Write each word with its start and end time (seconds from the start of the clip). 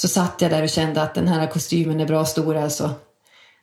så 0.00 0.08
satt 0.08 0.42
jag 0.42 0.50
där 0.50 0.62
och 0.62 0.68
kände 0.68 1.02
att 1.02 1.14
den 1.14 1.28
här 1.28 1.46
kostymen 1.46 2.00
är 2.00 2.06
bra 2.06 2.24
stor 2.24 2.56
alltså. 2.56 2.90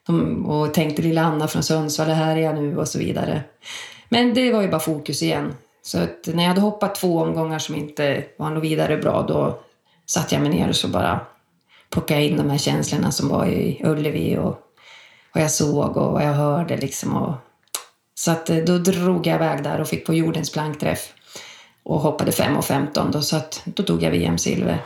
De, 0.06 0.46
och 0.46 0.74
tänkte 0.74 1.02
lilla 1.02 1.22
Anna 1.22 1.48
från 1.48 1.62
Sundsvall, 1.62 2.08
här 2.08 2.36
är 2.36 2.40
jag 2.40 2.54
nu 2.54 2.76
och 2.76 2.88
så 2.88 2.98
vidare. 2.98 3.42
Men 4.08 4.34
det 4.34 4.52
var 4.52 4.62
ju 4.62 4.68
bara 4.68 4.80
fokus 4.80 5.22
igen. 5.22 5.54
Så 5.82 5.98
att 5.98 6.26
när 6.26 6.42
jag 6.42 6.48
hade 6.48 6.60
hoppat 6.60 6.94
två 6.94 7.18
omgångar 7.18 7.58
som 7.58 7.74
inte 7.74 8.24
var 8.36 8.50
något 8.50 8.64
vidare 8.64 8.96
bra, 8.96 9.22
då 9.22 9.60
satte 10.06 10.34
jag 10.34 10.42
mig 10.42 10.50
ner 10.50 10.68
och 10.68 10.76
så 10.76 10.88
bara 10.88 11.20
plockade 11.90 12.22
in 12.22 12.36
de 12.36 12.50
här 12.50 12.58
känslorna 12.58 13.12
som 13.12 13.28
var 13.28 13.46
i 13.46 13.80
Ullevi 13.84 14.36
och 14.36 14.58
vad 15.34 15.44
jag 15.44 15.50
såg 15.50 15.96
och 15.96 16.12
vad 16.12 16.22
jag 16.22 16.34
hörde 16.34 16.76
liksom. 16.76 17.16
Och, 17.16 17.34
så 18.14 18.30
att 18.30 18.50
eh, 18.50 18.56
då 18.56 18.78
drog 18.78 19.26
jag 19.26 19.34
iväg 19.36 19.62
där 19.62 19.80
och 19.80 19.88
fick 19.88 20.06
på 20.06 20.14
jordens 20.14 20.52
plankträff 20.52 21.12
och 21.82 22.00
hoppade 22.00 22.30
5.15 22.30 23.12
då, 23.12 23.22
så 23.22 23.36
att 23.36 23.62
då 23.64 23.82
tog 23.82 24.02
jag 24.02 24.10
VM-silver. 24.10 24.78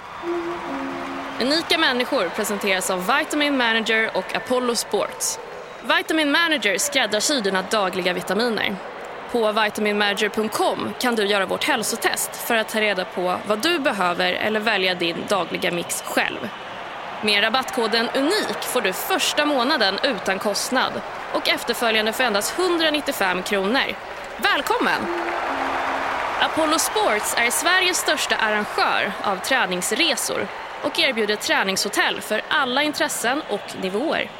Unika 1.42 1.78
människor 1.78 2.28
presenteras 2.28 2.90
av 2.90 3.06
Vitamin 3.18 3.56
Manager 3.56 4.10
och 4.16 4.34
Apollo 4.34 4.76
Sports. 4.76 5.38
Vitamin 5.98 6.30
Manager 6.30 6.78
skräddarsyr 6.78 7.40
dina 7.40 7.62
dagliga 7.62 8.12
vitaminer. 8.12 8.76
På 9.32 9.52
vitaminmanager.com 9.52 10.94
kan 11.00 11.14
du 11.14 11.26
göra 11.26 11.46
vårt 11.46 11.64
hälsotest 11.64 12.36
för 12.36 12.54
att 12.54 12.68
ta 12.68 12.80
reda 12.80 13.04
på 13.04 13.36
vad 13.46 13.58
du 13.58 13.78
behöver 13.78 14.32
eller 14.32 14.60
välja 14.60 14.94
din 14.94 15.16
dagliga 15.28 15.70
mix 15.70 16.02
själv. 16.02 16.48
Med 17.22 17.42
rabattkoden 17.42 18.08
UNIK 18.14 18.62
får 18.62 18.80
du 18.80 18.92
första 18.92 19.46
månaden 19.46 19.98
utan 20.02 20.38
kostnad 20.38 20.92
och 21.32 21.48
efterföljande 21.48 22.12
för 22.12 22.24
endast 22.24 22.58
195 22.58 23.42
kronor. 23.42 23.96
Välkommen! 24.36 25.00
Apollo 26.40 26.78
Sports 26.78 27.34
är 27.38 27.50
Sveriges 27.50 27.96
största 27.96 28.36
arrangör 28.36 29.12
av 29.22 29.36
träningsresor 29.36 30.48
och 30.82 30.98
erbjuder 30.98 31.36
träningshotell 31.36 32.20
för 32.20 32.42
alla 32.48 32.82
intressen 32.82 33.42
och 33.48 33.82
nivåer. 33.82 34.30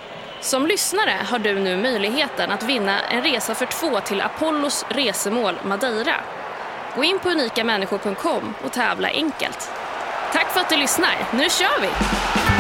Som 0.41 0.66
lyssnare 0.66 1.19
har 1.30 1.39
du 1.39 1.55
nu 1.58 1.77
möjligheten 1.77 2.50
att 2.50 2.62
vinna 2.62 3.00
en 3.00 3.22
resa 3.22 3.55
för 3.55 3.66
två 3.66 4.00
till 4.00 4.20
Apollos 4.20 4.86
resemål 4.89 5.55
Madeira. 5.64 6.16
Gå 6.97 7.05
in 7.05 7.19
på 7.19 7.28
unikamänniskor.com 7.31 8.55
och 8.64 8.72
tävla 8.72 9.08
enkelt. 9.08 9.70
Tack 10.33 10.53
för 10.53 10.61
att 10.61 10.69
du 10.69 10.77
lyssnar. 10.77 11.16
Nu 11.33 11.50
kör 11.50 11.81
vi! 11.81 12.52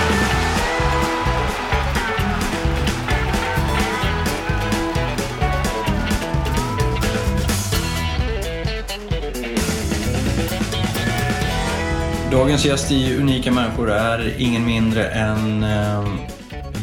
Dagens 12.32 12.64
gäst 12.64 12.90
i 12.90 13.16
Unika 13.16 13.52
människor 13.52 13.90
är 13.90 14.34
ingen 14.38 14.64
mindre 14.64 15.08
än 15.08 15.62
eh, 15.62 16.08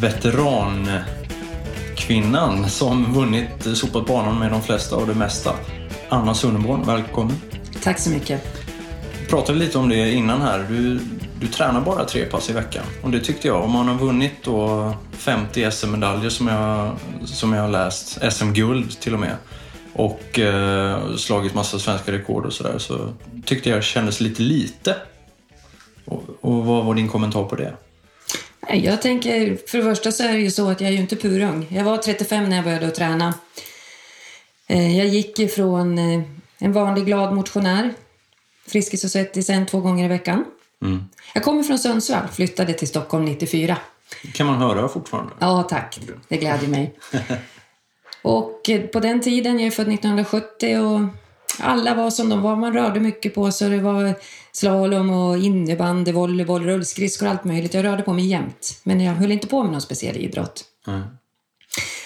veterankvinnan 0.02 2.70
som 2.70 3.14
vunnit 3.14 3.78
sopat 3.78 4.06
banan 4.06 4.40
med 4.40 4.52
de 4.52 4.62
flesta 4.62 4.96
och 4.96 5.08
det 5.08 5.14
mesta. 5.14 5.56
Anna 6.10 6.34
Sunneborn, 6.34 6.86
välkommen. 6.86 7.36
Tack 7.84 8.00
så 8.00 8.10
mycket. 8.10 8.42
Vi 9.22 9.28
pratade 9.28 9.60
lite 9.60 9.78
om 9.78 9.90
det 9.90 10.12
innan 10.12 10.42
här. 10.42 10.66
Du, 10.70 11.00
du 11.40 11.48
tränar 11.48 11.82
bara 11.82 12.06
tre 12.06 12.26
pass 12.26 12.50
i 12.50 12.54
veckan. 12.54 12.84
Och 13.04 13.12
det 13.12 13.20
tyckte 13.20 13.48
jag. 13.48 13.64
Om 13.64 13.72
man 13.72 13.88
har 13.88 13.96
vunnit 13.96 14.44
då 14.44 14.94
50 15.12 15.72
SM-medaljer 15.72 16.30
som 16.30 16.48
jag, 16.48 16.96
som 17.26 17.54
jag 17.54 17.62
har 17.62 17.70
läst, 17.70 18.32
SM-guld 18.32 19.00
till 19.00 19.14
och 19.14 19.20
med, 19.20 19.36
och 19.94 20.40
eh, 20.40 21.16
slagit 21.16 21.54
massa 21.54 21.80
svenska 21.80 22.12
rekord 22.12 22.46
och 22.46 22.54
sådär, 22.54 22.78
så 22.78 23.14
tyckte 23.46 23.70
jag 23.70 23.84
kändes 23.84 24.22
lite 24.22 24.42
lite. 24.42 24.96
Och, 26.10 26.24
och 26.42 26.66
vad 26.66 26.86
var 26.86 26.96
din 26.96 27.08
kommentar 27.08 27.44
på 27.44 27.56
det? 27.56 27.74
Jag 28.74 29.02
tänker, 29.02 29.58
för 29.68 29.78
det 29.78 29.84
första 29.84 30.12
så 30.12 30.24
är 30.24 30.34
det 30.34 30.40
ju 30.40 30.52
så 30.52 30.70
att 30.70 30.82
jag 30.82 30.88
är 30.88 30.94
ju 30.94 31.00
inte 31.00 31.16
purung. 31.16 31.68
Jag 31.70 31.84
var 31.84 31.98
35 31.98 32.50
när 32.50 32.56
jag 32.56 32.66
började 32.66 32.88
att 32.88 32.96
träna. 32.96 33.34
Eh, 34.68 34.98
jag 34.98 35.08
gick 35.08 35.40
ifrån 35.40 35.98
eh, 35.98 36.22
en 36.58 36.74
vanlig 36.74 37.06
glad 37.06 37.34
motionär, 37.34 37.94
Friskis 38.68 39.04
och 39.04 39.12
Svettis 39.12 39.52
två 39.70 39.80
gånger 39.80 40.06
i 40.06 40.08
veckan. 40.08 40.46
Mm. 40.82 41.04
Jag 41.34 41.44
kommer 41.44 41.64
från 41.64 41.80
Sundsvall, 41.80 42.28
flyttade 42.28 42.74
till 42.74 42.88
Stockholm 42.88 43.26
94. 43.26 43.78
kan 44.34 44.48
man 44.48 44.58
höra 44.58 44.88
fortfarande. 44.88 45.34
Ja, 45.40 45.64
tack. 45.64 46.00
Det 46.28 46.38
gläder 46.38 46.68
mig. 46.68 46.94
och 48.22 48.70
eh, 48.70 48.82
på 48.82 49.00
den 49.00 49.22
tiden, 49.22 49.60
jag 49.60 49.68
är 49.68 49.72
född 49.72 49.94
1970 49.94 50.78
och 50.78 51.02
alla 51.60 51.96
var 51.96 52.10
som 52.10 52.30
de 52.30 52.42
var. 52.42 52.56
Man 52.56 52.74
rörde 52.74 53.00
mycket 53.00 53.36
på 53.36 53.52
sig. 53.52 53.70
Det 53.70 53.78
var 53.78 54.14
slalom 54.52 55.10
och 55.10 55.38
innebandy, 55.38 56.12
volleyboll, 56.12 56.64
rullskridskor 56.64 57.26
och 57.26 57.32
allt 57.32 57.44
möjligt. 57.44 57.74
Jag 57.74 57.86
rörde 57.86 58.04
på 58.04 58.14
mig 58.14 58.26
jämt. 58.26 58.80
Men 58.84 59.02
jag 59.02 59.14
höll 59.14 59.32
inte 59.32 59.48
på 59.48 59.64
med 59.64 59.72
någon 59.72 59.82
speciell 59.82 60.18
idrott. 60.18 60.66
Mm. 60.88 61.02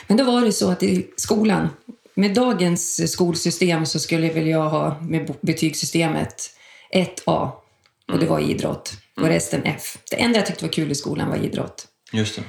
Men 0.07 0.17
då 0.17 0.23
var 0.23 0.41
det 0.41 0.51
så 0.51 0.71
att 0.71 0.83
i 0.83 1.07
skolan, 1.17 1.69
med 2.15 2.33
dagens 2.33 3.11
skolsystem 3.11 3.85
så 3.85 3.99
skulle 3.99 4.33
väl 4.33 4.47
jag 4.47 4.69
ha 4.69 4.99
med 5.01 5.35
betygssystemet 5.41 6.49
1A. 6.93 7.51
Och 8.11 8.19
det 8.19 8.25
var 8.25 8.39
idrott. 8.39 8.93
Och 9.21 9.27
resten 9.27 9.61
F. 9.65 9.97
Det 10.09 10.21
enda 10.21 10.39
jag 10.39 10.45
tyckte 10.45 10.65
var 10.65 10.71
kul 10.71 10.91
i 10.91 10.95
skolan 10.95 11.29
var 11.29 11.37
idrott. 11.37 11.87
Just 12.13 12.35
det. 12.35 12.43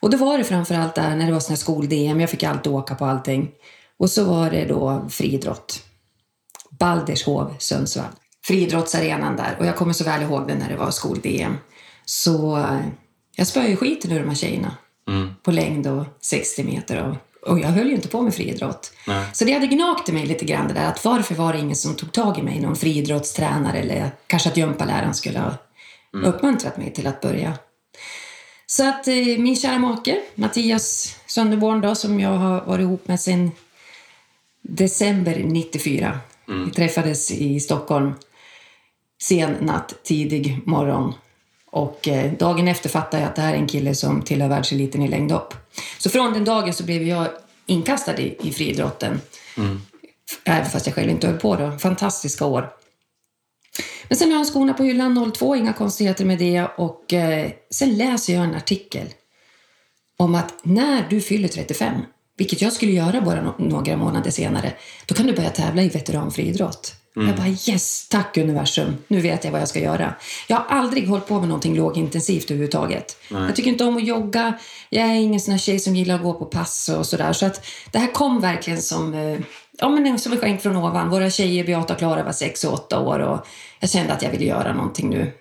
Och 0.00 0.10
då 0.10 0.16
var 0.16 0.38
det 0.38 0.44
framförallt 0.44 0.94
där 0.94 1.16
när 1.16 1.26
det 1.26 1.32
var 1.32 1.56
skol-DM. 1.56 2.20
Jag 2.20 2.30
fick 2.30 2.42
alltid 2.42 2.72
åka 2.72 2.94
på 2.94 3.04
allting. 3.04 3.50
Och 3.98 4.10
så 4.10 4.24
var 4.24 4.50
det 4.50 4.64
då 4.64 5.06
friidrott. 5.10 5.82
Baldershov, 6.80 7.54
Sundsvall. 7.58 8.12
Friidrottsarenan 8.44 9.36
där. 9.36 9.56
Och 9.58 9.66
jag 9.66 9.76
kommer 9.76 9.92
så 9.92 10.04
väl 10.04 10.22
ihåg 10.22 10.48
det 10.48 10.54
när 10.54 10.68
det 10.68 10.76
var 10.76 10.90
skol-DM. 10.90 11.56
Så 12.04 12.58
eh, 12.58 12.80
jag 13.36 13.46
spöade 13.46 13.68
ju 13.68 13.76
skiten 13.76 14.12
ur 14.12 14.20
de 14.20 14.28
här 14.28 14.36
tjejerna. 14.36 14.76
Mm. 15.08 15.34
På 15.42 15.50
längd 15.50 15.86
och 15.86 16.04
60 16.20 16.64
meter. 16.64 17.02
Och, 17.02 17.50
och 17.50 17.60
jag 17.60 17.68
höll 17.68 17.86
ju 17.86 17.94
inte 17.94 18.08
på 18.08 18.22
med 18.22 18.34
friidrott. 18.34 18.92
Nej. 19.06 19.26
Så 19.32 19.44
det 19.44 19.52
hade 19.52 19.66
gnagt 19.66 20.08
i 20.08 20.12
mig 20.12 20.26
lite 20.26 20.44
grann 20.44 20.68
det 20.68 20.74
där. 20.74 20.88
Att 20.88 21.04
varför 21.04 21.34
var 21.34 21.52
det 21.52 21.58
ingen 21.58 21.76
som 21.76 21.94
tog 21.94 22.12
tag 22.12 22.38
i 22.38 22.42
mig? 22.42 22.60
Någon 22.60 22.76
friidrottstränare 22.76 23.78
eller 23.78 24.10
kanske 24.26 24.48
att 24.48 24.56
gympaläraren 24.56 25.14
skulle 25.14 25.38
ha 25.38 25.54
uppmuntrat 26.12 26.76
mig 26.76 26.92
till 26.92 27.06
att 27.06 27.20
börja. 27.20 27.58
Så 28.66 28.88
att 28.88 29.08
eh, 29.08 29.14
min 29.14 29.56
kära 29.56 29.78
make, 29.78 30.20
Mattias 30.34 31.16
Sönderborn 31.26 31.80
då, 31.80 31.94
som 31.94 32.20
jag 32.20 32.30
har 32.30 32.60
varit 32.60 32.82
ihop 32.82 33.08
med 33.08 33.20
sedan 33.20 33.50
december 34.62 35.42
94. 35.44 36.20
Vi 36.50 36.70
träffades 36.70 37.30
i 37.30 37.60
Stockholm 37.60 38.12
sen 39.22 39.56
natt, 39.60 39.94
tidig 40.04 40.60
morgon. 40.64 41.14
Och 41.70 42.08
eh, 42.08 42.32
dagen 42.32 42.68
efter 42.68 42.88
fattade 42.88 43.22
jag 43.22 43.28
att 43.28 43.36
det 43.36 43.42
här 43.42 43.52
är 43.52 43.56
en 43.56 43.66
kille 43.66 43.94
som 43.94 44.22
tillhör 44.22 44.48
världseliten 44.48 45.02
i 45.02 45.08
längdhopp. 45.08 45.54
Så 45.98 46.10
från 46.10 46.32
den 46.32 46.44
dagen 46.44 46.74
så 46.74 46.84
blev 46.84 47.02
jag 47.02 47.28
inkastad 47.66 48.18
i, 48.18 48.36
i 48.40 48.52
friidrotten. 48.52 49.20
Även 50.44 50.70
fast 50.70 50.86
jag 50.86 50.94
själv 50.94 51.10
inte 51.10 51.26
höll 51.26 51.38
på 51.38 51.56
då. 51.56 51.78
Fantastiska 51.78 52.44
år. 52.46 52.70
Men 54.08 54.18
sen 54.18 54.30
har 54.30 54.38
jag 54.38 54.46
skorna 54.46 54.74
på 54.74 54.82
hyllan 54.82 55.32
02, 55.32 55.56
inga 55.56 55.72
konstigheter 55.72 56.24
med 56.24 56.38
det. 56.38 56.66
Och 56.76 57.12
eh, 57.12 57.50
sen 57.70 57.96
läser 57.96 58.34
jag 58.34 58.44
en 58.44 58.54
artikel 58.54 59.06
om 60.16 60.34
att 60.34 60.54
när 60.62 61.06
du 61.10 61.20
fyller 61.20 61.48
35, 61.48 61.94
vilket 62.40 62.62
jag 62.62 62.72
skulle 62.72 62.92
göra 62.92 63.20
bara 63.20 63.54
några 63.58 63.96
månader 63.96 64.30
senare, 64.30 64.72
då 65.06 65.14
kan 65.14 65.26
du 65.26 65.32
börja 65.32 65.50
tävla 65.50 65.82
i 65.82 65.88
veteranfriidrott. 65.88 66.94
Jag 67.14 67.36
bara 67.36 67.48
yes, 67.48 68.08
tack 68.08 68.36
universum, 68.36 68.96
nu 69.08 69.20
vet 69.20 69.44
jag 69.44 69.52
vad 69.52 69.60
jag 69.60 69.68
ska 69.68 69.80
göra. 69.80 70.14
Jag 70.48 70.56
har 70.56 70.64
aldrig 70.78 71.08
hållit 71.08 71.26
på 71.26 71.38
med 71.38 71.48
någonting 71.48 71.76
lågintensivt 71.76 72.50
överhuvudtaget. 72.50 73.16
Jag 73.28 73.56
tycker 73.56 73.70
inte 73.70 73.84
om 73.84 73.96
att 73.96 74.06
jogga, 74.06 74.58
jag 74.90 75.04
är 75.04 75.14
ingen 75.14 75.40
sån 75.40 75.52
här 75.52 75.58
tjej 75.58 75.78
som 75.78 75.96
gillar 75.96 76.14
att 76.14 76.22
gå 76.22 76.32
på 76.32 76.44
pass 76.44 76.88
och 76.88 77.06
sådär. 77.06 77.32
Så 77.32 77.46
att 77.46 77.66
det 77.90 77.98
här 77.98 78.12
kom 78.12 78.40
verkligen 78.40 78.82
som, 78.82 79.14
eh, 79.14 79.38
ja, 79.78 79.88
men 79.88 80.18
som 80.18 80.32
en 80.32 80.38
skänk 80.38 80.62
från 80.62 80.76
ovan. 80.76 81.10
Våra 81.10 81.30
tjejer, 81.30 81.66
Beata 81.66 81.92
och 81.92 81.98
Klara, 81.98 82.22
var 82.22 82.32
sex 82.32 82.64
och 82.64 82.72
åtta 82.72 83.00
år 83.00 83.18
och 83.18 83.46
jag 83.80 83.90
kände 83.90 84.12
att 84.12 84.22
jag 84.22 84.30
ville 84.30 84.44
göra 84.44 84.74
någonting 84.74 85.10
nu. 85.10 85.32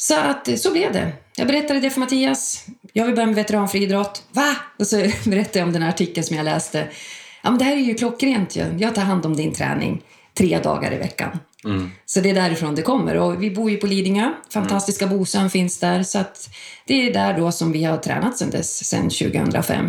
Så 0.00 0.14
att 0.20 0.60
så 0.60 0.72
blev 0.72 0.92
det. 0.92 1.12
Jag 1.36 1.46
berättade 1.46 1.80
det 1.80 1.90
för 1.90 2.00
Mattias. 2.00 2.64
Jag 2.92 3.06
vill 3.06 3.14
börja 3.14 3.26
med 3.26 3.34
veteranfriidrott. 3.34 4.22
Va? 4.32 4.56
Och 4.78 4.86
så 4.86 4.96
berättade 5.24 5.58
jag 5.58 5.66
om 5.66 5.72
den 5.72 5.82
här 5.82 5.88
artikeln 5.88 6.24
som 6.24 6.36
jag 6.36 6.44
läste. 6.44 6.88
Ja, 7.42 7.50
men 7.50 7.58
det 7.58 7.64
här 7.64 7.72
är 7.72 7.80
ju 7.80 7.94
klockrent 7.94 8.56
ju. 8.56 8.64
Jag 8.78 8.94
tar 8.94 9.02
hand 9.02 9.26
om 9.26 9.36
din 9.36 9.52
träning 9.52 10.02
tre 10.34 10.58
dagar 10.58 10.92
i 10.92 10.98
veckan. 10.98 11.38
Så 12.04 12.20
det 12.20 12.30
är 12.30 12.34
därifrån 12.34 12.74
det 12.74 12.82
kommer. 12.82 13.16
Och 13.16 13.42
vi 13.42 13.50
bor 13.50 13.70
ju 13.70 13.76
på 13.76 13.86
Lidingö. 13.86 14.32
Fantastiska 14.52 15.06
Bosön 15.06 15.50
finns 15.50 15.78
där. 15.78 16.02
Så 16.02 16.18
att 16.18 16.50
det 16.86 17.08
är 17.08 17.12
där 17.12 17.38
då 17.38 17.52
som 17.52 17.72
vi 17.72 17.84
har 17.84 17.96
tränat 17.96 18.38
sedan 18.38 18.50
dess, 18.50 18.84
sedan 18.84 19.10
2005. 19.10 19.88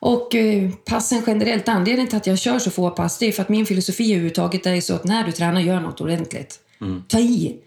Och 0.00 0.34
eh, 0.34 0.70
passen 0.84 1.22
generellt, 1.26 1.68
anledningen 1.68 2.08
till 2.08 2.16
att 2.16 2.26
jag 2.26 2.38
kör 2.38 2.58
så 2.58 2.70
få 2.70 2.90
pass, 2.90 3.18
det 3.18 3.26
är 3.26 3.32
för 3.32 3.42
att 3.42 3.48
min 3.48 3.66
filosofi 3.66 4.12
överhuvudtaget 4.12 4.66
är 4.66 4.80
så 4.80 4.94
att 4.94 5.04
när 5.04 5.24
du 5.24 5.32
tränar, 5.32 5.60
gör 5.60 5.80
något 5.80 6.00
ordentligt. 6.00 6.60
Ta 7.08 7.18
i. 7.18 7.58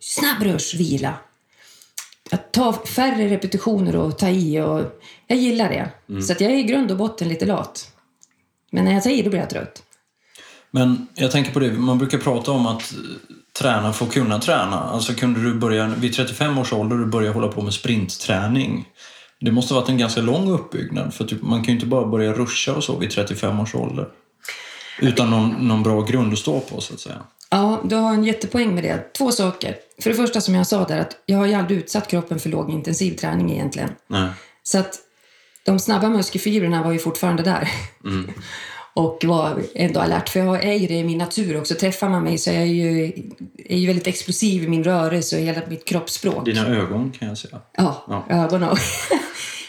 Snabb 0.00 0.42
rush, 0.42 0.76
vila. 0.76 1.14
Att 2.30 2.52
ta 2.52 2.72
färre 2.72 3.28
repetitioner 3.28 3.96
och 3.96 4.18
ta 4.18 4.28
i. 4.28 4.60
Och 4.60 5.00
jag 5.26 5.38
gillar 5.38 5.68
det. 5.68 5.90
Så 6.22 6.32
att 6.32 6.40
jag 6.40 6.50
är 6.50 6.56
i 6.56 6.62
grund 6.62 6.90
och 6.90 6.96
botten 6.96 7.28
lite 7.28 7.46
lat. 7.46 7.92
Men 8.70 8.84
när 8.84 8.92
jag 8.92 9.02
tar 9.02 9.10
i, 9.10 9.22
då 9.22 9.30
blir 9.30 9.40
jag 9.40 9.50
trött. 9.50 9.82
Men 10.70 11.06
jag 11.14 11.30
tänker 11.30 11.52
på 11.52 11.58
det, 11.58 11.72
man 11.72 11.98
brukar 11.98 12.18
prata 12.18 12.52
om 12.52 12.66
att 12.66 12.94
träna 13.58 13.92
för 13.92 14.06
att 14.06 14.12
kunna 14.12 14.38
träna? 14.38 14.80
Alltså 14.80 15.14
kunde 15.14 15.42
du 15.42 15.54
börja, 15.54 15.86
vid 15.86 16.14
35 16.14 16.58
års 16.58 16.72
ålder, 16.72 16.96
du 16.96 17.06
börja 17.06 17.32
hålla 17.32 17.48
på 17.48 17.62
med 17.62 17.72
sprintträning. 17.72 18.88
Det 19.40 19.52
måste 19.52 19.74
ha 19.74 19.80
varit 19.80 19.88
en 19.88 19.98
ganska 19.98 20.20
lång 20.20 20.50
uppbyggnad 20.50 21.14
för 21.14 21.24
typ, 21.24 21.42
man 21.42 21.58
kan 21.58 21.66
ju 21.66 21.72
inte 21.72 21.86
bara 21.86 22.06
börja 22.06 22.32
ruscha 22.32 22.74
och 22.74 22.84
så 22.84 22.98
vid 22.98 23.10
35 23.10 23.60
års 23.60 23.74
ålder. 23.74 24.08
Utan 25.00 25.30
någon, 25.30 25.68
någon 25.68 25.82
bra 25.82 26.00
grund 26.00 26.32
att 26.32 26.38
stå 26.38 26.60
på 26.60 26.80
så 26.80 26.94
att 26.94 27.00
säga. 27.00 27.22
Ja, 27.52 27.80
du 27.84 27.96
har 27.96 28.12
en 28.14 28.24
jättepoäng 28.24 28.74
med 28.74 28.84
det. 28.84 29.12
Två 29.12 29.32
saker. 29.32 29.76
För 30.02 30.10
det 30.10 30.16
första 30.16 30.40
som 30.40 30.54
jag 30.54 30.66
sa 30.66 30.84
där, 30.84 30.98
att 30.98 31.16
jag 31.26 31.38
har 31.38 31.46
ju 31.46 31.54
aldrig 31.54 31.78
utsatt 31.78 32.08
kroppen 32.08 32.38
för 32.38 32.48
låg 32.48 32.70
intensiv 32.70 33.16
träning 33.16 33.52
egentligen. 33.52 33.90
Nej. 34.06 34.28
Så 34.62 34.78
att 34.78 34.98
de 35.64 35.78
snabba 35.78 36.08
muskelfibrerna 36.08 36.82
var 36.82 36.92
ju 36.92 36.98
fortfarande 36.98 37.42
där. 37.42 37.68
och 38.94 39.24
var 39.24 39.62
ändå 39.74 40.00
alert, 40.00 40.28
för 40.28 40.40
jag 40.40 40.64
är 40.64 40.72
ju 40.72 40.86
det 40.86 40.94
i 40.94 41.04
min 41.04 41.18
natur 41.18 41.58
också. 41.58 41.74
Träffar 41.74 42.08
man 42.08 42.24
mig 42.24 42.38
så 42.38 42.50
är 42.50 42.54
jag 42.54 42.66
ju, 42.66 43.12
är 43.66 43.78
ju 43.78 43.86
väldigt 43.86 44.06
explosiv 44.06 44.64
i 44.64 44.68
min 44.68 44.84
rörelse 44.84 45.36
och 45.36 45.42
hela 45.42 45.60
mitt 45.68 45.84
kroppsspråk. 45.84 46.44
Dina 46.44 46.66
ögon 46.66 47.12
kan 47.18 47.28
jag 47.28 47.38
säga. 47.38 47.60
Ja, 47.76 48.04
Ja. 48.08 48.44
ögon 48.44 48.62
och... 48.62 48.78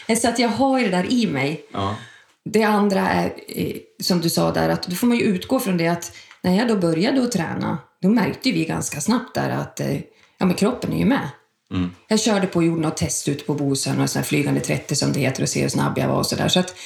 så 0.18 0.28
att 0.28 0.38
jag 0.38 0.48
har 0.48 0.78
ju 0.78 0.84
det 0.84 0.96
där 0.96 1.12
i 1.12 1.26
mig. 1.26 1.64
Ja. 1.72 1.96
Det 2.44 2.62
andra 2.62 3.00
är, 3.00 3.32
eh, 3.48 3.76
som 4.02 4.20
du 4.20 4.30
sa 4.30 4.52
där, 4.52 4.68
att 4.68 4.86
då 4.86 4.96
får 4.96 5.06
man 5.06 5.16
ju 5.16 5.22
utgå 5.22 5.60
från 5.60 5.76
det 5.76 5.88
att 5.88 6.12
när 6.44 6.56
jag 6.56 6.68
då 6.68 6.76
började 6.76 7.22
att 7.22 7.32
träna, 7.32 7.78
då 8.02 8.08
märkte 8.08 8.52
vi 8.52 8.64
ganska 8.64 9.00
snabbt 9.00 9.34
där 9.34 9.50
att 9.50 9.80
eh, 9.80 9.94
ja, 10.38 10.46
men 10.46 10.54
kroppen 10.54 10.92
är 10.92 10.98
ju 10.98 11.04
med. 11.04 11.28
Jag 12.08 12.20
körde 12.20 12.46
på 12.46 12.58
och 12.58 12.64
gjorde 12.64 12.80
något 12.80 12.96
test 12.96 13.28
ute 13.28 13.44
på 13.44 13.54
Bosön, 13.54 14.00
och 14.00 14.10
här 14.14 14.22
flygande 14.22 14.60
30 14.60 14.96
som 14.96 15.12
det 15.12 15.20
heter, 15.20 15.42
och 15.42 15.48
se 15.48 15.62
hur 15.62 15.68
snabb 15.68 15.98
jag 15.98 16.08
var 16.08 16.16
och 16.16 16.26
sådär. 16.26 16.48
Så 16.48 16.60
att 16.60 16.76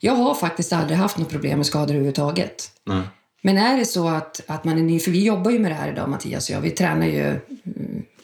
jag 0.00 0.12
har 0.12 0.34
faktiskt 0.34 0.72
aldrig 0.72 0.98
haft 0.98 1.18
något 1.18 1.30
problem 1.30 1.58
med 1.58 1.66
skador 1.66 1.94
överhuvudtaget. 1.94 2.70
Nej. 2.86 3.02
Men 3.42 3.58
är 3.58 3.76
det 3.76 3.84
så 3.84 4.08
att, 4.08 4.40
att 4.46 4.64
man 4.64 4.78
är 4.78 4.82
ny, 4.82 5.00
för 5.00 5.10
vi 5.10 5.24
jobbar 5.24 5.50
ju 5.50 5.58
med 5.58 5.70
det 5.70 5.74
här 5.74 5.92
idag 5.92 6.08
Mattias 6.08 6.48
och 6.48 6.54
jag, 6.56 6.60
vi 6.60 6.70
tränar 6.70 7.06
ju 7.06 7.26
mm, 7.26 7.40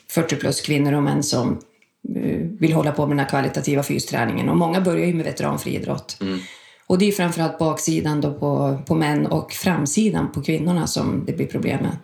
40 0.09 0.37
plus 0.37 0.61
kvinnor 0.61 0.93
och 0.93 1.03
män 1.03 1.23
som 1.23 1.61
eh, 2.17 2.47
vill 2.61 2.73
hålla 2.73 2.93
på 2.93 3.07
med 3.07 3.17
den 3.17 3.25
här 3.25 3.31
kvalitativa 3.31 3.83
fysträningen 3.83 4.49
och 4.49 4.57
många 4.57 4.81
börjar 4.81 5.07
ju 5.07 5.15
med 5.15 5.25
veteranfriidrott. 5.25 6.17
Och 6.91 6.99
det 6.99 7.09
är 7.09 7.13
framförallt 7.13 7.59
baksidan 7.59 8.21
då 8.21 8.35
på, 8.35 8.79
på 8.87 8.95
män 8.95 9.27
och 9.27 9.53
framsidan 9.53 10.33
på 10.33 10.43
kvinnorna 10.43 10.87
som 10.87 11.25
det 11.27 11.33
blir 11.33 11.47
problem 11.47 11.83
med. 11.83 11.97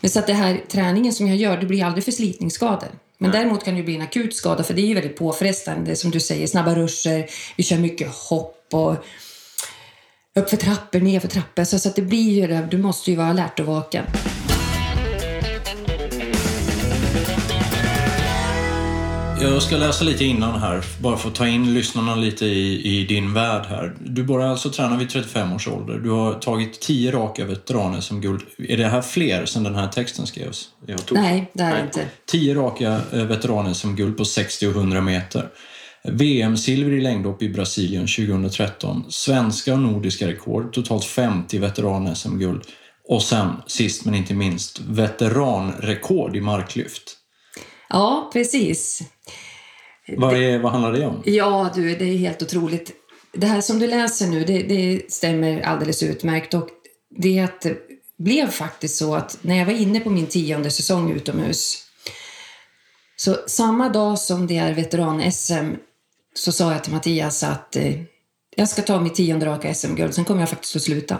Men 0.00 0.10
så 0.10 0.18
att 0.18 0.26
det 0.26 0.32
här 0.32 0.60
träningen 0.68 1.12
som 1.12 1.28
jag 1.28 1.36
gör, 1.36 1.56
det 1.56 1.66
blir 1.66 1.84
aldrig 1.84 2.04
förslitningsskador. 2.04 2.88
Men 3.18 3.30
däremot 3.30 3.64
kan 3.64 3.74
det 3.74 3.82
bli 3.82 3.96
en 3.96 4.02
akut 4.02 4.36
skada 4.36 4.64
för 4.64 4.74
det 4.74 4.82
är 4.82 4.86
ju 4.86 4.94
väldigt 4.94 5.16
påfrestande. 5.16 5.96
Som 5.96 6.10
du 6.10 6.20
säger, 6.20 6.46
snabba 6.46 6.74
ruscher, 6.74 7.30
vi 7.56 7.62
kör 7.62 7.78
mycket 7.78 8.14
hopp 8.14 8.66
och 8.72 8.92
upp 10.34 10.50
för 10.50 10.56
trappor, 10.56 11.00
ner 11.00 11.20
för 11.20 11.28
trappor. 11.28 11.64
Så, 11.64 11.78
så 11.78 11.88
att 11.88 11.96
det 11.96 12.02
blir 12.02 12.40
ju 12.40 12.46
det, 12.46 12.68
du 12.70 12.78
måste 12.78 13.10
ju 13.10 13.16
vara 13.16 13.28
alert 13.28 13.60
och 13.60 13.66
vaken. 13.66 14.04
Jag 19.42 19.62
ska 19.62 19.76
läsa 19.76 20.04
lite 20.04 20.24
innan 20.24 20.60
här, 20.60 20.84
bara 21.00 21.16
för 21.16 21.28
att 21.28 21.34
ta 21.34 21.46
in 21.46 21.74
lyssnarna 21.74 22.14
lite 22.14 22.46
i, 22.46 22.98
i 23.00 23.04
din 23.06 23.34
värld 23.34 23.66
här. 23.66 23.94
Du 24.00 24.24
började 24.24 24.50
alltså 24.50 24.70
träna 24.70 24.96
vid 24.96 25.10
35 25.10 25.52
års 25.52 25.68
ålder. 25.68 25.98
Du 25.98 26.10
har 26.10 26.34
tagit 26.34 26.80
10 26.80 27.12
raka 27.12 27.44
veteran 27.44 28.02
som 28.02 28.20
guld. 28.20 28.42
Är 28.58 28.76
det 28.76 28.88
här 28.88 29.02
fler 29.02 29.46
sedan 29.46 29.62
den 29.62 29.74
här 29.74 29.88
texten 29.88 30.26
skrevs? 30.26 30.68
Nej, 31.14 31.50
det 31.54 31.62
är 31.62 31.76
det 31.76 31.82
inte. 31.82 32.06
10 32.26 32.54
raka 32.54 33.00
eh, 33.12 33.24
veteraner 33.24 33.72
som 33.72 33.96
guld 33.96 34.16
på 34.16 34.24
60 34.24 34.66
och 34.66 34.76
100 34.76 35.00
meter. 35.00 35.48
VM-silver 36.04 36.92
i 36.92 37.00
längdhopp 37.00 37.42
i 37.42 37.48
Brasilien 37.48 38.06
2013. 38.06 39.04
Svenska 39.08 39.72
och 39.72 39.78
nordiska 39.78 40.28
rekord. 40.28 40.72
Totalt 40.72 41.04
50 41.04 41.58
veteran-SM-guld. 41.58 42.62
Och 43.08 43.22
sen, 43.22 43.48
sist 43.66 44.04
men 44.04 44.14
inte 44.14 44.34
minst, 44.34 44.80
veteranrekord 44.80 46.36
i 46.36 46.40
marklyft. 46.40 47.18
Ja, 47.92 48.30
precis. 48.32 49.02
Vad, 50.16 50.36
är, 50.36 50.58
vad 50.58 50.72
handlar 50.72 50.92
det 50.92 51.06
om? 51.06 51.22
Ja, 51.24 51.70
du, 51.74 51.94
det 51.96 52.04
är 52.04 52.16
helt 52.16 52.42
otroligt. 52.42 52.92
Det 53.32 53.46
här 53.46 53.60
som 53.60 53.78
du 53.78 53.86
läser 53.86 54.26
nu, 54.26 54.44
det, 54.44 54.62
det 54.62 55.12
stämmer 55.12 55.60
alldeles 55.60 56.02
utmärkt. 56.02 56.54
Och 56.54 56.68
det 57.10 57.64
blev 58.18 58.50
faktiskt 58.50 58.96
så 58.96 59.14
att 59.14 59.38
när 59.42 59.58
jag 59.58 59.66
var 59.66 59.72
inne 59.72 60.00
på 60.00 60.10
min 60.10 60.26
tionde 60.26 60.70
säsong 60.70 61.12
utomhus 61.12 61.84
så 63.16 63.36
samma 63.46 63.88
dag 63.88 64.18
som 64.18 64.46
det 64.46 64.58
är 64.58 64.74
veteran-SM 64.74 65.76
så 66.34 66.52
sa 66.52 66.72
jag 66.72 66.84
till 66.84 66.92
Mattias 66.92 67.42
att 67.42 67.76
eh, 67.76 67.94
jag 68.56 68.68
ska 68.68 68.82
ta 68.82 69.00
mitt 69.00 69.14
tionde 69.14 69.46
raka 69.46 69.74
SM-guld, 69.74 70.14
sen 70.14 70.24
kommer 70.24 70.40
jag 70.40 70.50
faktiskt 70.50 70.76
att 70.76 70.82
sluta. 70.82 71.18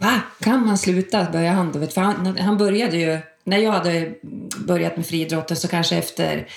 Va? 0.00 0.20
Kan 0.40 0.66
man 0.66 0.78
sluta? 0.78 1.30
Började 1.32 1.56
han 1.56 1.72
då? 1.72 1.86
För 1.86 2.00
han, 2.00 2.38
han 2.38 2.58
började 2.58 2.96
ju... 2.96 3.20
När 3.46 3.58
jag 3.58 3.72
hade 3.72 4.12
börjat 4.56 4.96
med 4.96 5.06
friidrotten 5.06 5.56
så 5.56 5.68
kanske 5.68 5.96
efter 5.96 6.48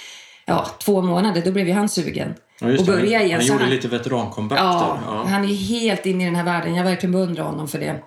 ja, 0.45 0.67
två 0.83 1.01
månader, 1.01 1.41
då 1.45 1.51
blev 1.51 1.67
ju 1.67 1.73
han 1.73 1.89
sugen. 1.89 2.33
Ja, 2.61 2.79
och 2.79 2.85
börja 2.85 3.21
igen. 3.23 3.31
Han 3.39 3.47
Så 3.47 3.53
gjorde 3.53 3.65
lite 3.67 3.87
veterancomeback 3.87 4.59
ja, 4.59 4.99
där. 5.03 5.15
Ja. 5.15 5.23
han 5.27 5.43
är 5.43 5.47
helt 5.55 6.05
inne 6.05 6.23
i 6.23 6.25
den 6.25 6.35
här 6.35 6.43
världen. 6.43 6.75
Jag 6.75 6.83
verkligen 6.83 7.11
beundrar 7.11 7.43
honom 7.43 7.67
för 7.67 7.79
det. 7.79 8.03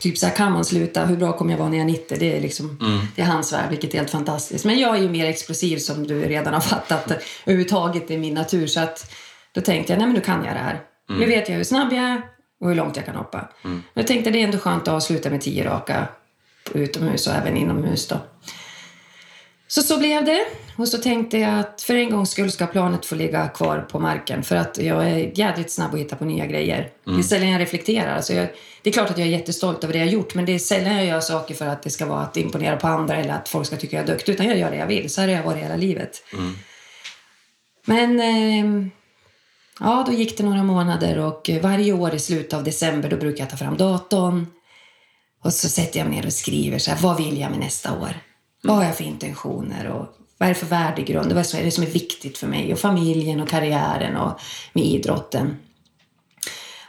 Typ 0.00 0.18
så 0.18 0.26
här, 0.26 0.34
kan 0.34 0.52
man 0.52 0.64
sluta? 0.64 1.06
Hur 1.06 1.16
bra 1.16 1.32
kommer 1.32 1.52
jag 1.52 1.58
vara 1.58 1.68
när 1.68 1.76
jag 1.78 1.84
är 1.84 1.92
90? 1.92 2.16
Det 2.20 2.36
är, 2.36 2.40
liksom, 2.40 2.78
Mm. 2.80 3.00
det 3.16 3.22
är 3.22 3.26
hans 3.26 3.52
värld, 3.52 3.70
vilket 3.70 3.94
är 3.94 3.98
helt 3.98 4.10
fantastiskt. 4.10 4.64
Men 4.64 4.78
jag 4.78 4.96
är 4.96 5.02
ju 5.02 5.08
mer 5.08 5.26
explosiv 5.26 5.76
som 5.78 6.06
du 6.06 6.22
redan 6.28 6.54
har 6.54 6.60
fattat. 6.74 7.12
Överhuvudtaget 7.44 8.10
i 8.10 8.18
min 8.18 8.34
natur. 8.34 8.66
Så 8.66 8.80
att, 8.80 9.12
då 9.54 9.60
tänkte 9.60 9.92
jag, 9.92 9.98
nej 9.98 10.06
men 10.06 10.14
nu 10.14 10.20
kan 10.20 10.44
jag 10.44 10.54
det 10.54 10.60
här. 10.60 10.80
Mm. 11.10 11.20
Nu 11.20 11.26
vet 11.26 11.48
jag 11.48 11.56
hur 11.56 11.64
snabb 11.64 11.92
jag 11.92 12.02
är 12.04 12.22
och 12.60 12.68
hur 12.68 12.74
långt 12.74 12.96
jag 12.96 13.06
kan 13.06 13.14
hoppa. 13.16 13.48
Men 13.62 13.82
jag 13.94 14.06
tänkte 14.06 14.30
det 14.30 14.40
är 14.40 14.44
ändå 14.44 14.58
skönt 14.58 14.82
att 14.82 14.94
avsluta 14.94 15.30
med 15.30 15.40
tio 15.40 15.64
raka 15.64 16.08
utomhus 16.74 17.26
och 17.26 17.34
även 17.34 17.56
inomhus 17.56 18.08
då. 18.08 18.16
Så 19.68 19.82
så 19.82 19.98
blev 19.98 20.24
det. 20.24 20.46
Och 20.76 20.88
så 20.88 20.98
tänkte 20.98 21.38
jag 21.38 21.58
att 21.60 21.82
för 21.82 21.94
en 21.94 22.10
gångs 22.10 22.30
skull 22.30 22.50
ska 22.50 22.66
planet 22.66 23.06
få 23.06 23.14
ligga 23.14 23.48
kvar 23.48 23.78
på 23.90 23.98
marken. 23.98 24.42
För 24.42 24.56
att 24.56 24.78
jag 24.78 25.10
är 25.10 25.38
jädrigt 25.38 25.70
snabb 25.70 25.94
att 25.94 26.00
hitta 26.00 26.16
på 26.16 26.24
nya 26.24 26.46
grejer. 26.46 26.88
Det 27.04 27.18
är 27.18 27.22
sällan 27.22 27.48
jag 27.48 27.60
reflekterar. 27.60 28.16
Alltså 28.16 28.32
jag, 28.32 28.48
det 28.82 28.90
är 28.90 28.92
klart 28.92 29.10
att 29.10 29.18
jag 29.18 29.26
är 29.26 29.32
jättestolt 29.32 29.84
över 29.84 29.92
det 29.94 29.98
jag 29.98 30.08
gjort. 30.08 30.34
Men 30.34 30.44
det 30.44 30.54
är 30.54 30.58
sällan 30.58 30.96
jag 30.96 31.06
gör 31.06 31.20
saker 31.20 31.54
för 31.54 31.66
att 31.66 31.82
det 31.82 31.90
ska 31.90 32.06
vara 32.06 32.20
att 32.20 32.36
imponera 32.36 32.76
på 32.76 32.86
andra 32.86 33.16
eller 33.16 33.34
att 33.34 33.48
folk 33.48 33.66
ska 33.66 33.76
tycka 33.76 33.96
jag 33.96 34.02
är 34.02 34.12
duktig. 34.12 34.32
Utan 34.32 34.46
jag 34.46 34.58
gör 34.58 34.70
det 34.70 34.76
jag 34.76 34.86
vill. 34.86 35.10
Så 35.10 35.20
här 35.20 35.28
har 35.28 35.34
jag 35.34 35.44
varit 35.44 35.64
hela 35.64 35.76
livet. 35.76 36.22
Men 37.86 38.20
eh, 38.20 38.86
ja, 39.80 40.04
då 40.06 40.12
gick 40.12 40.38
det 40.38 40.44
några 40.44 40.62
månader 40.62 41.18
och 41.18 41.50
varje 41.62 41.92
år 41.92 42.14
i 42.14 42.18
slutet 42.18 42.54
av 42.54 42.64
december 42.64 43.10
då 43.10 43.16
brukar 43.16 43.44
jag 43.44 43.50
ta 43.50 43.56
fram 43.56 43.76
datorn. 43.76 44.46
Och 45.42 45.52
så 45.52 45.68
sätter 45.68 45.98
jag 45.98 46.08
mig 46.08 46.16
ner 46.16 46.26
och 46.26 46.32
skriver 46.32 46.78
så 46.78 46.90
här, 46.90 46.98
vad 47.02 47.16
vill 47.16 47.40
jag 47.40 47.50
med 47.50 47.60
nästa 47.60 47.92
år? 47.98 48.12
Vad 48.62 48.76
har 48.76 48.84
jag 48.84 48.96
för 48.96 49.04
intentioner? 49.04 49.86
Och 49.86 50.06
vad 50.38 50.48
är 50.48 50.54
det 50.54 50.60
för 50.60 50.66
värdegrund? 50.66 51.32
Vad 51.32 51.54
är 51.54 51.64
det 51.64 51.70
som 51.70 51.84
är 51.84 51.88
viktigt 51.88 52.38
för 52.38 52.46
mig? 52.46 52.72
Och 52.72 52.78
familjen 52.78 53.40
och 53.40 53.48
karriären 53.48 54.16
och 54.16 54.40
med 54.72 54.84
idrotten. 54.84 55.56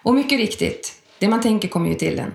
Och 0.03 0.13
mycket 0.15 0.39
riktigt, 0.39 0.93
det 1.19 1.27
man 1.27 1.41
tänker 1.41 1.67
kommer 1.67 1.89
ju 1.89 1.95
till 1.95 2.19
en. 2.19 2.33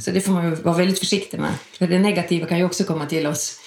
Så 0.00 0.10
det 0.10 0.20
får 0.20 0.32
man 0.32 0.62
vara 0.62 0.76
väldigt 0.76 0.98
försiktig 0.98 1.40
med. 1.40 1.54
För 1.78 1.86
det 1.86 1.98
negativa 1.98 2.46
kan 2.46 2.58
ju 2.58 2.64
också 2.64 2.84
komma 2.84 3.06
till 3.06 3.26
oss. 3.26 3.60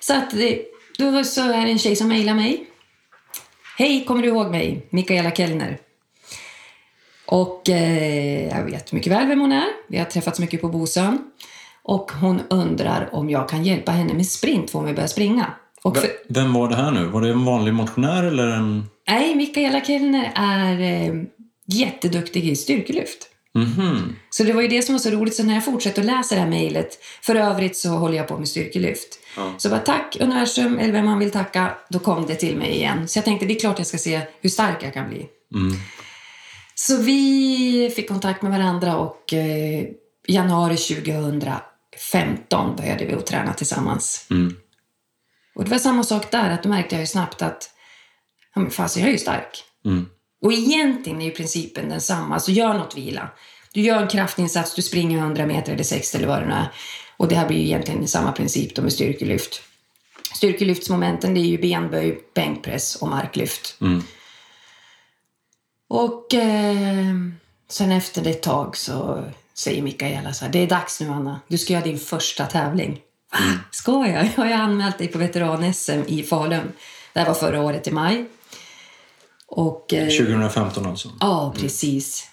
Så 0.00 0.14
att 0.14 0.30
det, 0.30 0.62
då 0.98 1.24
så 1.24 1.40
är 1.40 1.64
det 1.64 1.72
en 1.72 1.78
tjej 1.78 1.96
som 1.96 2.08
mejlar 2.08 2.34
mig. 2.34 2.66
Hej, 3.78 4.04
kommer 4.04 4.22
du 4.22 4.28
ihåg 4.28 4.50
mig? 4.50 4.86
Mikaela 4.90 5.30
Kellner. 5.30 5.78
Och 7.26 7.70
eh, 7.70 8.48
jag 8.48 8.64
vet 8.64 8.92
mycket 8.92 9.12
väl 9.12 9.26
vem 9.26 9.40
hon 9.40 9.52
är. 9.52 9.66
Vi 9.88 9.98
har 9.98 10.04
träffats 10.04 10.38
mycket 10.38 10.60
på 10.60 10.68
Bosön. 10.68 11.18
Och 11.84 12.12
hon 12.12 12.40
undrar 12.50 13.08
om 13.12 13.30
jag 13.30 13.48
kan 13.48 13.64
hjälpa 13.64 13.92
henne 13.92 14.14
med 14.14 14.26
sprint 14.26 14.70
för 14.70 14.78
hon 14.78 14.86
vill 14.86 14.94
börja 14.94 15.08
springa. 15.08 15.46
Och 15.82 15.96
för, 15.96 16.10
Vem 16.28 16.52
var 16.52 16.68
det 16.68 16.76
här 16.76 16.90
nu? 16.90 17.06
Var 17.06 17.20
det 17.20 17.30
en 17.30 17.44
vanlig 17.44 17.74
motionär 17.74 18.22
eller 18.22 18.46
en... 18.46 18.86
nej, 19.08 19.34
Mikaela 19.34 19.80
Kellner 19.80 20.32
är 20.34 20.80
eh, 20.80 21.14
jätteduktig 21.66 22.48
i 22.48 22.56
styrkelyft. 22.56 23.28
Mhm. 23.54 24.16
Så 24.30 24.44
det 24.44 24.52
var 24.52 24.62
ju 24.62 24.68
det 24.68 24.82
som 24.82 24.94
var 24.94 25.00
så 25.00 25.10
roligt. 25.10 25.34
Så 25.34 25.44
när 25.44 25.54
jag 25.54 25.64
fortsatte 25.64 26.00
att 26.00 26.06
läsa 26.06 26.34
det 26.34 26.40
här 26.40 26.48
mejlet, 26.48 26.98
för 27.22 27.34
övrigt 27.34 27.76
så 27.76 27.88
håller 27.88 28.16
jag 28.16 28.28
på 28.28 28.38
med 28.38 28.48
styrkelyft. 28.48 29.18
Så 29.58 29.68
bara 29.68 29.80
tack 29.80 30.16
universum, 30.20 30.78
eller 30.78 30.92
vem 30.92 31.04
man 31.04 31.18
vill 31.18 31.30
tacka, 31.30 31.74
då 31.88 31.98
kom 31.98 32.26
det 32.26 32.34
till 32.34 32.56
mig 32.56 32.70
igen. 32.70 33.08
Så 33.08 33.18
jag 33.18 33.24
tänkte 33.24 33.46
det 33.46 33.54
är 33.56 33.60
klart 33.60 33.78
jag 33.78 33.86
ska 33.86 33.98
se 33.98 34.20
hur 34.40 34.50
stark 34.50 34.82
jag 34.82 34.94
kan 34.94 35.08
bli. 35.08 35.26
Så 36.86 36.96
vi 36.96 37.92
fick 37.96 38.08
kontakt 38.08 38.42
med 38.42 38.52
varandra 38.52 38.96
och 38.96 39.32
eh, 39.32 39.86
januari 40.26 40.76
2015 40.76 42.76
började 42.76 43.04
vi 43.04 43.14
att 43.14 43.26
träna 43.26 43.54
tillsammans. 43.54 44.26
Och 45.54 45.64
det 45.64 45.70
var 45.70 45.78
samma 45.78 46.04
sak 46.04 46.30
där, 46.30 46.50
att 46.50 46.62
då 46.62 46.68
märkte 46.68 46.94
jag 46.94 47.00
ju 47.00 47.06
snabbt 47.06 47.42
att 47.42 47.70
ja, 48.54 48.60
men 48.60 48.70
fasen, 48.70 49.02
jag 49.02 49.08
är 49.08 49.12
ju 49.12 49.18
stark. 49.18 49.64
Och 50.42 50.52
egentligen 50.52 51.20
är 51.20 51.24
ju 51.24 51.30
principen 51.30 51.88
densamma. 51.88 52.34
Alltså 52.34 52.50
gör 52.50 52.74
något 52.74 52.96
vila. 52.96 53.28
Du 53.72 53.80
gör 53.80 54.02
en 54.02 54.08
kraftinsats, 54.08 54.74
du 54.74 54.82
springer 54.82 55.18
100 55.18 55.46
meter 55.46 55.72
eller 55.72 55.84
60 55.84 56.16
eller 56.16 56.28
vad 56.28 56.42
det 56.42 56.46
nu 56.46 56.52
är. 56.52 56.72
Och 57.16 57.28
det 57.28 57.34
här 57.34 57.48
blir 57.48 57.58
ju 57.58 57.64
egentligen 57.64 58.08
samma 58.08 58.32
princip 58.32 58.74
då 58.74 58.82
med 58.82 58.92
styrkelyft. 58.92 59.62
Styrkelyftsmomenten 60.36 61.34
det 61.34 61.40
är 61.40 61.46
ju 61.46 61.58
benböj, 61.58 62.20
bänkpress 62.34 62.96
och 62.96 63.08
marklyft. 63.08 63.76
Och 65.94 66.34
eh, 66.34 67.14
sen 67.68 67.92
efter 67.92 68.26
ett 68.26 68.42
tag 68.42 68.76
så 68.76 69.24
säger 69.54 69.82
Mikaela 69.82 70.32
så 70.32 70.44
här, 70.44 70.52
det 70.52 70.58
är 70.58 70.66
dags 70.66 71.00
nu 71.00 71.08
Anna, 71.08 71.40
du 71.48 71.58
ska 71.58 71.72
göra 71.72 71.84
din 71.84 71.98
första 71.98 72.46
tävling. 72.46 73.00
Va? 73.32 73.38
Ska 73.70 74.06
jag? 74.06 74.24
Jag 74.24 74.30
har 74.36 74.46
ju 74.46 74.52
anmält 74.52 74.98
dig 74.98 75.08
på 75.08 75.18
veteran-SM 75.18 76.04
i 76.06 76.22
Falun. 76.22 76.72
Det 77.12 77.20
här 77.20 77.26
var 77.26 77.34
förra 77.34 77.62
året 77.62 77.86
i 77.86 77.90
maj. 77.90 78.26
Och, 79.46 79.94
eh, 79.94 80.08
2015 80.08 80.86
alltså? 80.86 81.08
Ja, 81.20 81.54
precis. 81.56 82.30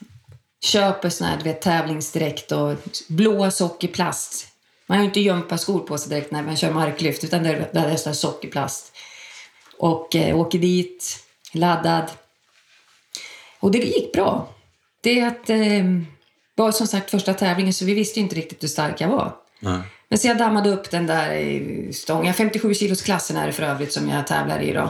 Köper 0.62 1.10
sån 1.10 1.28
här 1.28 1.38
du 1.38 1.44
vet, 1.44 1.62
tävlingsdräkt 1.62 2.52
och 2.52 2.76
blå 3.08 3.52
sockerplast. 3.52 4.48
Man 4.88 4.98
har 4.98 5.04
ju 5.04 5.08
inte 5.08 5.20
gympaskor 5.20 5.80
på 5.80 5.98
sig 5.98 6.10
direkt 6.10 6.32
när 6.32 6.44
man 6.44 6.58
kör 6.58 6.72
marklyft, 6.72 7.24
utan 7.24 7.44
det 7.44 7.70
det 7.74 7.80
är 7.80 7.96
sån 7.96 8.10
här 8.10 8.18
sockerplast. 8.18 8.92
Och 9.78 10.16
eh, 10.16 10.38
åker 10.38 10.60
dit, 10.60 11.24
laddad. 11.54 12.10
Och 13.60 13.72
det 13.72 13.78
gick 13.78 14.14
bra. 14.14 14.54
Det 15.02 15.22
att, 15.22 15.50
eh, 15.50 15.84
var 16.56 16.72
som 16.72 16.88
sagt 16.88 17.12
första 17.12 17.34
tävlingen, 17.34 17.74
så 17.74 17.86
vi 17.86 17.94
visste 17.94 18.20
inte 18.20 18.36
riktigt 18.36 18.64
hur 18.64 18.68
stark 18.68 19.02
jag 19.02 19.08
var. 19.08 19.36
Nej. 19.60 19.80
Men 20.10 20.20
så 20.20 20.28
jag 20.28 20.38
dammade 20.38 20.70
upp 20.70 20.92
den 20.92 21.08
där 21.08 21.92
stången. 21.92 22.34
57 22.34 22.74
kilos 22.74 23.02
klassen 23.02 23.38
är 23.38 23.48
det 23.48 23.54
för 23.54 23.64
övrigt 23.64 23.94
som 23.94 24.10
jag 24.10 24.28
tävlar 24.28 24.62
i 24.62 24.74
då. 24.74 24.90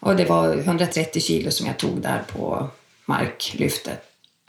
Och 0.00 0.16
det 0.16 0.24
var 0.24 0.56
130 0.56 1.22
kilo 1.22 1.50
som 1.50 1.66
jag 1.66 1.76
tog 1.76 2.02
där 2.02 2.22
på 2.32 2.68
marklyftet. 3.06 4.02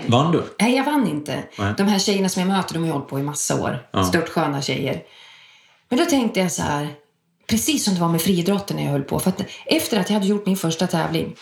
Vann 0.07 0.31
du? 0.31 0.43
Nej, 0.59 0.75
jag 0.75 0.83
vann 0.83 1.07
inte. 1.07 1.43
Nej. 1.57 1.73
De 1.77 1.83
här 1.83 1.99
tjejerna 1.99 2.29
som 2.29 2.41
jag 2.41 2.49
möter, 2.49 2.73
de 2.73 2.83
har 2.83 2.91
hållit 2.91 3.07
på 3.07 3.19
i 3.19 3.23
massa 3.23 3.61
år. 3.61 3.87
Ja. 3.91 4.03
Störtsköna 4.03 4.61
tjejer. 4.61 5.03
Men 5.89 5.99
då 5.99 6.05
tänkte 6.05 6.39
jag 6.39 6.51
så 6.51 6.61
här, 6.61 6.87
precis 7.47 7.83
som 7.85 7.93
det 7.93 8.01
var 8.01 8.09
med 8.09 8.21
friidrotten 8.21 8.77
när 8.77 8.83
jag 8.83 8.91
höll 8.91 9.03
på. 9.03 9.19
För 9.19 9.29
att 9.29 9.41
efter 9.65 9.99
att 9.99 10.09
jag 10.09 10.13
hade 10.13 10.27
gjort 10.27 10.45
min 10.45 10.57
första 10.57 10.87
tävling, 10.87 11.35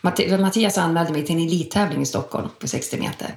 Matt- 0.00 0.40
Mattias 0.40 0.78
anmälde 0.78 1.12
mig 1.12 1.26
till 1.26 1.36
en 1.36 1.42
elittävling 1.46 2.02
i 2.02 2.06
Stockholm 2.06 2.48
på 2.58 2.68
60 2.68 2.96
meter. 2.98 3.34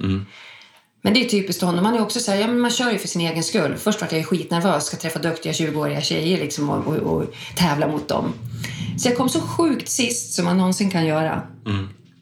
Men 1.03 1.13
det 1.13 1.25
är 1.25 1.30
typiskt 1.30 1.62
honom. 1.63 1.84
Man 1.84 1.96
är 1.96 2.01
också 2.01 2.20
så 2.20 2.32
här, 2.32 2.39
ja, 2.39 2.48
men 2.48 2.60
man 2.60 2.72
kör 2.72 2.91
ju 2.91 2.98
för 2.98 3.08
sin 3.08 3.22
egen 3.22 3.44
skull. 3.44 3.75
Först 3.77 4.01
var 4.01 4.08
jag 4.12 4.25
skitnervös, 4.25 4.86
ska 4.86 4.98
träffa 4.98 5.20
duktiga 5.20 5.51
20-åriga 5.53 6.01
tjejer 6.01 6.38
liksom 6.39 6.70
och, 6.70 6.88
och, 6.88 6.98
och 7.13 7.25
tävla 7.58 7.88
mot 7.88 8.08
dem. 8.08 8.34
Så 8.98 9.08
jag 9.10 9.18
kom 9.18 9.30
så 9.30 9.41
sjukt 9.41 9.89
sist 9.89 10.34
som 10.34 10.46
man 10.46 10.58
någonsin 10.58 10.89
kan 10.91 11.06
göra. 11.06 11.41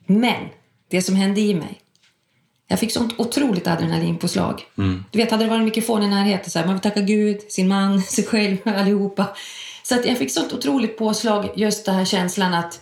Men 0.06 0.46
det 0.90 1.02
som 1.02 1.16
hände 1.16 1.42
i 1.42 1.54
mig, 1.56 1.80
jag 2.68 2.80
fick 2.80 2.92
sånt 2.92 3.14
otroligt 3.18 3.68
adrenalinpåslag. 3.68 4.66
Du 5.12 5.18
vet, 5.20 5.32
hade 5.32 5.44
det 5.44 5.50
varit 5.50 5.60
en 5.60 5.66
mikrofon 5.66 6.04
i 6.04 6.08
närheten, 6.08 6.52
så 6.52 6.60
här, 6.60 6.66
man 6.66 6.76
vill 6.76 6.82
tacka 6.82 7.02
Gud, 7.02 7.40
sin 7.50 7.68
man, 7.68 8.02
sig 8.04 8.26
själv, 8.26 8.58
allihopa. 8.66 9.26
Så 9.84 9.96
att 9.96 10.06
jag 10.06 10.18
fick 10.18 10.32
sånt 10.32 10.54
otroligt 10.54 10.98
påslag, 10.98 11.50
just 11.56 11.86
den 11.86 11.96
här 11.96 12.06
känslan 12.06 12.54
att 12.54 12.80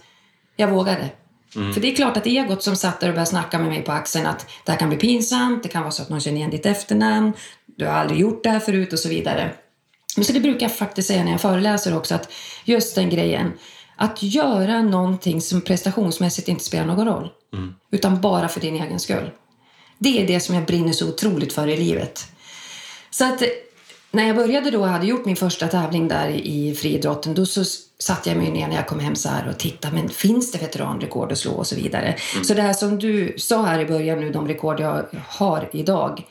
jag 0.55 0.67
vågade. 0.71 1.09
För 1.53 1.81
det 1.81 1.91
är 1.91 1.95
klart 1.95 2.17
att 2.17 2.25
egot 2.25 2.63
som 2.63 2.75
satt 2.75 2.99
där 2.99 3.07
och 3.07 3.13
började 3.13 3.29
snacka 3.29 3.59
med 3.59 3.67
mig 3.67 3.83
på 3.83 3.91
axeln 3.91 4.25
att 4.25 4.47
det 4.65 4.71
här 4.71 4.79
kan 4.79 4.89
bli 4.89 4.97
pinsamt, 4.97 5.63
det 5.63 5.69
kan 5.69 5.81
vara 5.81 5.91
så 5.91 6.01
att 6.01 6.09
någon 6.09 6.21
känner 6.21 6.37
igen 6.37 6.49
ditt 6.49 6.65
efternamn, 6.65 7.33
du 7.65 7.85
har 7.85 7.93
aldrig 7.93 8.19
gjort 8.19 8.43
det 8.43 8.49
här 8.49 8.59
förut 8.59 8.93
och 8.93 8.99
så 8.99 9.09
vidare. 9.09 9.53
Men 10.15 10.25
så 10.25 10.33
det 10.33 10.39
brukar 10.39 10.65
jag 10.65 10.75
faktiskt 10.75 11.07
säga 11.07 11.23
när 11.23 11.31
jag 11.31 11.41
föreläser 11.41 11.97
också, 11.97 12.15
att 12.15 12.31
just 12.65 12.95
den 12.95 13.09
grejen, 13.09 13.51
att 13.95 14.23
göra 14.23 14.81
någonting 14.81 15.41
som 15.41 15.61
prestationsmässigt 15.61 16.47
inte 16.47 16.63
spelar 16.63 16.85
någon 16.85 17.07
roll, 17.07 17.29
utan 17.91 18.21
bara 18.21 18.47
för 18.47 18.59
din 18.59 18.75
egen 18.75 18.99
skull. 18.99 19.31
Det 19.97 20.21
är 20.21 20.27
det 20.27 20.39
som 20.39 20.55
jag 20.55 20.65
brinner 20.65 20.93
så 20.93 21.09
otroligt 21.09 21.53
för 21.53 21.67
i 21.67 21.77
livet. 21.77 22.27
Så 23.09 23.25
att 23.25 23.43
när 24.11 24.27
jag 24.27 24.35
började 24.35 24.71
då 24.71 24.79
och 24.79 24.87
hade 24.87 25.05
gjort 25.05 25.25
min 25.25 25.35
första 25.35 25.67
tävling 25.67 26.07
där 26.07 26.29
i 26.29 26.75
friidrotten, 26.75 27.33
då 27.33 27.45
så 27.45 27.63
satte 27.99 28.29
jag 28.29 28.37
mig 28.37 28.51
ner 28.51 28.67
när 28.67 28.75
jag 28.75 28.87
kom 28.87 28.99
hem 28.99 29.15
så 29.15 29.29
här 29.29 29.47
och 29.49 29.57
tittade, 29.57 29.95
men 29.95 30.09
finns 30.09 30.51
det 30.51 30.57
veteranrekord 30.57 31.31
att 31.31 31.37
slå 31.37 31.51
och 31.51 31.67
så 31.67 31.75
vidare. 31.75 32.15
Så 32.43 32.53
det 32.53 32.61
här 32.61 32.73
som 32.73 32.99
du 32.99 33.33
sa 33.37 33.65
här 33.65 33.79
i 33.79 33.85
början 33.85 34.19
nu, 34.19 34.31
de 34.31 34.47
rekord 34.47 34.79
jag 34.79 35.05
har 35.27 35.69
idag, 35.73 36.23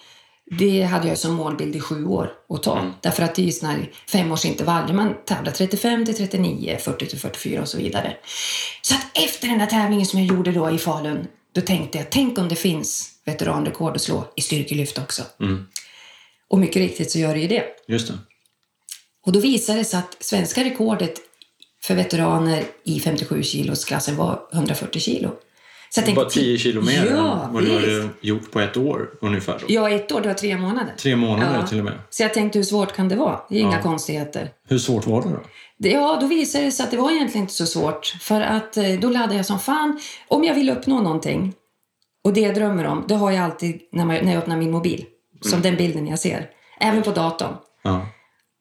det 0.51 0.83
hade 0.83 1.09
jag 1.09 1.19
som 1.19 1.35
målbild 1.35 1.77
i 1.77 1.81
sju 1.81 2.07
år 2.07 2.33
att 2.49 2.63
ta. 2.63 2.93
Därför 3.01 3.23
att 3.23 3.35
det 3.35 3.43
är 3.43 3.47
ju 3.47 3.53
såna 3.53 3.73
här 3.73 3.91
femårsintervaller. 4.09 4.95
Man 4.95 5.15
tävlar 5.25 5.53
35 5.53 6.07
till 6.07 6.17
39, 6.17 6.79
40 6.81 7.07
till 7.07 7.19
44 7.19 7.61
och 7.61 7.69
så 7.69 7.79
vidare. 7.79 8.17
Så 8.83 8.95
att 8.95 9.07
efter 9.25 9.49
den 9.49 9.59
där 9.59 9.67
tävlingen 9.67 10.07
som 10.07 10.19
jag 10.19 10.37
gjorde 10.37 10.53
då 10.53 10.71
i 10.71 10.79
Falun, 10.79 11.27
då 11.55 11.61
tänkte 11.61 11.99
jag, 11.99 12.11
tänk 12.11 12.39
om 12.39 12.49
det 12.49 12.57
finns 12.57 13.11
veteranrekord 13.25 13.97
att 13.97 14.03
slå 14.03 14.25
i 14.37 14.41
styrkelyft 14.41 14.99
också. 14.99 15.23
Och 16.51 16.59
mycket 16.59 16.77
riktigt 16.77 17.11
så 17.11 17.19
gör 17.19 17.35
det 17.35 17.41
ju 17.41 17.49
det. 17.49 17.65
Just 17.89 18.09
det. 18.09 18.15
Och 19.27 19.33
då 19.33 19.41
visade 19.41 19.79
det 19.79 19.85
sig 19.85 19.99
att 19.99 20.17
svenska 20.21 20.65
rekordet 20.65 21.15
för 21.83 21.95
veteraner 21.95 22.65
i 22.85 23.01
57 23.01 23.43
kilos 23.43 23.85
klassen 23.85 24.17
var 24.17 24.41
140 24.53 25.01
kilo. 25.01 25.29
Så 25.91 25.99
jag 25.99 26.05
tänkte, 26.05 26.23
Bara 26.25 26.31
10 26.31 26.59
kilo 26.59 26.83
mer 26.83 27.07
ja, 27.11 27.45
än 27.45 27.53
vad 27.55 27.65
du 27.65 27.73
hade 27.75 28.09
gjort 28.21 28.51
på 28.51 28.61
ett 28.61 28.77
år 28.77 29.11
ungefär. 29.21 29.59
Då. 29.59 29.65
Ja, 29.69 29.91
ett 29.91 30.13
år, 30.13 30.21
det 30.21 30.29
var 30.29 30.35
tre 30.35 30.57
månader. 30.59 30.95
Tre 30.99 31.17
månader 31.17 31.59
Ja. 31.61 31.67
till 31.67 31.79
och 31.79 31.85
med. 31.85 31.99
Så 32.11 32.23
jag 32.23 32.35
tänkte, 32.35 32.59
hur 32.59 32.65
svårt 32.65 32.93
kan 32.93 33.09
det 33.09 33.17
vara? 33.17 33.41
Det 33.49 33.57
är 33.57 33.61
inga 33.61 33.83
konstigheter. 33.83 34.51
Hur 34.69 34.79
svårt 34.79 35.07
var 35.07 35.23
det 35.23 35.29
då? 35.29 35.41
Det- 35.79 35.91
Ja, 35.91 36.19
då 36.21 36.27
visade 36.27 36.65
det 36.65 36.73
sig 36.73 36.85
att 36.85 36.91
det 36.91 36.97
var 36.97 37.11
egentligen 37.11 37.43
inte 37.43 37.55
så 37.55 37.67
svårt. 37.67 38.07
För 38.21 38.41
att 38.41 38.77
eh, 38.77 38.93
då 39.01 39.11
laddade 39.11 39.35
jag 39.37 39.47
som 39.47 39.59
fan. 39.61 40.01
Om 40.29 40.45
jag 40.45 40.55
vill 40.55 40.71
uppnå 40.71 41.01
någonting, 41.03 41.53
och 42.25 42.33
det 42.33 42.41
jag 42.41 42.55
drömmer 42.55 42.85
om, 42.87 43.05
det 43.09 43.15
har 43.15 43.31
jag 43.31 43.45
alltid 43.45 43.81
när, 43.93 44.05
man, 44.05 44.17
när 44.17 44.33
jag 44.33 44.43
öppnar 44.43 44.57
min 44.57 44.71
mobil. 44.71 45.05
Som 45.41 45.63
den 45.63 45.77
bilden 45.77 46.07
jag 46.07 46.19
ser. 46.19 46.51
Även 46.81 47.03
på 47.03 47.11
datorn. 47.11 47.57
Ja. 47.83 48.07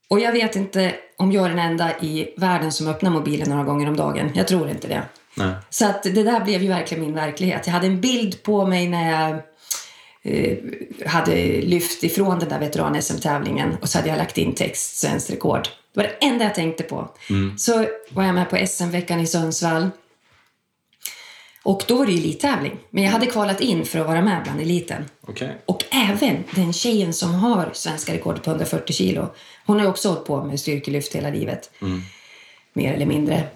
Och 0.09 0.19
jag 0.19 0.31
vet 0.31 0.55
inte 0.55 0.95
om 1.17 1.31
jag 1.31 1.45
är 1.45 1.49
den 1.49 1.59
enda 1.59 1.99
i 1.99 2.33
världen 2.37 2.71
som 2.71 2.87
öppnar 2.87 3.11
mobilen 3.11 3.49
några 3.49 3.63
gånger 3.63 3.87
om 3.87 3.95
dagen. 3.95 4.31
Jag 4.33 4.47
tror 4.47 4.69
inte 4.69 4.87
det. 4.87 5.03
Nej. 5.37 5.53
Så 5.69 5.85
att 5.85 6.03
det 6.03 6.23
där 6.23 6.43
blev 6.43 6.61
ju 6.61 6.69
verkligen 6.69 7.03
min 7.03 7.15
verklighet. 7.15 7.61
Jag 7.65 7.73
hade 7.73 7.87
en 7.87 8.01
bild 8.01 8.43
på 8.43 8.67
mig 8.67 8.89
när 8.89 9.11
jag 9.11 9.41
eh, 10.23 10.57
hade 11.05 11.35
lyft 11.61 12.03
ifrån 12.03 12.39
den 12.39 12.49
där 12.49 12.59
veteran-SM-tävlingen 12.59 13.77
och 13.81 13.89
så 13.89 13.97
hade 13.97 14.09
jag 14.09 14.17
lagt 14.17 14.37
in 14.37 14.55
text, 14.55 14.97
svenskt 14.97 15.31
rekord. 15.31 15.63
Det 15.93 16.01
var 16.01 16.03
det 16.03 16.25
enda 16.25 16.43
jag 16.45 16.55
tänkte 16.55 16.83
på. 16.83 17.09
Så 17.57 17.85
var 18.09 18.23
jag 18.23 18.35
med 18.35 18.49
på 18.49 18.67
SM-veckan 18.67 19.19
i 19.19 19.27
Sundsvall. 19.27 19.89
Och 21.65 21.83
då 21.87 21.97
var 21.97 22.05
det 22.05 22.11
ju 22.11 22.17
elittävling. 22.17 22.77
Men 22.89 23.03
jag 23.03 23.11
hade 23.11 23.25
kvalat 23.25 23.61
in 23.61 23.85
för 23.85 23.99
att 23.99 24.07
vara 24.07 24.21
med 24.21 24.43
bland 24.43 24.61
eliten. 24.61 25.05
Okej. 25.21 25.61
Och 25.65 25.83
även 25.91 26.43
den 26.55 26.73
tjejen 26.73 27.13
som 27.13 27.33
har 27.33 27.69
svenska 27.73 28.13
rekordet 28.13 28.43
på 28.43 28.49
140 28.49 28.93
kilo. 28.93 29.27
Hon 29.65 29.79
har 29.79 29.87
också 29.87 30.09
hållit 30.09 30.25
på 30.25 30.43
med 30.43 30.59
styrkelyft 30.59 31.15
hela 31.15 31.29
livet. 31.29 31.71
Mer 32.73 32.93
eller 32.93 33.05
mindre. 33.05 33.47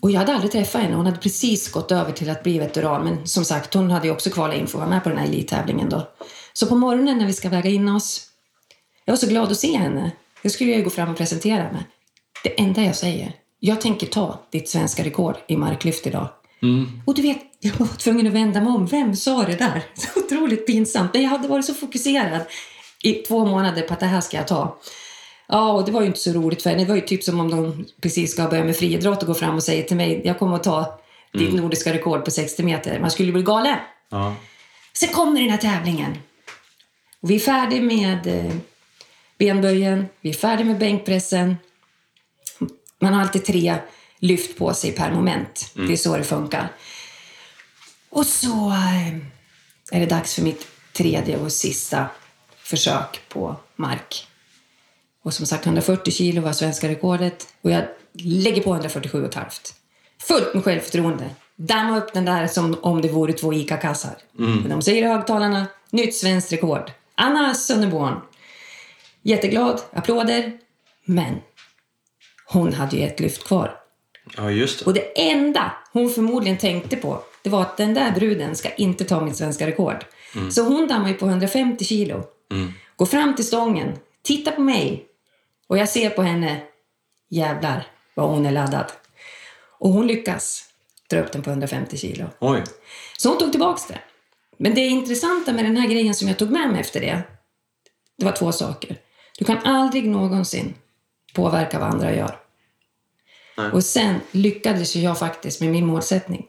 Och 0.00 0.10
jag 0.10 0.18
hade 0.18 0.34
aldrig 0.34 0.52
träffat 0.52 0.82
henne. 0.82 0.94
Hon 0.94 1.06
hade 1.06 1.18
precis 1.18 1.70
gått 1.70 1.92
över 1.92 2.12
till 2.12 2.30
att 2.30 2.42
bli 2.42 2.58
veteran. 2.58 3.04
Men 3.04 3.26
som 3.26 3.44
sagt, 3.44 3.74
hon 3.74 3.90
hade 3.90 4.06
ju 4.06 4.12
också 4.12 4.30
kvalat 4.30 4.56
in 4.56 4.66
för 4.66 4.78
att 4.78 4.80
vara 4.80 4.90
med 4.90 5.02
på 5.02 5.08
den 5.08 5.18
här 5.18 5.26
elittävlingen 5.26 5.88
då. 5.88 6.08
Så 6.52 6.66
på 6.66 6.76
morgonen 6.76 7.18
när 7.18 7.26
vi 7.26 7.32
ska 7.32 7.48
väga 7.48 7.70
in 7.70 7.88
oss. 7.88 8.26
Jag 9.04 9.12
var 9.12 9.18
så 9.18 9.26
glad 9.26 9.50
att 9.50 9.58
se 9.58 9.76
henne. 9.76 10.10
Jag 10.42 10.52
skulle 10.52 10.72
ju 10.72 10.82
gå 10.82 10.90
fram 10.90 11.10
och 11.10 11.16
presentera 11.16 11.72
mig. 11.72 11.82
Det 12.44 12.60
enda 12.60 12.82
jag 12.82 12.96
säger. 12.96 13.32
Jag 13.58 13.80
tänker 13.80 14.06
ta 14.06 14.40
ditt 14.50 14.68
svenska 14.68 15.04
rekord 15.04 15.36
i 15.46 15.56
marklyft 15.56 16.06
idag. 16.06 16.28
Och 17.04 17.14
du 17.14 17.22
vet, 17.22 17.38
jag 17.60 17.72
var 17.74 17.86
tvungen 17.86 18.26
att 18.26 18.32
vända 18.32 18.60
mig 18.60 18.72
om. 18.72 18.86
Vem 18.86 19.16
sa 19.16 19.42
det 19.44 19.56
där? 19.56 19.82
Så 19.94 20.20
otroligt 20.20 20.66
pinsamt. 20.66 21.14
Men 21.14 21.22
jag 21.22 21.30
hade 21.30 21.48
varit 21.48 21.64
så 21.64 21.74
fokuserad 21.74 22.40
i 23.02 23.12
två 23.12 23.46
månader 23.46 23.82
på 23.82 23.92
att 23.92 24.00
det 24.00 24.06
här 24.06 24.20
ska 24.20 24.36
jag 24.36 24.48
ta. 24.48 24.78
Ja, 25.48 25.72
och 25.72 25.84
det 25.84 25.92
var 25.92 26.00
ju 26.00 26.06
inte 26.06 26.18
så 26.20 26.32
roligt 26.32 26.62
för 26.62 26.70
henne. 26.70 26.82
Det 26.82 26.88
var 26.88 26.96
ju 26.96 27.00
typ 27.00 27.22
som 27.22 27.40
om 27.40 27.50
de 27.50 27.86
precis 28.00 28.32
ska 28.32 28.48
börja 28.48 28.64
med 28.64 28.76
friidrott 28.76 29.22
och 29.22 29.26
gå 29.26 29.34
fram 29.34 29.54
och 29.54 29.62
säga 29.62 29.82
till 29.82 29.96
mig, 29.96 30.20
jag 30.24 30.38
kommer 30.38 30.56
att 30.56 30.62
ta 30.64 31.00
ditt 31.32 31.54
nordiska 31.54 31.92
rekord 31.92 32.24
på 32.24 32.30
60 32.30 32.62
meter. 32.62 33.00
Man 33.00 33.10
skulle 33.10 33.32
bli 33.32 33.42
galen. 33.42 33.76
Ja. 34.08 34.34
Sen 34.92 35.08
kommer 35.08 35.40
den 35.40 35.50
här 35.50 35.58
tävlingen. 35.58 36.18
Och 37.20 37.30
vi 37.30 37.34
är 37.34 37.38
färdiga 37.38 37.82
med 37.82 38.26
eh, 38.26 38.52
benböjen, 39.38 40.06
vi 40.20 40.30
är 40.30 40.34
färdiga 40.34 40.66
med 40.66 40.78
bänkpressen. 40.78 41.56
Man 43.00 43.14
har 43.14 43.20
alltid 43.20 43.44
tre 43.44 43.74
lyft 44.20 44.58
på 44.58 44.74
sig 44.74 44.92
per 44.92 45.12
moment. 45.12 45.70
Det 45.74 45.92
är 45.92 45.96
så 45.96 46.16
det 46.16 46.24
funkar. 46.24 46.72
Och 48.10 48.26
så 48.26 48.70
eh, 48.70 49.08
är 49.90 50.00
det 50.00 50.06
dags 50.06 50.34
för 50.34 50.42
mitt 50.42 50.66
tredje 50.92 51.38
och 51.38 51.52
sista 51.52 52.06
försök 52.58 53.20
på 53.28 53.56
mark. 53.76 54.26
Och 55.22 55.34
som 55.34 55.46
sagt, 55.46 55.66
140 55.66 56.12
kilo 56.12 56.42
var 56.42 56.52
svenska 56.52 56.88
rekordet 56.88 57.46
och 57.62 57.70
jag 57.70 57.84
lägger 58.12 58.62
på 58.62 58.74
147,5. 58.74 59.74
Fullt 60.18 60.54
med 60.54 60.64
självförtroende. 60.64 61.30
Damma 61.56 61.98
upp 61.98 62.12
den 62.12 62.24
där 62.24 62.46
som 62.46 62.78
om 62.82 63.02
det 63.02 63.08
vore 63.08 63.32
två 63.32 63.52
ICA-kassar. 63.54 64.14
Och 64.62 64.68
De 64.68 64.82
säger 64.82 65.02
i 65.02 65.06
högtalarna, 65.06 65.66
nytt 65.90 66.16
svenskt 66.16 66.52
rekord. 66.52 66.90
Anna 67.14 67.54
Sunderborn. 67.54 68.20
Jätteglad, 69.22 69.80
applåder. 69.92 70.58
Men 71.04 71.36
hon 72.46 72.72
hade 72.72 72.96
ju 72.96 73.06
ett 73.06 73.20
lyft 73.20 73.44
kvar. 73.44 73.79
Ja, 74.36 74.50
just 74.50 74.78
det. 74.78 74.86
Och 74.86 74.94
det 74.94 75.30
enda 75.30 75.72
hon 75.92 76.10
förmodligen 76.10 76.58
tänkte 76.58 76.96
på, 76.96 77.22
det 77.42 77.50
var 77.50 77.62
att 77.62 77.76
den 77.76 77.94
där 77.94 78.12
bruden 78.12 78.56
ska 78.56 78.70
inte 78.70 79.04
ta 79.04 79.20
mitt 79.20 79.36
svenska 79.36 79.66
rekord. 79.66 80.04
Så 80.50 80.62
hon 80.62 80.88
dammar 80.88 81.08
ju 81.08 81.14
på 81.14 81.26
150 81.26 81.84
kilo. 81.84 82.24
Går 82.96 83.06
fram 83.06 83.36
till 83.36 83.46
stången, 83.46 83.98
tittar 84.22 84.52
på 84.52 84.60
mig 84.60 85.06
och 85.66 85.78
jag 85.78 85.88
ser 85.88 86.10
på 86.10 86.22
henne, 86.22 86.60
jävlar 87.28 87.86
vad 88.14 88.28
hon 88.28 88.46
är 88.46 88.50
laddad. 88.50 88.92
Och 89.78 89.90
hon 89.90 90.06
lyckas 90.06 90.64
dra 91.10 91.20
upp 91.20 91.32
den 91.32 91.42
på 91.42 91.50
150 91.50 91.96
kilo. 91.96 92.26
Oj. 92.38 92.64
Så 93.18 93.28
hon 93.28 93.38
tog 93.38 93.50
tillbaks 93.50 93.86
det. 93.86 93.98
Men 94.56 94.74
det 94.74 94.86
intressanta 94.86 95.52
med 95.52 95.64
den 95.64 95.76
här 95.76 95.88
grejen 95.88 96.14
som 96.14 96.28
jag 96.28 96.38
tog 96.38 96.50
med 96.50 96.70
mig 96.70 96.80
efter 96.80 97.00
det, 97.00 97.22
det 98.18 98.24
var 98.24 98.32
två 98.32 98.52
saker. 98.52 98.96
Du 99.38 99.44
kan 99.44 99.58
aldrig 99.58 100.08
någonsin 100.08 100.74
påverka 101.34 101.78
vad 101.78 101.88
andra 101.88 102.14
gör. 102.14 102.36
Nej. 103.62 103.72
Och 103.72 103.84
sen 103.84 104.14
lyckades 104.30 104.96
jag 104.96 105.18
faktiskt 105.18 105.60
med 105.60 105.70
min 105.70 105.86
målsättning. 105.86 106.46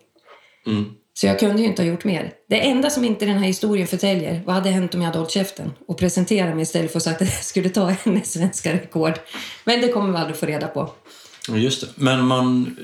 Mm. 0.68 0.86
Så 1.14 1.28
jag 1.28 1.40
kunde 1.40 1.62
ju 1.62 1.68
inte 1.68 1.82
ha 1.82 1.88
gjort 1.90 2.04
mer. 2.04 2.34
Det 2.50 2.60
enda 2.60 2.90
som 2.90 3.06
inte 3.06 3.26
den 3.26 3.38
här 3.38 3.48
historien 3.48 3.88
förtäljer, 3.88 4.42
vad 4.46 4.56
hade 4.56 4.70
hänt 4.70 4.96
om 4.96 5.02
jag 5.02 5.08
hade 5.08 5.20
hållit 5.20 5.32
käften 5.32 5.72
och 5.88 5.98
presenterat 5.98 6.56
mig 6.56 6.64
istället 6.64 6.92
för 6.92 6.98
att 6.98 7.04
sagt 7.04 7.22
att 7.22 7.28
jag 7.28 7.44
skulle 7.44 7.70
ta 7.70 7.86
hennes 8.06 8.34
svenska 8.34 8.74
rekord. 8.74 9.20
Men 9.64 9.82
det 9.82 9.88
kommer 9.88 10.12
vi 10.12 10.18
aldrig 10.18 10.38
få 10.38 10.46
reda 10.46 10.68
på. 10.68 10.90
Just 11.50 11.82
det. 11.82 11.88
Men 11.96 12.26
man, 12.26 12.78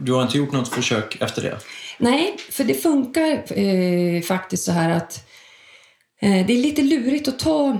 du 0.00 0.12
har 0.12 0.22
inte 0.22 0.38
gjort 0.38 0.52
något 0.52 0.68
försök 0.68 1.16
efter 1.20 1.42
det? 1.42 1.58
Nej, 1.98 2.36
för 2.50 2.64
det 2.64 2.74
funkar 2.74 3.58
eh, 3.58 4.22
faktiskt 4.22 4.64
så 4.64 4.72
här 4.72 4.90
att 4.90 5.28
eh, 6.20 6.46
det 6.46 6.52
är 6.52 6.62
lite 6.62 6.82
lurigt 6.82 7.28
att 7.28 7.38
ta 7.38 7.78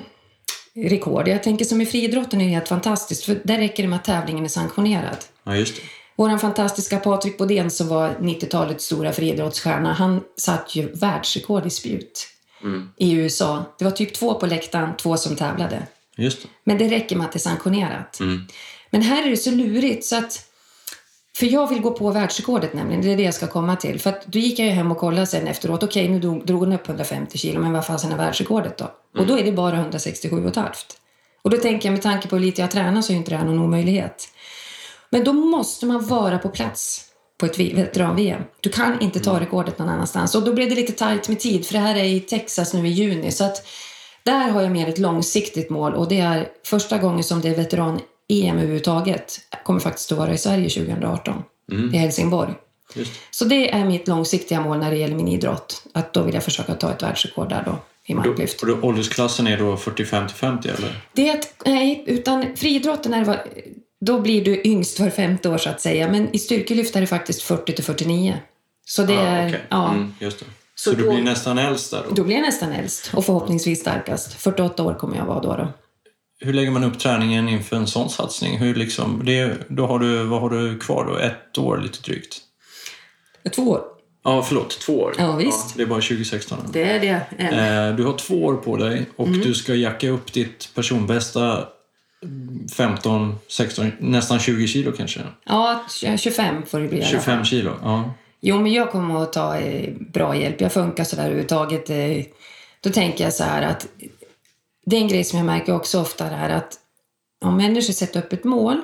rekord. 0.76 1.28
Jag 1.28 1.42
tänker 1.42 1.64
som 1.64 1.80
i 1.80 1.86
friidrotten 1.86 2.40
är 2.40 2.44
det 2.44 2.50
helt 2.50 2.68
fantastiskt, 2.68 3.24
för 3.24 3.40
där 3.44 3.58
räcker 3.58 3.82
det 3.82 3.88
med 3.88 3.96
att 3.96 4.04
tävlingen 4.04 4.44
är 4.44 4.48
sanktionerad. 4.48 5.16
Ja, 5.44 5.56
just 5.56 5.76
det. 5.76 5.82
Vår 6.16 6.38
fantastiska 6.38 6.98
Patrik 6.98 7.38
Bodén 7.38 7.70
som 7.70 7.88
var 7.88 8.10
90-talets 8.10 8.84
stora 8.84 9.12
friidrottsstjärna, 9.12 9.92
han 9.92 10.20
satt 10.36 10.76
ju 10.76 10.92
världsrekord 10.92 11.66
i 11.66 11.70
spjut 11.70 12.28
i 12.96 13.12
USA. 13.12 13.64
Det 13.78 13.84
var 13.84 13.92
typ 13.92 14.14
två 14.14 14.34
på 14.34 14.46
läktaren, 14.46 14.96
två 14.96 15.16
som 15.16 15.36
tävlade. 15.36 15.82
Just 16.16 16.42
det. 16.42 16.48
Men 16.64 16.78
det 16.78 16.88
räcker 16.88 17.16
med 17.16 17.26
att 17.26 17.32
det 17.32 17.36
är 17.36 17.40
sanktionerat. 17.40 18.20
Mm. 18.20 18.46
Men 18.90 19.02
här 19.02 19.26
är 19.26 19.30
det 19.30 19.36
så 19.36 19.50
lurigt 19.50 20.04
så 20.04 20.16
att... 20.16 20.50
För 21.36 21.46
jag 21.46 21.68
vill 21.68 21.80
gå 21.80 21.90
på 21.90 22.10
världsrekordet 22.10 22.74
nämligen, 22.74 23.02
det 23.02 23.12
är 23.12 23.16
det 23.16 23.22
jag 23.22 23.34
ska 23.34 23.46
komma 23.46 23.76
till. 23.76 24.00
För 24.00 24.10
att 24.10 24.26
då 24.26 24.38
gick 24.38 24.58
jag 24.58 24.66
ju 24.66 24.72
hem 24.72 24.90
och 24.90 24.98
kollade 24.98 25.26
sen 25.26 25.46
efteråt, 25.46 25.82
okej 25.82 26.08
nu 26.08 26.20
drog, 26.20 26.46
drog 26.46 26.60
hon 26.60 26.72
upp 26.72 26.88
150 26.88 27.38
kilo, 27.38 27.60
men 27.60 27.72
vad 27.72 27.86
fasen 27.86 28.12
är 28.12 28.16
världsrekordet 28.16 28.78
då? 28.78 28.90
Och 29.18 29.26
då 29.26 29.38
är 29.38 29.44
det 29.44 29.52
bara 29.52 29.76
167,5. 29.76 30.66
Och 31.42 31.50
då 31.50 31.56
tänker 31.56 31.88
jag 31.88 31.92
med 31.92 32.02
tanke 32.02 32.28
på 32.28 32.36
hur 32.36 32.44
lite 32.44 32.60
jag 32.60 32.70
tränar 32.70 33.02
så 33.02 33.12
är 33.12 33.16
inte 33.16 33.30
det 33.30 33.36
här 33.36 33.44
någon 33.44 33.58
omöjlighet. 33.58 34.28
Men 35.10 35.24
då 35.24 35.32
måste 35.32 35.86
man 35.86 36.06
vara 36.06 36.38
på 36.38 36.48
plats 36.48 37.04
på 37.38 37.46
ett 37.46 37.58
veteran-VM. 37.58 38.42
Du 38.60 38.70
kan 38.70 39.00
inte 39.00 39.20
ta 39.20 39.40
rekordet 39.40 39.78
någon 39.78 39.88
annanstans. 39.88 40.34
Och 40.34 40.42
då 40.42 40.52
blev 40.52 40.68
det 40.68 40.74
lite 40.74 40.92
tajt 40.92 41.28
med 41.28 41.40
tid, 41.40 41.66
för 41.66 41.72
det 41.72 41.80
här 41.80 41.96
är 41.96 42.04
i 42.04 42.20
Texas 42.20 42.74
nu 42.74 42.86
i 42.86 42.90
juni. 42.90 43.32
Så 43.32 43.44
att 43.44 43.66
där 44.22 44.48
har 44.48 44.62
jag 44.62 44.72
mer 44.72 44.88
ett 44.88 44.98
långsiktigt 44.98 45.70
mål 45.70 45.94
och 45.94 46.08
det 46.08 46.20
är 46.20 46.48
första 46.66 46.98
gången 46.98 47.24
som 47.24 47.40
det 47.40 47.48
är 47.48 47.56
veteran-EM 48.28 48.56
överhuvudtaget. 48.58 49.40
kommer 49.64 49.80
faktiskt 49.80 50.12
att 50.12 50.18
vara 50.18 50.32
i 50.34 50.38
Sverige 50.38 50.68
2018, 50.70 51.42
i 51.92 51.96
Helsingborg. 51.96 52.54
Just. 52.94 53.12
Så 53.30 53.44
det 53.44 53.70
är 53.74 53.84
mitt 53.84 54.08
långsiktiga 54.08 54.60
mål 54.60 54.78
när 54.78 54.90
det 54.90 54.96
gäller 54.96 55.16
min 55.16 55.28
idrott. 55.28 55.82
Att 55.92 56.12
då 56.12 56.22
vill 56.22 56.34
jag 56.34 56.42
försöka 56.44 56.74
ta 56.74 56.90
ett 56.90 57.02
världsrekord 57.02 57.48
där 57.48 57.62
då, 57.66 57.78
i 58.06 58.14
marklyft. 58.14 58.60
och 58.62 58.68
då, 58.68 58.78
åldersklassen 58.82 59.46
är 59.46 59.58
då 59.58 59.76
45 59.76 60.26
till 60.26 60.36
50 60.36 60.68
eller? 60.68 61.02
Det 61.12 61.28
är 61.28 61.38
ett, 61.38 61.54
nej, 61.66 62.04
utan 62.06 62.56
friidrotten 62.56 63.14
är 63.14 63.40
då 64.00 64.20
blir 64.20 64.44
du 64.44 64.60
yngst 64.64 65.00
var 65.00 65.10
femte 65.10 65.48
år 65.48 65.58
så 65.58 65.70
att 65.70 65.80
säga. 65.80 66.10
Men 66.10 66.34
i 66.34 66.38
styrkelyft 66.38 66.96
är 66.96 67.00
det 67.00 67.06
faktiskt 67.06 67.42
40 67.42 67.72
till 67.72 67.84
49. 67.84 68.38
Så 68.86 69.02
det 69.02 69.18
Ah, 69.18 69.20
är, 69.26 69.48
okej. 69.48 69.60
ja, 69.68 69.90
Mm, 69.90 70.14
just 70.18 70.38
det. 70.38 70.44
Så, 70.74 70.90
Så 70.90 70.96
du 70.96 71.02
då- 71.04 71.10
blir 71.12 71.22
nästan 71.22 71.58
äldst 71.58 71.90
där 71.90 72.02
då? 72.08 72.14
då 72.14 72.24
blir 72.24 72.36
jag 72.36 72.42
nästan 72.42 72.72
äldst 72.72 73.10
och 73.14 73.24
förhoppningsvis 73.24 73.80
starkast. 73.80 74.34
48 74.34 74.82
år 74.82 74.94
kommer 74.94 75.16
jag 75.16 75.24
vara 75.24 75.40
då. 75.40 75.56
då. 75.56 75.68
Hur 76.40 76.52
lägger 76.52 76.70
man 76.70 76.84
upp 76.84 76.98
träningen 76.98 77.48
inför 77.48 77.76
en 77.76 77.86
sån 77.86 78.10
satsning? 78.10 78.58
Hur 78.58 78.74
liksom, 78.74 79.22
det, 79.24 79.56
då 79.68 79.86
har 79.86 79.98
du, 79.98 80.24
vad 80.24 80.40
har 80.40 80.50
du 80.50 80.78
kvar 80.78 81.04
då? 81.06 81.16
Ett 81.16 81.58
år 81.58 81.78
lite 81.78 82.02
drygt? 82.02 82.38
Två 83.54 83.62
år. 83.62 83.80
Ja, 84.24 84.42
förlåt. 84.42 84.80
Två 84.80 85.00
år. 85.00 85.14
Ja, 85.18 85.36
visst. 85.36 85.76
det 85.76 85.82
är 85.82 85.86
bara 85.86 86.00
2016. 86.00 86.58
Det 86.72 86.82
är 86.82 87.00
det. 87.00 87.44
Eh, 87.90 87.96
Du 87.96 88.04
har 88.04 88.16
två 88.18 88.44
år 88.44 88.54
på 88.54 88.76
dig 88.76 89.06
och 89.16 89.26
Mm. 89.26 89.40
du 89.40 89.54
ska 89.54 89.74
jacka 89.74 90.08
upp 90.08 90.32
ditt 90.32 90.70
personbästa 90.74 91.64
15, 92.76 93.34
16, 93.48 93.92
nästan 93.98 94.38
20 94.38 94.66
kilo 94.66 94.92
kanske? 94.92 95.20
Ja, 95.44 95.84
25 96.18 96.62
får 96.66 96.80
det 96.80 96.88
bli 96.88 96.98
i 96.98 97.00
alla 97.00 97.08
fall. 97.10 97.20
25 97.20 97.44
kilo, 97.44 97.76
ja. 97.82 98.14
Jo, 98.40 98.60
men 98.60 98.72
jag 98.72 98.90
kommer 98.90 99.22
att 99.22 99.32
ta 99.32 99.56
eh, 99.58 99.92
bra 100.12 100.36
hjälp. 100.36 100.60
Jag 100.60 100.72
funkar 100.72 101.04
sådär 101.04 101.22
överhuvudtaget. 101.22 101.90
Eh, 101.90 102.24
då 102.80 102.90
tänker 102.90 103.24
jag 103.24 103.32
så 103.32 103.44
här 103.44 103.62
att 103.62 103.86
det 104.86 104.96
är 104.96 105.00
en 105.00 105.08
grej 105.08 105.24
som 105.24 105.36
jag 105.38 105.46
märker 105.46 105.74
också 105.74 106.00
ofta 106.00 106.24
här 106.24 106.50
att 106.50 106.78
om 107.44 107.56
människor 107.56 107.92
sätter 107.92 108.20
upp 108.20 108.32
ett 108.32 108.44
mål 108.44 108.80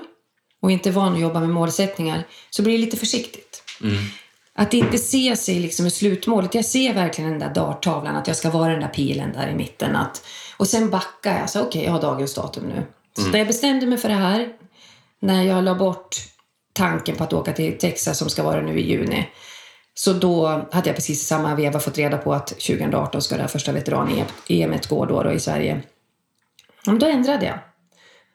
och 0.62 0.70
inte 0.70 0.88
är 0.88 0.92
van 0.92 1.12
att 1.12 1.20
jobba 1.20 1.40
med 1.40 1.48
målsättningar 1.48 2.26
så 2.50 2.62
blir 2.62 2.72
det 2.72 2.84
lite 2.84 2.96
försiktigt. 2.96 3.62
Att 4.54 4.74
inte 4.74 4.98
se 4.98 5.36
sig 5.36 5.58
liksom 5.58 5.86
i 5.86 5.90
slutmålet. 5.90 6.54
Jag 6.54 6.64
ser 6.64 6.94
verkligen 6.94 7.30
den 7.30 7.40
där 7.40 7.54
darttavlan, 7.54 8.16
att 8.16 8.26
jag 8.26 8.36
ska 8.36 8.50
vara 8.50 8.72
den 8.72 8.80
där 8.80 8.88
pilen 8.88 9.32
där 9.32 9.48
i 9.48 9.54
mitten. 9.54 9.96
Att, 9.96 10.26
och 10.56 10.66
sen 10.66 10.90
backar 10.90 11.48
jag. 11.54 11.66
Okej, 11.66 11.84
jag 11.84 11.92
har 11.92 12.00
dagens 12.00 12.34
datum 12.34 12.64
nu. 12.64 12.82
Så 13.16 13.30
när 13.30 13.38
jag 13.38 13.46
bestämde 13.46 13.86
mig 13.86 13.98
för 13.98 14.08
det 14.08 14.14
här, 14.14 14.48
när 15.20 15.42
jag 15.42 15.64
la 15.64 15.74
bort 15.74 16.16
tanken 16.72 17.16
på 17.16 17.24
att 17.24 17.32
åka 17.32 17.52
till 17.52 17.78
Texas 17.78 18.18
som 18.18 18.30
ska 18.30 18.42
vara 18.42 18.60
nu 18.60 18.78
i 18.78 18.90
juni. 18.90 19.28
Så 20.00 20.12
då 20.12 20.46
hade 20.72 20.88
jag 20.88 20.96
precis 20.96 21.22
i 21.22 21.24
samma 21.24 21.54
veva 21.54 21.80
fått 21.80 21.98
reda 21.98 22.18
på 22.18 22.34
att 22.34 22.46
2018 22.46 23.22
ska 23.22 23.34
det 23.34 23.40
här 23.40 23.48
första 23.48 23.72
veteran-EM 23.72 24.74
gå 24.88 25.04
då, 25.04 25.22
då 25.22 25.32
i 25.32 25.40
Sverige. 25.40 25.82
Men 26.86 26.98
då 26.98 27.06
ändrade 27.06 27.46
jag. 27.46 27.58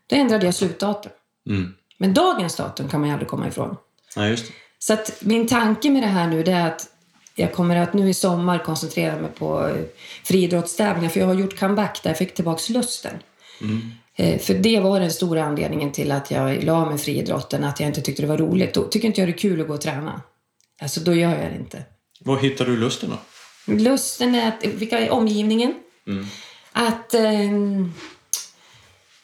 Då 0.07 0.15
ändrade 0.15 0.45
jag 0.45 0.55
slutdatum. 0.55 1.11
Mm. 1.49 1.73
Men 1.97 2.13
dagens 2.13 2.55
datum 2.55 2.89
kan 2.89 2.99
man 2.99 3.09
ju 3.09 3.13
aldrig 3.13 3.29
komma 3.29 3.47
ifrån. 3.47 3.77
Ja. 4.15 4.35
Så 4.79 4.93
att 4.93 5.17
min 5.19 5.47
tanke 5.47 5.89
med 5.89 6.03
det 6.03 6.07
här 6.07 6.27
nu 6.27 6.43
det 6.43 6.51
är 6.51 6.67
att 6.67 6.87
jag 7.35 7.53
kommer 7.53 7.75
att 7.75 7.93
nu 7.93 8.09
i 8.09 8.13
sommar 8.13 8.63
koncentrera 8.63 9.15
mig 9.15 9.31
på 9.31 9.67
eh, 9.67 9.75
friidrottstävlingar 10.23 11.09
för 11.09 11.19
jag 11.19 11.27
har 11.27 11.33
gjort 11.33 11.59
comeback 11.59 12.03
där 12.03 12.09
jag 12.09 12.17
fick 12.17 12.33
tillbaka 12.33 12.73
lusten. 12.73 13.13
Eh, 14.15 14.39
För 14.39 14.53
det 14.53 14.79
var 14.79 14.99
den 14.99 15.11
stora 15.11 15.43
anledningen 15.43 15.91
till 15.91 16.11
att 16.11 16.31
jag 16.31 16.63
la 16.63 16.89
med 16.89 17.01
friidrotten, 17.01 17.63
att 17.63 17.79
jag 17.79 17.89
inte 17.89 18.01
tyckte 18.01 18.21
det 18.21 18.27
var 18.27 18.37
roligt. 18.37 18.73
Då 18.73 18.83
tycker 18.83 19.07
inte 19.07 19.21
jag 19.21 19.27
det 19.27 19.33
är 19.33 19.37
kul 19.37 19.61
att 19.61 19.67
gå 19.67 19.73
och 19.73 19.81
träna. 19.81 20.21
Alltså 20.81 20.99
då 20.99 21.13
gör 21.15 21.29
jag 21.41 21.51
det 21.51 21.55
inte. 21.57 21.83
Var 22.19 22.37
hittar 22.37 22.65
du 22.65 22.77
lusten 22.77 23.09
då? 23.09 23.17
Lusten 23.73 24.35
är 24.35 24.47
att, 24.47 24.65
vilka 24.65 24.99
är 24.99 25.09
omgivningen? 25.09 25.73
Att 26.71 27.13
ehm, 27.13 27.93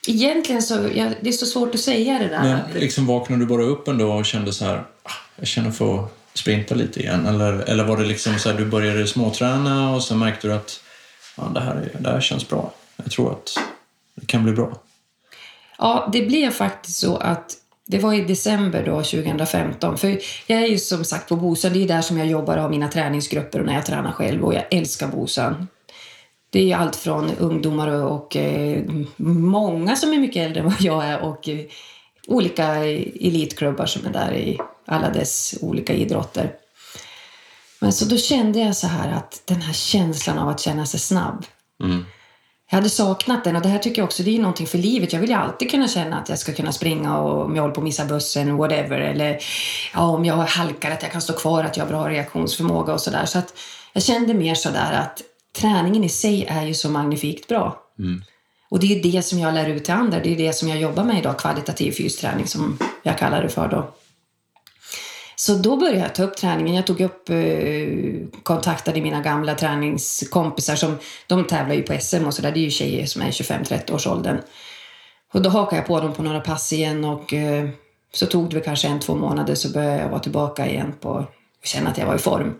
egentligen 0.07 0.61
så, 0.63 0.89
ja, 0.95 1.09
det 1.21 1.29
är 1.29 1.33
så 1.33 1.45
svårt 1.45 1.75
att 1.75 1.81
säga 1.81 2.19
det 2.19 2.27
där. 2.27 2.43
Men 2.43 2.79
liksom 2.81 3.05
vaknade 3.05 3.41
du 3.41 3.45
bara 3.47 3.63
upp 3.63 3.87
en 3.87 3.97
dag 3.97 4.19
och 4.19 4.25
kände 4.25 4.53
så 4.53 4.65
här, 4.65 4.77
"Ah, 5.03 5.11
jag 5.35 5.47
känner 5.47 5.71
för 5.71 5.99
att 6.03 6.11
sprinta 6.33 6.75
lite 6.75 6.99
igen? 6.99 7.25
Eller, 7.25 7.53
eller 7.53 7.83
var 7.83 7.97
det 7.97 8.05
liksom 8.05 8.39
så 8.39 8.49
här, 8.51 8.57
du 8.57 8.65
började 8.65 9.07
småträna 9.07 9.95
och 9.95 10.03
sen 10.03 10.19
märkte 10.19 10.47
du 10.47 10.53
att 10.53 10.79
ja, 11.37 11.43
det, 11.53 11.59
här, 11.59 11.75
är- 11.75 11.99
det 12.01 12.09
här 12.09 12.21
känns 12.21 12.49
bra. 12.49 12.73
Jag 12.95 13.11
tror 13.11 13.31
att 13.31 13.57
det 14.15 14.25
kan 14.25 14.43
bli 14.43 14.53
bra. 14.53 14.77
Ja, 15.77 16.09
det 16.13 16.21
blev 16.21 16.51
faktiskt 16.51 16.97
så 16.99 17.17
att 17.17 17.53
det 17.87 17.99
var 17.99 18.13
i 18.13 18.21
december 18.21 18.85
då, 18.85 19.03
2015. 19.03 19.97
För 19.97 20.19
jag 20.47 20.61
är 20.61 20.67
ju 20.67 20.77
som 20.77 21.05
sagt 21.05 21.29
på 21.29 21.35
Bosön, 21.35 21.73
det 21.73 21.83
är 21.83 21.87
där 21.87 22.01
som 22.01 22.17
jag 22.17 22.27
jobbar 22.27 22.57
och 22.57 22.63
har 22.63 22.69
mina 22.69 22.87
träningsgrupper 22.87 23.59
och 23.59 23.65
när 23.65 23.73
jag 23.73 23.85
tränar 23.85 24.11
själv 24.11 24.43
och 24.43 24.53
jag 24.53 24.63
älskar 24.71 25.07
Bosön. 25.07 25.67
Det 26.49 26.71
är 26.71 26.77
allt 26.77 26.95
från 26.95 27.31
ungdomar 27.39 27.87
och, 27.87 28.15
och 28.15 28.37
många 29.25 29.95
som 29.95 30.13
är 30.13 30.17
mycket 30.17 30.45
äldre 30.45 30.59
än 30.59 30.65
vad 30.65 30.81
jag 30.81 31.05
är 31.05 31.19
och 31.21 31.49
eh, 31.49 31.59
olika 32.27 32.75
elitklubbar 32.75 33.85
som 33.85 34.05
är 34.05 34.13
där 34.13 34.33
i 34.33 34.59
alla 34.85 35.09
dess 35.09 35.55
olika 35.61 35.93
idrotter. 35.93 36.55
Men 37.79 37.93
så 37.93 38.05
då 38.05 38.17
kände 38.17 38.59
jag 38.59 38.75
så 38.75 38.87
här 38.87 39.11
att 39.11 39.41
den 39.45 39.61
här 39.61 39.73
känslan 39.73 40.37
av 40.37 40.49
att 40.49 40.59
känna 40.59 40.85
sig 40.85 40.99
snabb. 40.99 41.45
Mm. 41.83 42.05
Jag 42.71 42.77
hade 42.77 42.89
saknat 42.89 43.43
den 43.43 43.55
och 43.55 43.61
det 43.61 43.69
här 43.69 43.79
tycker 43.79 44.01
jag 44.01 44.05
också 44.05 44.23
det 44.23 44.35
är 44.35 44.39
någonting 44.39 44.67
för 44.67 44.77
livet. 44.77 45.13
Jag 45.13 45.19
vill 45.19 45.29
ju 45.29 45.35
alltid 45.35 45.71
kunna 45.71 45.87
känna 45.87 46.19
att 46.19 46.29
jag 46.29 46.39
ska 46.39 46.53
kunna 46.53 46.71
springa 46.71 47.17
och 47.17 47.45
om 47.45 47.55
jag 47.55 47.63
håller 47.63 47.75
på 47.75 47.81
att 47.81 47.85
missa 47.85 48.05
bussen, 48.05 48.57
whatever. 48.57 48.99
Eller 48.99 49.37
ja, 49.93 50.01
om 50.01 50.25
jag 50.25 50.35
halkar 50.35 50.91
att 50.91 51.03
jag 51.03 51.11
kan 51.11 51.21
stå 51.21 51.33
kvar, 51.33 51.63
att 51.63 51.77
jag 51.77 51.83
har 51.83 51.89
bra 51.89 52.09
reaktionsförmåga 52.09 52.93
och 52.93 53.01
sådär. 53.01 53.25
Så 53.25 53.39
att 53.39 53.53
jag 53.93 54.03
kände 54.03 54.33
mer 54.33 54.55
sådär 54.55 54.91
att 54.91 55.21
träningen 55.61 56.03
i 56.03 56.09
sig 56.09 56.45
är 56.45 56.63
ju 56.63 56.73
så 56.73 56.89
magnifikt 56.89 57.47
bra. 57.47 57.81
Och 58.69 58.79
det 58.79 58.99
är 58.99 59.11
det 59.11 59.21
som 59.21 59.39
jag 59.39 59.53
lär 59.53 59.69
ut 59.69 59.85
till 59.85 59.93
andra. 59.93 60.19
Det 60.19 60.33
är 60.33 60.37
det 60.37 60.53
som 60.53 60.69
jag 60.69 60.77
jobbar 60.77 61.03
med 61.03 61.17
idag, 61.19 61.39
kvalitativ 61.39 61.91
fysträning 61.91 62.47
som 62.47 62.77
jag 63.03 63.17
kallar 63.17 63.43
det 63.43 63.49
för 63.49 63.67
då. 63.67 63.91
Så 65.41 65.53
då 65.53 65.77
började 65.77 65.99
jag 65.99 66.15
ta 66.15 66.23
upp 66.23 66.37
träningen. 66.37 66.75
Jag 66.75 66.87
tog 66.87 67.01
upp, 67.01 67.29
eh, 67.29 67.37
kontaktade 68.43 69.01
mina 69.01 69.21
gamla 69.21 69.55
träningskompisar 69.55 70.75
som 70.75 70.97
de 71.27 71.47
tävlar 71.47 71.75
ju 71.75 71.83
på 71.83 71.93
SM 71.93 72.25
och 72.25 72.33
sådär. 72.33 72.51
Det 72.51 72.59
är 72.59 72.63
ju 72.63 72.69
tjejer 72.69 73.05
som 73.05 73.21
är 73.21 73.27
i 73.27 73.31
25-30 73.31 73.93
års 73.93 74.07
åldern. 74.07 74.37
Och 75.33 75.41
då 75.41 75.49
hakade 75.49 75.75
jag 75.75 75.87
på 75.87 75.99
dem 75.99 76.13
på 76.13 76.23
några 76.23 76.39
pass 76.39 76.73
igen 76.73 77.05
och 77.05 77.33
eh, 77.33 77.69
så 78.13 78.25
tog 78.25 78.49
det 78.49 78.55
väl 78.55 78.63
kanske 78.63 78.87
en, 78.87 78.99
två 78.99 79.15
månader 79.15 79.55
så 79.55 79.69
började 79.69 80.01
jag 80.01 80.09
vara 80.09 80.19
tillbaka 80.19 80.67
igen 80.67 80.93
på 80.99 81.09
och 81.09 81.65
känna 81.65 81.89
att 81.89 81.97
jag 81.97 82.05
var 82.05 82.15
i 82.15 82.19
form. 82.19 82.53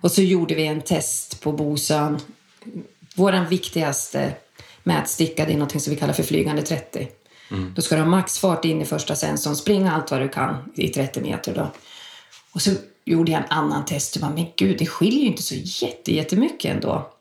Och 0.00 0.10
så 0.12 0.22
gjorde 0.22 0.54
vi 0.54 0.66
en 0.66 0.80
test 0.80 1.40
på 1.40 1.52
Bosön. 1.52 2.18
Vår 3.14 3.48
viktigaste 3.48 4.32
mätsticka 4.82 5.44
det 5.44 5.52
är 5.52 5.58
något 5.58 5.82
som 5.82 5.90
vi 5.90 5.96
kallar 5.96 6.14
för 6.14 6.22
flygande 6.22 6.62
30. 6.62 7.08
Då 7.74 7.82
ska 7.82 7.94
du 7.94 8.02
ha 8.02 8.08
maxfart 8.08 8.64
in 8.64 8.82
i 8.82 8.84
första 8.84 9.16
sensorn, 9.16 9.56
springa 9.56 9.92
allt 9.92 10.10
vad 10.10 10.20
du 10.20 10.28
kan 10.28 10.72
i 10.74 10.88
30 10.88 11.20
meter. 11.20 11.54
Då. 11.54 11.70
Och 12.54 12.62
så 12.62 12.70
gjorde 13.04 13.32
jag 13.32 13.42
en 13.42 13.50
annan 13.50 13.84
test 13.84 14.16
och 14.16 14.22
bara, 14.22 14.30
men 14.30 14.46
gud, 14.56 14.78
det 14.78 14.86
skiljer 14.86 15.20
ju 15.20 15.26
inte 15.26 15.42
så 15.42 15.54
jätte, 15.54 16.14
jättemycket 16.14 16.74
ändå. 16.74 17.12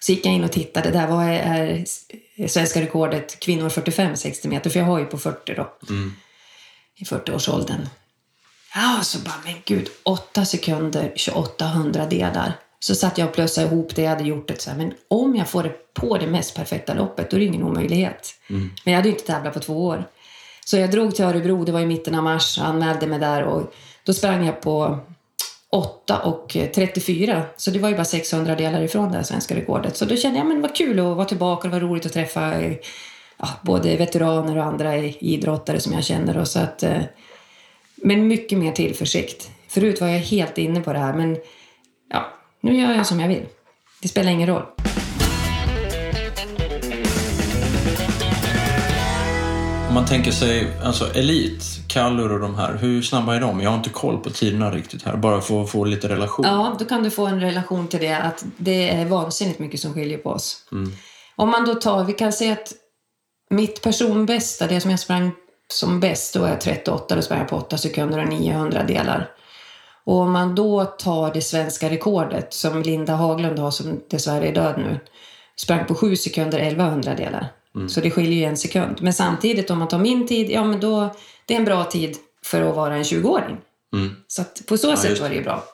Så 0.00 0.12
gick 0.12 0.26
jag 0.26 0.34
in 0.34 0.44
och 0.44 0.52
tittade 0.52 0.90
där. 0.90 1.06
Vad 1.06 1.24
är, 1.24 1.84
svenska 2.48 2.80
rekordet 2.80 3.40
kvinnor 3.40 3.68
45-60 3.68 4.48
meter? 4.48 4.70
För 4.70 4.78
jag 4.78 4.86
har 4.86 4.98
ju 4.98 5.04
på 5.04 5.18
40 5.18 5.54
då. 5.54 5.72
I 6.96 7.04
40-årsåldern. 7.04 7.88
Ja, 8.74 9.00
så 9.02 9.18
bara, 9.18 9.40
men 9.44 9.54
gud, 9.64 9.88
8 10.02 10.44
sekunder, 10.44 11.12
28 11.16 11.66
hundradelar. 11.66 12.52
Så 12.80 12.94
satt 12.94 13.18
jag 13.18 13.28
och 13.28 13.34
plussade 13.34 13.66
ihop 13.66 13.94
det 13.94 14.02
jag 14.02 14.10
hade 14.10 14.24
gjort. 14.24 14.48
Det, 14.48 14.60
så 14.60 14.70
här, 14.70 14.76
men 14.76 14.94
om 15.08 15.36
jag 15.36 15.48
får 15.48 15.62
det 15.62 15.94
på 15.94 16.18
det 16.18 16.26
mest 16.26 16.54
perfekta 16.54 16.94
loppet, 16.94 17.30
då 17.30 17.36
är 17.36 17.40
det 17.40 17.46
ingen 17.46 17.62
omöjlighet. 17.62 18.34
Men 18.84 18.92
jag 18.92 18.94
hade 18.94 19.08
ju 19.08 19.14
inte 19.14 19.26
tävlat 19.26 19.54
på 19.54 19.60
två 19.60 19.86
år. 19.86 20.08
Så 20.68 20.76
jag 20.76 20.90
drog 20.90 21.14
till 21.14 21.24
Örebro, 21.24 21.64
det 21.64 21.72
var 21.72 21.80
i 21.80 21.86
mitten 21.86 22.14
av 22.14 22.24
mars, 22.24 22.58
anmälde 22.58 23.06
mig 23.06 23.18
där 23.18 23.42
och 23.42 23.74
då 24.04 24.12
sprang 24.12 24.46
jag 24.46 24.60
på 24.60 24.98
8 25.70 26.18
och 26.18 26.56
34. 26.74 27.42
Så 27.56 27.70
det 27.70 27.78
var 27.78 27.88
ju 27.88 27.94
bara 27.94 28.04
600 28.04 28.54
delar 28.54 28.82
ifrån 28.82 29.08
det 29.08 29.16
här 29.16 29.22
svenska 29.22 29.56
rekordet. 29.56 29.96
Så 29.96 30.04
då 30.04 30.16
kände 30.16 30.38
jag 30.38 30.46
men 30.46 30.60
vad 30.60 30.76
kul 30.76 30.98
att 30.98 31.16
vara 31.16 31.24
tillbaka 31.24 31.68
och 31.68 31.74
det 31.74 31.80
var 31.80 31.88
roligt 31.88 32.06
att 32.06 32.12
träffa 32.12 32.62
ja, 33.36 33.48
både 33.62 33.96
veteraner 33.96 34.58
och 34.58 34.64
andra 34.64 34.96
idrottare 34.96 35.80
som 35.80 35.92
jag 35.92 36.04
känner. 36.04 36.38
Och 36.38 36.48
så 36.48 36.58
att, 36.58 36.82
eh, 36.82 37.02
men 37.96 38.26
mycket 38.26 38.58
mer 38.58 38.72
tillförsikt. 38.72 39.50
Förut 39.68 40.00
var 40.00 40.08
jag 40.08 40.18
helt 40.18 40.58
inne 40.58 40.80
på 40.80 40.92
det 40.92 40.98
här 40.98 41.14
men 41.14 41.36
ja, 42.10 42.26
nu 42.60 42.80
gör 42.80 42.92
jag 42.92 43.06
som 43.06 43.20
jag 43.20 43.28
vill. 43.28 43.46
Det 44.02 44.08
spelar 44.08 44.30
ingen 44.30 44.48
roll. 44.48 44.85
Man 49.96 50.06
tänker 50.06 50.30
sig 50.30 50.66
alltså 50.84 51.14
elit, 51.14 51.64
Kallur 51.88 52.32
och 52.32 52.40
de 52.40 52.54
här, 52.54 52.74
hur 52.74 53.02
snabba 53.02 53.34
är 53.36 53.40
de? 53.40 53.60
Jag 53.60 53.70
har 53.70 53.76
inte 53.76 53.90
koll 53.90 54.18
på 54.18 54.30
tiderna 54.30 54.70
riktigt 54.70 55.02
här, 55.02 55.16
bara 55.16 55.40
för 55.40 55.62
att 55.62 55.70
få 55.70 55.84
lite 55.84 56.08
relation. 56.08 56.46
Ja, 56.46 56.76
då 56.78 56.84
kan 56.84 57.02
du 57.02 57.10
få 57.10 57.26
en 57.26 57.40
relation 57.40 57.88
till 57.88 58.00
det 58.00 58.16
att 58.16 58.44
det 58.56 58.90
är 58.90 59.04
vansinnigt 59.04 59.58
mycket 59.58 59.80
som 59.80 59.94
skiljer 59.94 60.18
på 60.18 60.30
oss. 60.30 60.64
Om 61.36 61.50
man 61.50 61.64
då 61.64 61.74
tar, 61.74 62.04
vi 62.04 62.12
kan 62.12 62.32
säga 62.32 62.52
att 62.52 62.72
mitt 63.50 63.82
personbästa, 63.82 64.66
det 64.66 64.80
som 64.80 64.90
jag 64.90 65.00
sprang 65.00 65.32
som 65.72 66.00
bäst, 66.00 66.34
då 66.34 66.44
är 66.44 66.48
jag 66.48 66.60
38, 66.60 67.16
då 67.16 67.22
sprang 67.22 67.38
jag 67.38 67.48
på 67.48 67.56
8 67.56 67.78
sekunder 67.78 68.18
och 68.18 68.28
900 68.28 68.82
delar. 68.82 69.30
Och 70.04 70.16
om 70.16 70.32
man 70.32 70.54
då 70.54 70.84
tar 70.84 71.34
det 71.34 71.42
svenska 71.42 71.90
rekordet 71.90 72.54
som 72.54 72.82
Linda 72.82 73.14
Haglund 73.14 73.58
har, 73.58 73.70
som 73.70 74.00
dessvärre 74.10 74.48
är 74.48 74.54
död 74.54 74.74
nu, 74.78 74.98
sprang 75.56 75.86
på 75.86 75.94
7 75.94 76.16
sekunder 76.16 76.58
1100 76.58 77.14
delar. 77.14 77.48
Så 77.88 78.00
det 78.00 78.10
skiljer 78.10 78.38
ju 78.38 78.44
en 78.44 78.56
sekund. 78.56 79.02
Men 79.02 79.12
samtidigt 79.12 79.70
om 79.70 79.78
man 79.78 79.88
tar 79.88 79.98
min 79.98 80.26
tid, 80.26 80.50
ja 80.50 80.64
men 80.64 80.80
då, 80.80 81.14
det 81.46 81.54
är 81.54 81.58
en 81.58 81.64
bra 81.64 81.84
tid 81.84 82.16
för 82.44 82.62
att 82.62 82.76
vara 82.76 82.96
en 82.96 83.02
20-åring. 83.02 83.56
Så 84.26 84.42
att 84.42 84.62
på 84.66 84.78
så 84.78 84.96
sätt 84.96 85.10
just 85.10 85.22
var 85.22 85.28
det 85.28 85.34
ju 85.34 85.42
bra. 85.42 85.64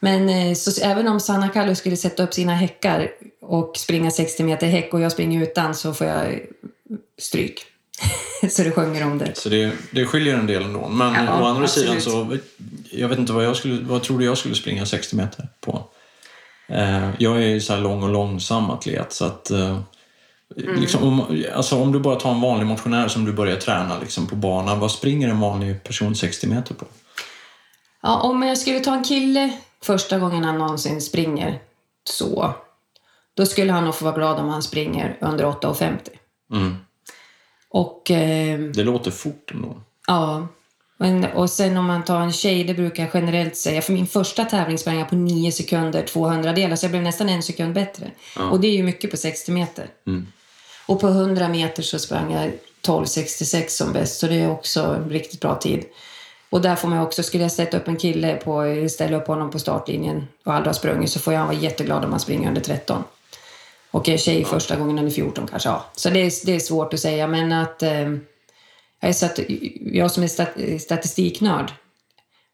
Men 0.00 0.28
eh, 0.28 0.54
så, 0.54 0.84
även 0.84 1.08
om 1.08 1.20
Sanna 1.20 1.48
Kallu 1.48 1.74
skulle 1.74 1.96
sätta 1.96 2.22
upp 2.22 2.34
sina 2.34 2.54
häckar 2.54 3.10
och 3.42 3.76
springa 3.76 4.10
60 4.10 4.42
meter 4.42 4.66
häck 4.66 4.94
och 4.94 5.00
jag 5.00 5.12
springer 5.12 5.42
utan 5.42 5.74
så 5.74 5.94
får 5.94 6.06
jag 6.06 6.40
stryk. 7.18 7.60
så 8.50 8.62
det 8.62 8.70
sjunger 8.70 9.06
om 9.06 9.18
det. 9.18 9.36
Så 9.36 9.48
det, 9.48 9.72
det 9.90 10.06
skiljer 10.06 10.34
en 10.34 10.46
del 10.46 10.62
ändå. 10.62 10.88
Men 10.88 11.14
Ja, 11.14 11.40
å 11.40 11.44
andra 11.44 11.64
absolut. 11.64 11.88
sidan 11.88 12.00
så, 12.00 12.38
jag 12.90 13.08
vet 13.08 13.18
inte 13.18 13.32
vad 13.32 13.44
jag 13.44 13.56
skulle, 13.56 13.82
vad 13.82 14.02
trodde 14.02 14.24
jag 14.24 14.38
skulle 14.38 14.54
springa 14.54 14.86
60 14.86 15.16
meter 15.16 15.48
på. 15.60 15.84
Eh, 16.68 17.10
jag 17.18 17.36
är 17.36 17.46
ju 17.46 17.60
så 17.60 17.72
här 17.74 17.80
lång 17.80 18.02
och 18.02 18.08
långsam 18.08 18.70
atlet 18.70 19.12
så 19.12 19.24
att 19.24 19.50
eh, 19.50 19.80
Mm. 20.56 20.80
liksom, 20.80 21.02
om, 21.02 21.44
alltså, 21.54 21.76
om 21.82 21.92
du 21.92 21.98
bara 21.98 22.16
tar 22.16 22.30
en 22.30 22.40
vanlig 22.40 22.66
motionär 22.66 23.08
som 23.08 23.24
du 23.24 23.32
börjar 23.32 23.56
träna 23.56 23.98
liksom, 23.98 24.26
på 24.26 24.36
banan, 24.36 24.80
vad 24.80 24.90
springer 24.90 25.28
en 25.28 25.40
vanlig 25.40 25.84
person 25.84 26.14
60 26.16 26.46
meter 26.46 26.74
på? 26.74 26.86
Ja, 28.02 28.20
om 28.20 28.42
jag 28.42 28.58
skulle 28.58 28.80
ta 28.80 28.94
en 28.94 29.04
kille 29.04 29.52
första 29.82 30.18
gången 30.18 30.44
han 30.44 30.58
någonsin 30.58 31.00
springer 31.00 31.58
så, 32.04 32.54
då 33.34 33.46
skulle 33.46 33.72
han 33.72 33.84
nog 33.84 33.94
få 33.94 34.04
vara 34.04 34.14
glad 34.14 34.38
om 34.38 34.48
han 34.48 34.62
springer 34.62 35.18
under 35.20 35.44
8,50. 35.44 35.98
Mm. 36.52 36.76
Och 37.68 38.10
eh, 38.10 38.58
Det 38.58 38.84
låter 38.84 39.10
fort 39.10 39.50
ändå. 39.54 39.80
Ja. 40.06 40.48
Men, 40.98 41.24
och 41.24 41.50
sen 41.50 41.76
om 41.76 41.86
man 41.86 42.04
tar 42.04 42.20
en 42.20 42.32
tjej, 42.32 42.64
det 42.64 42.74
brukar 42.74 43.02
jag 43.02 43.10
generellt 43.14 43.56
säga. 43.56 43.82
För 43.82 43.92
min 43.92 44.06
första 44.06 44.44
tävling 44.44 44.78
sprang 44.78 44.98
jag 44.98 45.08
på 45.08 45.14
9 45.14 45.52
sekunder 45.52 46.02
200 46.02 46.52
delar, 46.52 46.76
så 46.76 46.84
jag 46.84 46.90
blev 46.90 47.02
nästan 47.02 47.28
en 47.28 47.42
sekund 47.42 47.74
bättre. 47.74 48.10
Och 48.50 48.60
det 48.60 48.68
är 48.68 48.72
ju 48.76 48.82
mycket 48.82 49.10
på 49.10 49.16
60 49.16 49.52
meter. 49.52 49.90
Och 50.86 51.00
på 51.00 51.08
100 51.08 51.48
meter 51.48 51.82
så 51.82 51.98
sprang 51.98 52.32
jag 52.32 52.52
12.66 52.86 53.68
som 53.68 53.92
bäst, 53.92 54.20
så 54.20 54.26
det 54.26 54.34
är 54.34 54.50
också 54.50 54.80
en 54.80 55.10
riktigt 55.10 55.40
bra 55.40 55.54
tid. 55.54 55.84
Och 56.50 56.60
där 56.60 56.76
får 56.76 56.88
man 56.88 56.98
också, 56.98 57.22
skulle 57.22 57.42
jag 57.42 57.52
sätta 57.52 57.76
upp 57.76 57.88
en 57.88 57.96
kille 57.96 58.36
på, 58.36 58.64
ställa 58.90 59.16
upp 59.16 59.26
honom 59.26 59.50
på 59.50 59.58
startlinjen 59.58 60.26
och 60.44 60.54
aldrig 60.54 60.68
har 60.68 60.74
sprungit 60.74 61.10
så 61.10 61.18
får 61.20 61.32
jag 61.32 61.44
vara 61.44 61.54
jätteglad 61.54 62.04
om 62.04 62.10
han 62.10 62.20
springer 62.20 62.48
under 62.48 62.60
13. 62.60 63.04
Och 63.90 64.08
är 64.08 64.16
tjej 64.16 64.44
första 64.44 64.76
gången 64.76 64.98
under 64.98 65.12
14 65.12 65.46
kanske, 65.46 65.68
ja. 65.68 65.84
Så 65.96 66.10
det 66.10 66.20
är, 66.20 66.46
det 66.46 66.54
är 66.54 66.60
svårt 66.60 66.94
att 66.94 67.00
säga, 67.00 67.26
men 67.26 67.52
att... 67.52 67.82
Eh, 67.82 68.10
jag, 69.00 69.08
är 69.08 69.12
satt, 69.12 69.38
jag 69.80 70.10
som 70.10 70.22
är 70.22 70.28
stat, 70.28 70.48
statistiknörd 70.80 71.72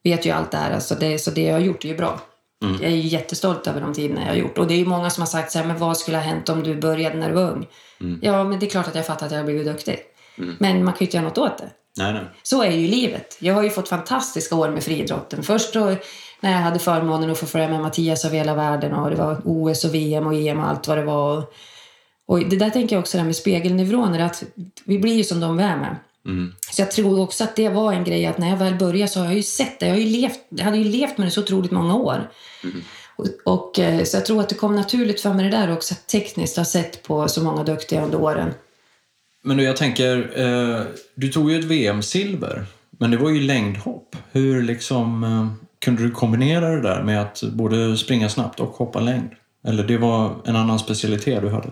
vet 0.04 0.26
ju 0.26 0.30
allt 0.30 0.50
det 0.50 0.56
här, 0.56 0.70
alltså 0.70 0.94
det, 0.94 1.18
så 1.18 1.30
det 1.30 1.42
jag 1.42 1.54
har 1.54 1.60
gjort 1.60 1.84
är 1.84 1.88
ju 1.88 1.96
bra. 1.96 2.20
Jag 2.62 2.92
är 2.92 2.96
jättestolt 2.96 3.66
över 3.66 3.80
de 3.80 3.94
tiderna 3.94 4.20
jag 4.20 4.28
har 4.28 4.34
gjort. 4.34 4.58
Och 4.58 4.66
det 4.66 4.74
är 4.74 4.78
ju 4.78 4.84
många 4.86 5.10
som 5.10 5.20
har 5.20 5.26
sagt 5.26 5.52
så 5.52 5.58
här, 5.58 5.66
men 5.66 5.78
vad 5.78 5.96
skulle 5.96 6.16
ha 6.16 6.24
hänt 6.24 6.48
om 6.48 6.62
du 6.62 6.80
började 6.80 7.16
när 7.16 7.28
du 7.28 7.34
var 7.34 7.50
ung? 7.50 7.66
Ja, 8.22 8.44
men 8.44 8.58
det 8.58 8.66
är 8.66 8.70
klart 8.70 8.88
att 8.88 8.94
jag 8.94 9.06
fattar 9.06 9.26
att 9.26 9.32
jag 9.32 9.38
har 9.38 9.44
blivit 9.44 9.66
duktig. 9.66 9.98
Men 10.58 10.84
man 10.84 10.92
kan 10.92 10.98
ju 10.98 11.06
inte 11.06 11.16
göra 11.16 11.28
något 11.28 11.38
åt 11.38 11.58
det. 11.58 11.70
Nej, 11.96 12.12
nej. 12.12 12.22
Så 12.42 12.62
är 12.62 12.70
ju 12.70 12.88
livet. 12.88 13.36
Jag 13.40 13.54
har 13.54 13.62
ju 13.62 13.70
fått 13.70 13.88
fantastiska 13.88 14.56
år 14.56 14.68
med 14.68 14.82
friidrotten. 14.82 15.42
Först 15.42 15.74
då 15.74 15.96
när 16.40 16.52
jag 16.52 16.58
hade 16.58 16.78
förmånen 16.78 17.30
att 17.30 17.38
få 17.38 17.46
följa 17.46 17.68
med 17.68 17.80
Mattias 17.80 18.24
över 18.24 18.36
hela 18.36 18.54
världen 18.54 18.92
och 18.92 19.10
det 19.10 19.16
var 19.16 19.40
OS 19.44 19.84
och 19.84 19.94
VM 19.94 20.26
och 20.26 20.34
EM 20.34 20.58
och 20.58 20.68
allt 20.68 20.88
vad 20.88 20.98
det 20.98 21.04
var. 21.04 21.44
Och 22.26 22.38
det 22.38 22.56
där 22.56 22.70
tänker 22.70 22.96
jag 22.96 23.00
också 23.00 23.18
där 23.18 23.24
med 23.24 23.36
spegelneuroner, 23.36 24.20
att 24.20 24.44
vi 24.84 24.98
blir 24.98 25.14
ju 25.14 25.24
som 25.24 25.40
de 25.40 25.56
vi 25.56 25.62
är 25.62 25.76
med. 25.76 25.96
Så 26.70 26.82
jag 26.82 26.90
tror 26.90 27.20
också 27.20 27.44
att 27.44 27.56
det 27.56 27.68
var 27.68 27.92
en 27.92 28.04
grej 28.04 28.26
att 28.26 28.38
när 28.38 28.48
jag 28.48 28.56
väl 28.56 28.74
började 28.74 29.08
så 29.08 29.20
har 29.20 29.26
jag 29.26 29.34
ju 29.34 29.42
sett 29.42 29.80
det. 29.80 29.86
Jag, 29.86 29.94
har 29.94 30.00
ju 30.00 30.08
levt, 30.08 30.40
jag 30.48 30.64
hade 30.64 30.78
ju 30.78 30.84
levt 30.84 31.18
med 31.18 31.26
det 31.26 31.30
så 31.30 31.40
otroligt 31.40 31.70
många 31.70 31.94
år. 31.94 32.30
Och, 33.16 33.26
och, 33.44 33.78
eh, 33.78 34.04
så 34.04 34.16
jag 34.16 34.26
tror 34.26 34.40
att 34.40 34.48
det 34.48 34.54
kom 34.54 34.76
naturligt 34.76 35.20
för 35.20 35.34
mig 35.34 35.44
det 35.44 35.56
där 35.56 35.72
också, 35.72 35.94
att 35.94 36.06
tekniskt 36.06 36.56
ha 36.56 36.64
sett 36.64 37.02
på 37.02 37.28
så 37.28 37.42
många 37.42 37.64
duktiga 37.64 38.04
under 38.04 38.20
åren. 38.20 38.54
Men 39.42 39.56
du, 39.56 39.62
jag 39.62 39.76
tänker, 39.76 40.40
eh, 40.40 40.82
du 41.14 41.28
tog 41.28 41.50
ju 41.50 41.58
ett 41.58 41.64
VM-silver, 41.64 42.66
men 42.90 43.10
det 43.10 43.16
var 43.16 43.30
ju 43.30 43.40
längdhopp. 43.40 44.16
Hur 44.32 44.62
liksom 44.62 45.24
eh, 45.24 45.66
kunde 45.78 46.02
du 46.02 46.10
kombinera 46.10 46.70
det 46.70 46.80
där 46.80 47.02
med 47.02 47.22
att 47.22 47.42
både 47.42 47.96
springa 47.96 48.28
snabbt 48.28 48.60
och 48.60 48.68
hoppa 48.68 49.00
längd? 49.00 49.30
Eller 49.64 49.84
det 49.84 49.98
var 49.98 50.34
en 50.44 50.56
annan 50.56 50.78
specialitet 50.78 51.42
du 51.42 51.48
hade? 51.48 51.70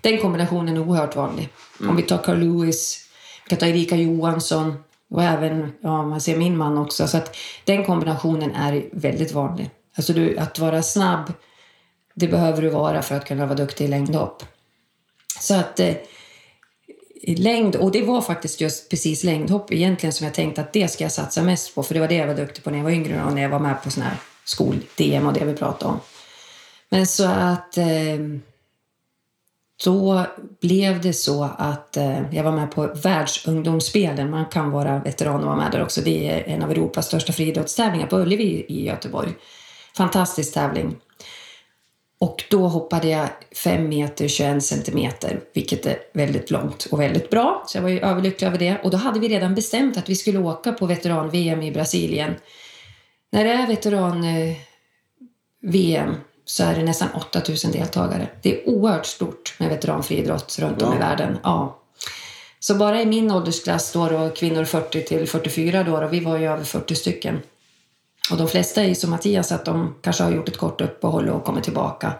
Den 0.00 0.18
kombinationen 0.18 0.76
är 0.76 0.80
oerhört 0.80 1.16
vanlig. 1.16 1.48
Om 1.88 1.96
vi 1.96 2.02
tar 2.02 2.18
Carl 2.18 2.38
Lewis, 2.38 3.08
jag 3.42 3.48
kan 3.48 3.58
ta 3.58 3.66
Erika 3.66 3.96
Johansson 3.96 4.84
och 5.10 5.22
även, 5.22 5.72
ja 5.80 6.02
man 6.02 6.20
ser 6.20 6.36
min 6.36 6.56
man 6.56 6.78
också. 6.78 7.08
Så 7.08 7.16
att 7.16 7.36
den 7.64 7.84
kombinationen 7.84 8.54
är 8.54 8.84
väldigt 8.92 9.32
vanlig. 9.32 9.70
Alltså 9.96 10.12
du, 10.12 10.38
att 10.38 10.58
vara 10.58 10.82
snabb, 10.82 11.32
det 12.14 12.28
behöver 12.28 12.62
du 12.62 12.68
vara 12.68 13.02
för 13.02 13.14
att 13.14 13.24
kunna 13.24 13.46
vara 13.46 13.56
duktig 13.56 13.84
i 13.84 13.88
längdhopp. 13.88 14.44
Så 15.40 15.54
att 15.54 15.80
eh, 15.80 15.94
längd, 17.26 17.76
och 17.76 17.92
det 17.92 18.02
var 18.02 18.20
faktiskt 18.20 18.60
just 18.60 18.90
precis 18.90 19.24
längdhopp 19.24 19.72
egentligen 19.72 20.12
som 20.12 20.24
jag 20.24 20.34
tänkte 20.34 20.60
att 20.60 20.72
det 20.72 20.88
ska 20.88 21.04
jag 21.04 21.12
satsa 21.12 21.42
mest 21.42 21.74
på. 21.74 21.82
För 21.82 21.94
det 21.94 22.00
var 22.00 22.08
det 22.08 22.14
jag 22.14 22.26
var 22.26 22.34
duktig 22.34 22.64
på 22.64 22.70
när 22.70 22.78
jag 22.78 22.84
var 22.84 22.90
yngre 22.90 23.24
och 23.24 23.32
när 23.32 23.42
jag 23.42 23.48
var 23.48 23.58
med 23.58 23.82
på 23.82 23.90
sådana 23.90 24.10
här 24.10 24.18
skol-DM 24.44 25.26
och 25.26 25.32
det 25.32 25.44
vi 25.44 25.54
pratade 25.54 25.92
om. 25.92 26.00
Men 26.88 27.06
så 27.06 27.24
att 27.24 27.78
eh, 27.78 27.86
då 29.84 30.26
blev 30.60 31.00
det 31.00 31.12
så 31.12 31.48
att 31.58 31.96
eh, 31.96 32.34
jag 32.34 32.44
var 32.44 32.52
med 32.52 32.70
på 32.70 32.86
världsungdomsspelen. 32.86 34.30
Man 34.30 34.46
kan 34.46 34.70
vara 34.70 34.98
veteran 34.98 35.40
och 35.40 35.46
vara 35.46 35.56
med 35.56 35.72
där 35.72 35.82
också. 35.82 36.00
Det 36.00 36.30
är 36.30 36.54
en 36.54 36.62
av 36.62 36.70
Europas 36.70 37.06
största 37.06 37.32
friidrottstävlingar 37.32 38.06
på 38.06 38.16
Ullevi 38.16 38.64
i 38.68 38.86
Göteborg. 38.86 39.32
Fantastisk 39.96 40.54
tävling. 40.54 40.96
Och 42.18 42.44
då 42.50 42.68
hoppade 42.68 43.08
jag 43.08 43.28
5 43.56 43.88
meter 43.88 44.28
21 44.28 44.64
centimeter, 44.64 45.40
vilket 45.54 45.86
är 45.86 45.96
väldigt 46.12 46.50
långt 46.50 46.88
och 46.90 47.00
väldigt 47.00 47.30
bra. 47.30 47.64
Så 47.66 47.76
jag 47.76 47.82
var 47.82 47.88
ju 47.88 48.00
överlycklig 48.00 48.48
över 48.48 48.58
det. 48.58 48.78
Och 48.84 48.90
då 48.90 48.96
hade 48.96 49.20
vi 49.20 49.28
redan 49.28 49.54
bestämt 49.54 49.96
att 49.96 50.08
vi 50.08 50.16
skulle 50.16 50.38
åka 50.38 50.72
på 50.72 50.86
veteran-VM 50.86 51.62
i 51.62 51.72
Brasilien. 51.72 52.34
När 53.32 53.44
det 53.44 53.50
är 53.50 53.66
veteran-VM 53.66 56.08
eh, 56.08 56.14
så 56.52 56.64
är 56.64 56.74
det 56.74 56.82
nästan 56.82 57.08
8000 57.14 57.72
deltagare. 57.72 58.28
Det 58.42 58.54
är 58.54 58.68
oerhört 58.68 59.06
stort 59.06 59.54
med 59.58 59.68
veteranfriidrott 59.68 60.58
runt 60.58 60.82
om 60.82 60.94
i 60.94 60.98
världen. 60.98 61.38
Ja. 61.42 61.78
Så 62.60 62.74
bara 62.74 63.02
i 63.02 63.06
min 63.06 63.30
åldersklass 63.30 63.92
då, 63.92 64.08
då 64.08 64.30
kvinnor 64.30 64.64
40 64.64 65.04
till 65.04 65.28
44 65.28 65.82
då, 65.82 66.00
då 66.00 66.08
vi 66.08 66.20
var 66.20 66.38
ju 66.38 66.46
över 66.46 66.64
40 66.64 66.94
stycken. 66.94 67.40
Och 68.30 68.36
de 68.36 68.48
flesta 68.48 68.82
är 68.82 68.88
ju 68.88 68.94
som 68.94 69.10
Mattias, 69.10 69.52
att 69.52 69.64
de 69.64 69.94
kanske 70.00 70.22
har 70.22 70.30
gjort 70.30 70.48
ett 70.48 70.56
kort 70.56 70.80
uppehåll 70.80 71.28
och 71.28 71.44
kommer 71.44 71.60
tillbaka. 71.60 72.12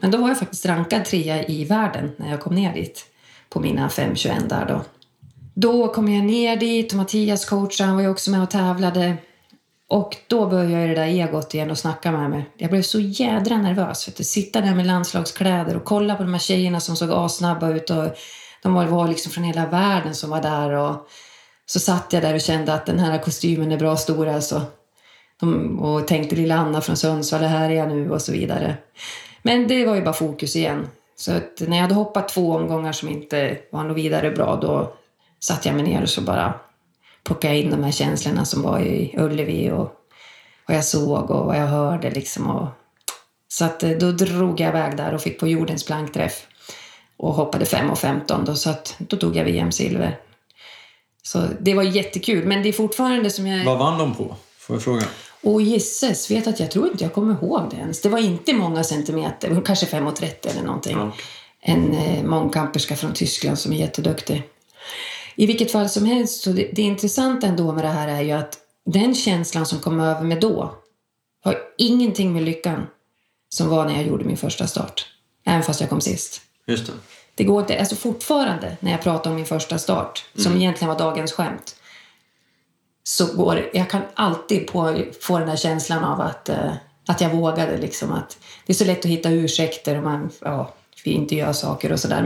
Men 0.00 0.10
då 0.10 0.18
var 0.18 0.28
jag 0.28 0.38
faktiskt 0.38 0.66
rankad 0.66 1.04
trea 1.04 1.46
i 1.46 1.64
världen 1.64 2.12
när 2.16 2.30
jag 2.30 2.40
kom 2.40 2.54
ner 2.54 2.74
dit. 2.74 3.06
På 3.48 3.60
mina 3.60 3.88
5.21 3.88 4.48
där 4.48 4.66
då. 4.68 4.80
Då 5.54 5.88
kom 5.88 6.12
jag 6.12 6.24
ner 6.24 6.56
dit 6.56 6.92
och 6.92 6.98
Mattias 6.98 7.44
coach, 7.44 7.80
han 7.80 7.94
var 7.94 8.02
ju 8.02 8.08
också 8.08 8.30
med 8.30 8.42
och 8.42 8.50
tävlade. 8.50 9.16
Och 9.92 10.16
då 10.26 10.46
började 10.46 10.86
det 10.86 10.94
där 10.94 11.06
egot 11.06 11.54
igen 11.54 11.70
och 11.70 11.78
snacka 11.78 12.12
med 12.12 12.30
mig. 12.30 12.50
Jag 12.56 12.70
blev 12.70 12.82
så 12.82 13.00
jädra 13.00 13.56
nervös. 13.56 14.04
För 14.04 14.10
att 14.10 14.26
sitta 14.26 14.60
där 14.60 14.74
med 14.74 14.86
landslagskläder 14.86 15.76
och 15.76 15.84
kolla 15.84 16.14
på 16.14 16.22
de 16.22 16.32
här 16.32 16.40
tjejerna 16.40 16.80
som 16.80 16.96
såg 16.96 17.10
assnabba 17.10 17.68
ut. 17.70 17.90
Och 17.90 18.04
de 18.62 18.74
var, 18.74 19.08
liksom 19.08 19.32
från 19.32 19.44
hela 19.44 19.66
världen 19.66 20.14
som 20.14 20.30
var 20.30 20.42
där. 20.42 20.70
Och 20.70 21.08
så 21.66 21.80
satt 21.80 22.12
jag 22.12 22.22
där 22.22 22.34
och 22.34 22.40
kände 22.40 22.74
att 22.74 22.86
den 22.86 22.98
här 22.98 23.18
kostymen 23.18 23.72
är 23.72 23.78
bra 23.78 23.96
stor 23.96 24.28
alltså. 24.28 24.62
De, 25.40 25.78
och 25.80 26.06
tänkte 26.06 26.36
lilla 26.36 26.54
Anna 26.54 26.80
från 26.80 26.96
Sundsvall, 26.96 27.42
här 27.42 27.70
är 27.70 27.74
jag 27.74 27.88
nu 27.88 28.10
och 28.10 28.22
så 28.22 28.32
vidare. 28.32 28.76
Men 29.42 29.68
det 29.68 29.86
var 29.86 29.94
ju 29.94 30.02
bara 30.02 30.14
fokus 30.14 30.56
igen. 30.56 30.88
Så 31.16 31.32
att 31.32 31.62
när 31.66 31.76
jag 31.76 31.82
hade 31.82 31.94
hoppat 31.94 32.28
två 32.28 32.52
omgångar 32.52 32.92
som 32.92 33.08
inte 33.08 33.58
var 33.70 33.84
något 33.84 33.96
vidare 33.96 34.30
bra 34.30 34.56
då 34.56 34.92
satte 35.40 35.68
jag 35.68 35.76
mig 35.76 35.84
ner 35.84 36.02
och 36.02 36.10
så 36.10 36.20
bara 36.20 36.54
plockade 37.24 37.58
in 37.58 37.70
de 37.70 37.84
här 37.84 37.92
känslorna 37.92 38.44
som 38.44 38.62
var 38.62 38.80
i 38.80 39.14
Ullevi 39.18 39.70
och 39.70 39.92
vad 40.66 40.76
jag 40.76 40.84
såg 40.84 41.30
och 41.30 41.46
vad 41.46 41.56
jag 41.56 41.66
hörde 41.66 42.10
liksom. 42.10 42.50
Och, 42.50 42.68
så 43.48 43.64
att 43.64 43.82
eh, 43.82 43.90
då 43.90 44.12
drog 44.12 44.60
jag 44.60 44.68
iväg 44.68 44.96
där 44.96 45.14
och 45.14 45.22
fick 45.22 45.40
på 45.40 45.48
jordens 45.48 45.84
plankträff 45.84 46.46
och 47.16 47.34
hoppade 47.34 47.64
5.15 47.64 48.44
då, 48.46 48.54
så 48.54 48.70
att 48.70 48.94
då 48.98 49.16
tog 49.16 49.36
jag 49.36 49.44
VM-silver. 49.44 50.18
Så 51.22 51.46
det 51.60 51.74
var 51.74 51.82
jättekul, 51.82 52.46
men 52.46 52.62
det 52.62 52.68
är 52.68 52.72
fortfarande 52.72 53.30
som 53.30 53.46
jag... 53.46 53.64
Vad 53.64 53.78
vann 53.78 53.98
de 53.98 54.14
på? 54.14 54.36
Får 54.58 54.76
jag 54.76 54.82
fråga? 54.82 55.04
Och 55.42 55.62
gisses, 55.62 56.30
vet 56.30 56.46
att 56.46 56.60
jag 56.60 56.70
tror 56.70 56.88
inte 56.88 57.04
jag 57.04 57.12
kommer 57.12 57.34
ihåg 57.34 57.62
det 57.70 57.76
ens. 57.76 58.00
Det 58.00 58.08
var 58.08 58.18
inte 58.18 58.52
många 58.52 58.84
centimeter, 58.84 59.62
kanske 59.64 59.86
5,30 59.86 60.50
eller 60.50 60.62
någonting. 60.62 60.92
Mm. 60.92 61.12
En 61.60 61.94
eh, 61.94 62.24
mångkamperska 62.24 62.96
från 62.96 63.12
Tyskland 63.12 63.58
som 63.58 63.72
är 63.72 63.76
jätteduktig. 63.76 64.42
I 65.36 65.46
vilket 65.46 65.72
fall 65.72 65.88
som 65.88 66.06
helst, 66.06 66.42
så 66.42 66.50
det, 66.50 66.70
det 66.72 66.82
intressanta 66.82 67.46
ändå 67.46 67.72
med 67.72 67.84
det 67.84 67.88
här 67.88 68.08
är 68.08 68.20
ju 68.20 68.32
att 68.32 68.58
den 68.86 69.14
känslan 69.14 69.66
som 69.66 69.78
kom 69.78 70.00
över 70.00 70.22
mig 70.22 70.40
då 70.40 70.74
har 71.44 71.58
ingenting 71.78 72.32
med 72.32 72.42
lyckan 72.42 72.86
som 73.48 73.68
var 73.68 73.84
när 73.84 73.94
jag 73.94 74.06
gjorde 74.06 74.24
min 74.24 74.36
första 74.36 74.66
start. 74.66 75.06
Även 75.44 75.62
fast 75.62 75.80
jag 75.80 75.90
kom 75.90 76.00
sist. 76.00 76.40
Just 76.66 76.86
det. 76.86 76.92
Det 77.34 77.44
går 77.44 77.60
inte, 77.60 77.78
alltså 77.78 77.96
fortfarande 77.96 78.76
när 78.80 78.90
jag 78.90 79.02
pratar 79.02 79.30
om 79.30 79.36
min 79.36 79.46
första 79.46 79.78
start, 79.78 80.24
mm. 80.34 80.44
som 80.44 80.56
egentligen 80.56 80.88
var 80.88 80.98
dagens 80.98 81.32
skämt, 81.32 81.76
så 83.04 83.36
går 83.36 83.70
jag 83.72 83.90
kan 83.90 84.02
alltid 84.14 84.66
på, 84.66 85.04
få 85.20 85.38
den 85.38 85.48
här 85.48 85.56
känslan 85.56 86.04
av 86.04 86.20
att, 86.20 86.48
uh, 86.48 86.72
att 87.08 87.20
jag 87.20 87.30
vågade. 87.30 87.76
Liksom, 87.76 88.12
att 88.12 88.38
det 88.66 88.72
är 88.72 88.74
så 88.74 88.84
lätt 88.84 88.98
att 88.98 89.10
hitta 89.10 89.30
ursäkter 89.30 89.96
och 89.96 90.04
man 90.04 90.30
ja, 90.40 90.74
vi 91.04 91.10
inte 91.10 91.34
gör 91.34 91.52
saker 91.52 91.92
och 91.92 92.00
sådär. 92.00 92.22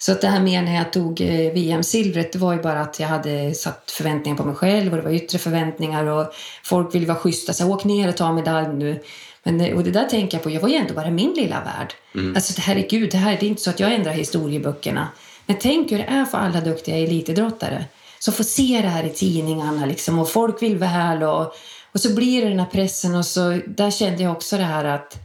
Så 0.00 0.12
att 0.12 0.20
det 0.20 0.28
här 0.28 0.40
med 0.40 0.64
när 0.64 0.74
jag 0.74 0.92
tog 0.92 1.20
eh, 1.20 1.52
VM-silvret, 1.52 2.32
det 2.32 2.38
var 2.38 2.52
ju 2.52 2.62
bara 2.62 2.80
att 2.80 3.00
jag 3.00 3.08
hade 3.08 3.54
satt 3.54 3.90
förväntningar 3.90 4.36
på 4.36 4.44
mig 4.44 4.54
själv 4.54 4.90
och 4.92 4.96
det 4.96 5.02
var 5.02 5.10
yttre 5.10 5.38
förväntningar 5.38 6.06
och 6.06 6.26
folk 6.64 6.94
ville 6.94 7.06
vara 7.06 7.18
schyssta. 7.18 7.52
Så 7.52 7.72
åk 7.72 7.84
ner 7.84 8.08
och 8.08 8.16
ta 8.16 8.32
medalj 8.32 8.68
nu. 8.68 9.02
Men, 9.42 9.60
eh, 9.60 9.76
och 9.76 9.84
det 9.84 9.90
där 9.90 10.04
tänker 10.04 10.36
jag 10.36 10.44
på, 10.44 10.50
jag 10.50 10.60
var 10.60 10.68
ju 10.68 10.74
ändå 10.74 10.94
bara 10.94 11.10
min 11.10 11.32
lilla 11.32 11.64
värld. 11.64 11.94
Mm. 12.14 12.34
Alltså 12.34 12.60
herregud, 12.60 13.10
det 13.10 13.16
här 13.16 13.36
det 13.40 13.46
är 13.46 13.48
inte 13.48 13.62
så 13.62 13.70
att 13.70 13.80
jag 13.80 13.94
ändrar 13.94 14.12
historieböckerna. 14.12 15.08
Men 15.46 15.56
tänk 15.60 15.92
hur 15.92 15.98
det 15.98 16.04
är 16.04 16.24
för 16.24 16.38
alla 16.38 16.60
duktiga 16.60 16.96
elitidrottare 16.96 17.84
som 18.18 18.34
får 18.34 18.44
se 18.44 18.80
det 18.82 18.88
här 18.88 19.04
i 19.04 19.10
tidningarna 19.10 19.86
liksom, 19.86 20.18
och 20.18 20.28
folk 20.28 20.62
vill 20.62 20.76
väl 20.76 21.22
och, 21.22 21.54
och 21.92 22.00
så 22.00 22.14
blir 22.14 22.42
det 22.42 22.48
den 22.48 22.60
här 22.60 22.66
pressen 22.66 23.14
och 23.14 23.26
så 23.26 23.60
där 23.66 23.90
kände 23.90 24.22
jag 24.22 24.32
också 24.32 24.56
det 24.56 24.62
här 24.62 24.84
att, 24.84 25.16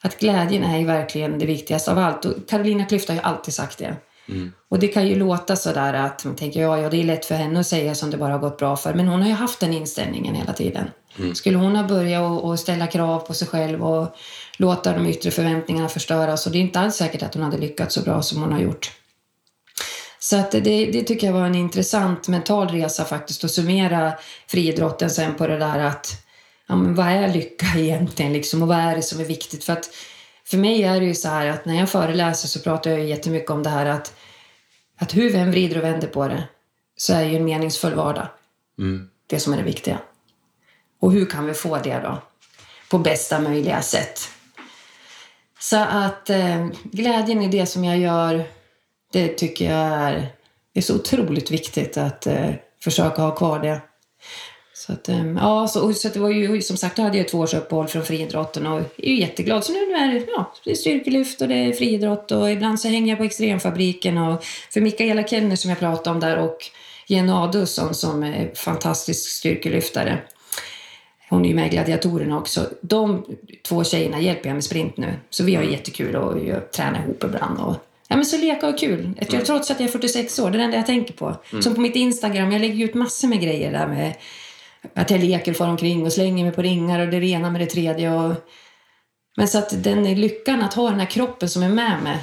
att 0.00 0.18
glädjen 0.18 0.64
är 0.64 0.78
ju 0.78 0.86
verkligen 0.86 1.38
det 1.38 1.46
viktigaste 1.46 1.90
av 1.90 1.98
allt 1.98 2.24
och 2.24 2.48
Carolina 2.48 2.84
Klüft 2.84 3.08
har 3.08 3.14
ju 3.14 3.20
alltid 3.20 3.54
sagt 3.54 3.78
det. 3.78 3.96
Mm. 4.32 4.52
Och 4.68 4.78
det 4.78 4.88
kan 4.88 5.06
ju 5.06 5.14
låta 5.14 5.56
sådär 5.56 5.94
att 5.94 6.24
man 6.24 6.36
tänker 6.36 6.60
ja, 6.62 6.78
ja, 6.78 6.90
det 6.90 6.96
är 6.96 7.04
lätt 7.04 7.24
för 7.24 7.34
henne 7.34 7.60
att 7.60 7.66
säga 7.66 7.94
som 7.94 8.10
det 8.10 8.16
bara 8.16 8.32
har 8.32 8.38
gått 8.38 8.58
bra 8.58 8.76
för. 8.76 8.94
Men 8.94 9.08
hon 9.08 9.20
har 9.20 9.28
ju 9.28 9.34
haft 9.34 9.60
den 9.60 9.72
inställningen 9.72 10.34
hela 10.34 10.52
tiden. 10.52 10.90
Mm. 11.18 11.34
Skulle 11.34 11.58
hon 11.58 11.76
ha 11.76 11.88
börjat 11.88 12.22
och, 12.22 12.44
och 12.44 12.60
ställa 12.60 12.86
krav 12.86 13.18
på 13.18 13.34
sig 13.34 13.48
själv 13.48 13.84
och 13.84 14.16
låta 14.56 14.92
de 14.92 15.06
yttre 15.06 15.30
förväntningarna 15.30 15.88
förstöras 15.88 16.42
så 16.42 16.50
det 16.50 16.58
är 16.58 16.60
inte 16.60 16.80
alls 16.80 16.96
säkert 16.96 17.22
att 17.22 17.34
hon 17.34 17.42
hade 17.42 17.58
lyckats 17.58 17.94
så 17.94 18.02
bra 18.02 18.22
som 18.22 18.42
hon 18.42 18.52
har 18.52 18.60
gjort. 18.60 18.92
Så 20.18 20.36
att 20.36 20.50
det, 20.50 20.60
det 20.86 21.02
tycker 21.02 21.26
jag 21.26 21.34
var 21.34 21.46
en 21.46 21.54
intressant 21.54 22.28
mental 22.28 22.68
resa 22.68 23.04
faktiskt 23.04 23.44
att 23.44 23.50
summera 23.50 24.12
friidrotten 24.46 25.10
sen 25.10 25.34
på 25.34 25.46
det 25.46 25.58
där 25.58 25.78
att 25.78 26.24
ja, 26.68 26.76
men 26.76 26.94
vad 26.94 27.06
är 27.06 27.32
lycka 27.32 27.66
egentligen 27.76 28.32
liksom 28.32 28.62
och 28.62 28.68
vad 28.68 28.78
är 28.78 28.96
det 28.96 29.02
som 29.02 29.20
är 29.20 29.24
viktigt? 29.24 29.64
För 29.64 29.72
att 29.72 29.90
för 30.52 30.58
mig 30.58 30.82
är 30.82 31.00
det 31.00 31.06
ju 31.06 31.14
så 31.14 31.28
här 31.28 31.46
att 31.46 31.64
när 31.64 31.78
jag 31.78 31.90
föreläser 31.90 32.48
så 32.48 32.60
pratar 32.60 32.90
jag 32.90 33.04
jättemycket 33.04 33.50
om 33.50 33.62
det 33.62 33.70
här 33.70 33.86
att, 33.86 34.14
att 34.98 35.16
hur 35.16 35.30
vi 35.30 35.38
än 35.38 35.50
vrider 35.50 35.78
och 35.78 35.84
vänder 35.84 36.08
på 36.08 36.28
det 36.28 36.44
så 36.96 37.14
är 37.14 37.22
ju 37.22 37.36
en 37.36 37.44
meningsfull 37.44 37.94
vardag 37.94 38.26
mm. 38.78 39.10
det 39.26 39.40
som 39.40 39.52
är 39.52 39.56
det 39.56 39.62
viktiga. 39.62 39.98
Och 41.00 41.12
hur 41.12 41.26
kan 41.26 41.46
vi 41.46 41.54
få 41.54 41.78
det 41.78 41.98
då? 41.98 42.22
På 42.90 42.98
bästa 42.98 43.40
möjliga 43.40 43.82
sätt. 43.82 44.20
Så 45.60 45.76
att 45.76 46.30
eh, 46.30 46.66
glädjen 46.82 47.42
i 47.42 47.48
det 47.48 47.66
som 47.66 47.84
jag 47.84 47.98
gör, 47.98 48.44
det 49.12 49.28
tycker 49.28 49.64
jag 49.64 49.86
är, 49.86 50.28
är 50.74 50.80
så 50.80 50.94
otroligt 50.94 51.50
viktigt 51.50 51.96
att 51.96 52.26
eh, 52.26 52.50
försöka 52.84 53.22
ha 53.22 53.34
kvar 53.34 53.58
det. 53.58 53.80
Så 54.74 54.92
att, 54.92 55.08
ehm, 55.08 55.36
ja, 55.36 55.68
så, 55.68 55.92
så 55.92 56.08
det 56.08 56.18
var 56.18 56.30
ju 56.30 56.62
som 56.62 56.76
sagt, 56.76 56.96
då 56.96 57.02
hade 57.02 57.18
jag 57.18 57.28
två 57.28 57.38
års 57.38 57.54
uppehåll 57.54 57.88
från 57.88 58.04
friidrotten 58.04 58.66
och 58.66 58.78
är 58.96 59.08
ju 59.08 59.20
jätteglad. 59.20 59.64
Så 59.64 59.72
nu, 59.72 59.78
är 59.78 60.14
det, 60.14 60.26
ja, 60.36 60.54
det 60.64 60.70
är 60.70 60.74
styrkelyft 60.74 61.40
och 61.40 61.48
det 61.48 61.54
är 61.54 61.72
friidrott 61.72 62.32
och 62.32 62.50
ibland 62.50 62.80
så 62.80 62.88
hänger 62.88 63.12
jag 63.12 63.18
på 63.18 63.24
extremfabriken 63.24 64.18
och 64.18 64.44
för 64.70 64.80
Mikaela 64.80 65.22
Kellner 65.22 65.56
som 65.56 65.70
jag 65.70 65.78
pratade 65.78 66.10
om 66.10 66.20
där 66.20 66.38
och 66.38 66.58
Jenny 67.06 67.32
Adolfsson 67.32 67.94
som 67.94 68.22
är 68.22 68.54
fantastisk 68.54 69.30
styrkelyftare. 69.30 70.18
Hon 71.28 71.44
är 71.44 71.48
ju 71.48 71.54
med 71.54 71.66
i 71.66 71.70
Gladiatorerna 71.70 72.38
också. 72.38 72.68
De 72.80 73.24
två 73.68 73.84
tjejerna 73.84 74.20
hjälper 74.20 74.48
jag 74.48 74.54
med 74.54 74.64
sprint 74.64 74.96
nu. 74.96 75.14
Så 75.30 75.44
vi 75.44 75.54
har 75.54 75.62
jättekul 75.62 76.16
och 76.16 76.46
jag 76.46 76.72
tränar 76.72 77.02
ihop 77.02 77.24
ibland. 77.24 77.60
Och, 77.60 77.76
ja, 78.08 78.16
men 78.16 78.24
så 78.24 78.36
leka 78.36 78.68
och 78.68 78.78
kul. 78.78 79.10
Jag, 79.30 79.44
trots 79.44 79.70
att 79.70 79.80
jag 79.80 79.88
är 79.88 79.92
46 79.92 80.38
år, 80.38 80.50
det 80.50 80.56
är 80.56 80.58
det 80.58 80.64
enda 80.64 80.76
jag 80.76 80.86
tänker 80.86 81.14
på. 81.14 81.36
Mm. 81.50 81.62
Som 81.62 81.74
på 81.74 81.80
mitt 81.80 81.96
Instagram, 81.96 82.52
jag 82.52 82.60
lägger 82.60 82.84
ut 82.84 82.94
massor 82.94 83.28
med 83.28 83.40
grejer 83.40 83.72
där 83.72 83.86
med 83.86 84.14
att 84.94 85.10
jag 85.10 85.20
leker 85.20 85.52
och 85.52 85.56
far 85.56 85.68
omkring 85.68 86.06
och 86.06 86.12
slänger 86.12 86.44
mig 86.44 86.52
på 86.52 86.62
ringar 86.62 87.00
och 87.00 87.08
det 87.08 87.26
ena 87.26 87.50
med 87.50 87.60
det 87.60 87.66
tredje. 87.66 88.10
Och... 88.10 88.34
Men 89.36 89.48
så 89.48 89.58
att 89.58 89.82
den 89.82 90.14
lyckan 90.14 90.62
att 90.62 90.74
ha 90.74 90.90
den 90.90 91.00
här 91.00 91.06
kroppen 91.06 91.48
som 91.48 91.62
är 91.62 91.68
med 91.68 92.02
mig 92.02 92.18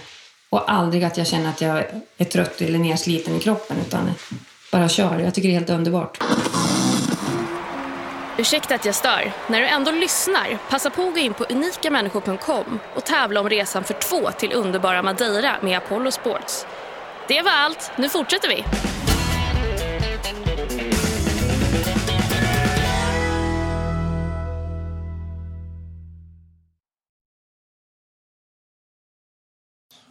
och 0.50 0.72
aldrig 0.72 1.04
att 1.04 1.18
jag 1.18 1.28
känner 1.28 1.50
att 1.50 1.62
jag 1.62 1.84
är 2.18 2.26
trött 2.26 2.62
eller 2.62 2.80
nersliten 2.80 3.36
i 3.36 3.40
kroppen 3.40 3.78
utan 3.88 4.12
bara 4.72 4.90
kör. 4.90 5.20
Jag 5.20 5.34
tycker 5.34 5.48
det 5.50 5.54
är 5.56 5.60
helt 5.60 5.70
underbart. 5.70 6.20
Ursäkta 8.38 8.76
att 8.76 8.86
jag 8.86 8.96
stör. 8.96 9.32
När 9.48 9.62
du 9.62 9.68
ändå 9.68 9.92
lyssnar, 9.92 10.58
passa 10.70 10.90
på 10.90 11.02
att 11.02 11.14
gå 11.14 11.20
in 11.20 11.34
på 11.34 11.44
unikamänniskor.com 11.44 12.80
och 12.96 13.06
tävla 13.06 13.40
om 13.40 13.50
resan 13.50 13.84
för 13.84 13.94
två 13.94 14.32
till 14.32 14.54
underbara 14.54 15.02
Madeira 15.02 15.56
med 15.62 15.78
Apollo 15.78 16.12
Sports. 16.12 16.66
Det 17.28 17.42
var 17.42 17.52
allt. 17.52 17.92
Nu 17.98 18.10
fortsätter 18.10 18.50
vi. 18.50 18.64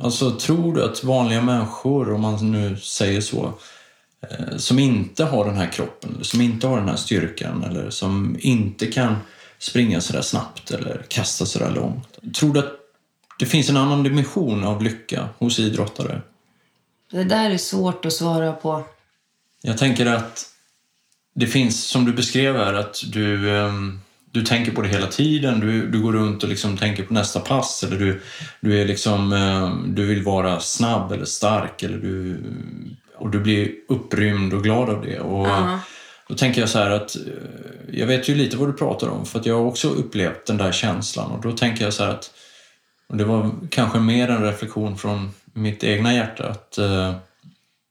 Alltså 0.00 0.30
tror 0.30 0.74
du 0.74 0.84
att 0.84 1.04
vanliga 1.04 1.42
människor, 1.42 2.12
om 2.12 2.20
man 2.20 2.52
nu 2.52 2.76
säger 2.76 3.20
så, 3.20 3.52
eh, 4.20 4.56
som 4.56 4.78
inte 4.78 5.24
har 5.24 5.44
den 5.44 5.56
här 5.56 5.72
kroppen, 5.72 6.18
som 6.22 6.40
inte 6.40 6.66
har 6.66 6.78
den 6.78 6.88
här 6.88 6.96
styrkan 6.96 7.64
eller 7.64 7.90
som 7.90 8.36
inte 8.40 8.86
kan 8.86 9.16
springa 9.58 10.00
så 10.00 10.12
där 10.12 10.22
snabbt 10.22 10.70
eller 10.70 11.06
kasta 11.08 11.46
så 11.46 11.58
där 11.58 11.70
långt. 11.70 12.18
Tror 12.36 12.52
du 12.52 12.58
att 12.58 12.72
det 13.38 13.46
finns 13.46 13.70
en 13.70 13.76
annan 13.76 14.02
dimension 14.02 14.64
av 14.64 14.82
lycka 14.82 15.28
hos 15.38 15.58
idrottare? 15.58 16.22
Det 17.10 17.24
där 17.24 17.50
är 17.50 17.58
svårt 17.58 18.04
att 18.04 18.12
svara 18.12 18.52
på. 18.52 18.84
Jag 19.62 19.78
tänker 19.78 20.06
att 20.06 20.46
det 21.34 21.46
finns, 21.46 21.84
som 21.84 22.04
du 22.04 22.12
beskrev 22.12 22.56
här, 22.56 22.74
att 22.74 23.02
du 23.12 23.50
um, 23.50 24.00
du 24.38 24.44
tänker 24.44 24.72
på 24.72 24.82
det 24.82 24.88
hela 24.88 25.06
tiden. 25.06 25.60
Du, 25.60 25.86
du 25.86 26.02
går 26.02 26.12
runt 26.12 26.42
och 26.42 26.48
liksom 26.48 26.76
tänker 26.76 27.02
på 27.02 27.14
nästa 27.14 27.40
pass 27.40 27.84
eller 27.84 27.98
du, 27.98 28.20
du, 28.60 28.80
är 28.80 28.86
liksom, 28.86 29.32
eh, 29.32 29.92
du 29.94 30.06
vill 30.06 30.22
vara 30.22 30.60
snabb 30.60 31.12
eller 31.12 31.24
stark 31.24 31.82
eller 31.82 31.98
du, 31.98 32.42
och 33.16 33.30
du 33.30 33.40
blir 33.40 33.70
upprymd 33.88 34.54
och 34.54 34.62
glad 34.62 34.90
av 34.90 35.02
det. 35.02 35.20
Och, 35.20 35.46
uh 35.46 35.52
-huh. 35.52 35.78
Då 36.28 36.34
tänker 36.34 36.60
jag 36.60 36.68
så 36.68 36.78
här 36.78 36.90
att 36.90 37.16
eh, 37.16 37.22
jag 37.92 38.06
vet 38.06 38.28
ju 38.28 38.34
lite 38.34 38.56
vad 38.56 38.68
du 38.68 38.72
pratar 38.72 39.08
om 39.08 39.26
för 39.26 39.40
att 39.40 39.46
jag 39.46 39.54
har 39.54 39.64
också 39.64 39.88
upplevt 39.88 40.46
den 40.46 40.56
där 40.56 40.72
känslan 40.72 41.30
och 41.30 41.42
då 41.42 41.52
tänker 41.52 41.84
jag 41.84 41.92
så 41.92 42.04
här 42.04 42.10
att 42.10 42.30
och 43.08 43.16
det 43.16 43.24
var 43.24 43.50
kanske 43.70 43.98
mer 43.98 44.28
en 44.28 44.42
reflektion 44.42 44.98
från 44.98 45.30
mitt 45.52 45.84
egna 45.84 46.14
hjärta 46.14 46.48
att 46.48 46.78
uh, 46.80 47.14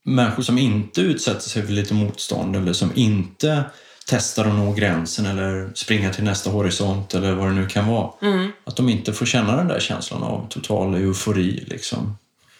människor 0.03 0.43
som 0.43 0.57
inte 0.57 1.01
utsätter 1.01 1.49
sig 1.49 1.65
för 1.65 1.73
lite 1.73 1.93
motstånd 1.93 2.55
eller 2.55 2.73
som 2.73 2.91
inte 2.95 3.63
testar 4.09 4.45
att 4.45 4.55
nå 4.55 4.71
gränsen 4.71 5.25
eller 5.25 5.71
springa 5.73 6.13
till 6.13 6.23
nästa 6.23 6.49
horisont 6.49 7.13
eller 7.13 7.33
vad 7.33 7.47
det 7.47 7.53
nu 7.53 7.67
kan 7.67 7.87
vara. 7.87 8.11
Mm. 8.21 8.51
Att 8.63 8.75
de 8.75 8.89
inte 8.89 9.13
får 9.13 9.25
känna 9.25 9.55
den 9.55 9.67
där 9.67 9.79
känslan 9.79 10.23
av 10.23 10.47
total 10.49 10.95
eufori. 10.95 11.65
Liksom. 11.67 12.17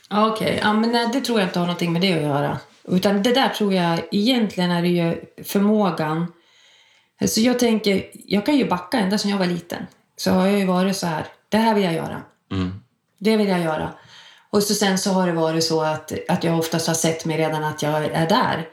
Okej, 0.10 0.31
okay. 0.31 0.60
ja, 0.62 0.73
men 0.73 0.91
nej, 0.91 1.10
det 1.13 1.21
tror 1.21 1.39
jag 1.39 1.49
inte 1.49 1.60
har 1.60 1.65
någonting 1.65 1.93
med 1.93 2.01
det 2.01 2.13
att 2.13 2.21
göra. 2.21 2.60
Utan 2.88 3.23
det 3.23 3.33
där 3.33 3.49
tror 3.49 3.73
jag 3.73 3.99
egentligen 4.12 4.71
är 4.71 4.81
det 4.81 4.88
ju 4.88 5.15
förmågan 5.43 6.33
Så 7.25 7.41
jag 7.41 7.60
tänker, 7.60 8.05
jag 8.13 8.45
kan 8.45 8.57
ju 8.57 8.67
backa 8.67 8.99
ända 8.99 9.17
sedan 9.17 9.31
jag 9.31 9.38
var 9.38 9.45
liten. 9.45 9.88
Så 10.17 10.31
har 10.31 10.47
jag 10.47 10.60
ju 10.60 10.65
varit 10.65 10.97
så 10.97 11.07
här, 11.07 11.25
det 11.49 11.57
här 11.57 11.75
vill 11.75 11.83
jag 11.83 11.93
göra. 11.93 12.21
Mm. 12.51 12.81
Det 13.19 13.38
vill 13.38 13.47
jag 13.47 13.60
göra. 13.60 13.93
Och 14.49 14.63
så 14.63 14.73
sen 14.73 14.97
så 14.97 15.12
har 15.12 15.27
det 15.27 15.33
varit 15.33 15.63
så 15.63 15.81
att, 15.81 16.12
att 16.29 16.43
jag 16.43 16.60
oftast 16.60 16.88
har 16.88 16.93
sett 16.93 17.25
mig 17.25 17.38
redan 17.38 17.63
att 17.63 17.81
jag 17.81 18.05
är 18.05 18.29
där. 18.29 18.67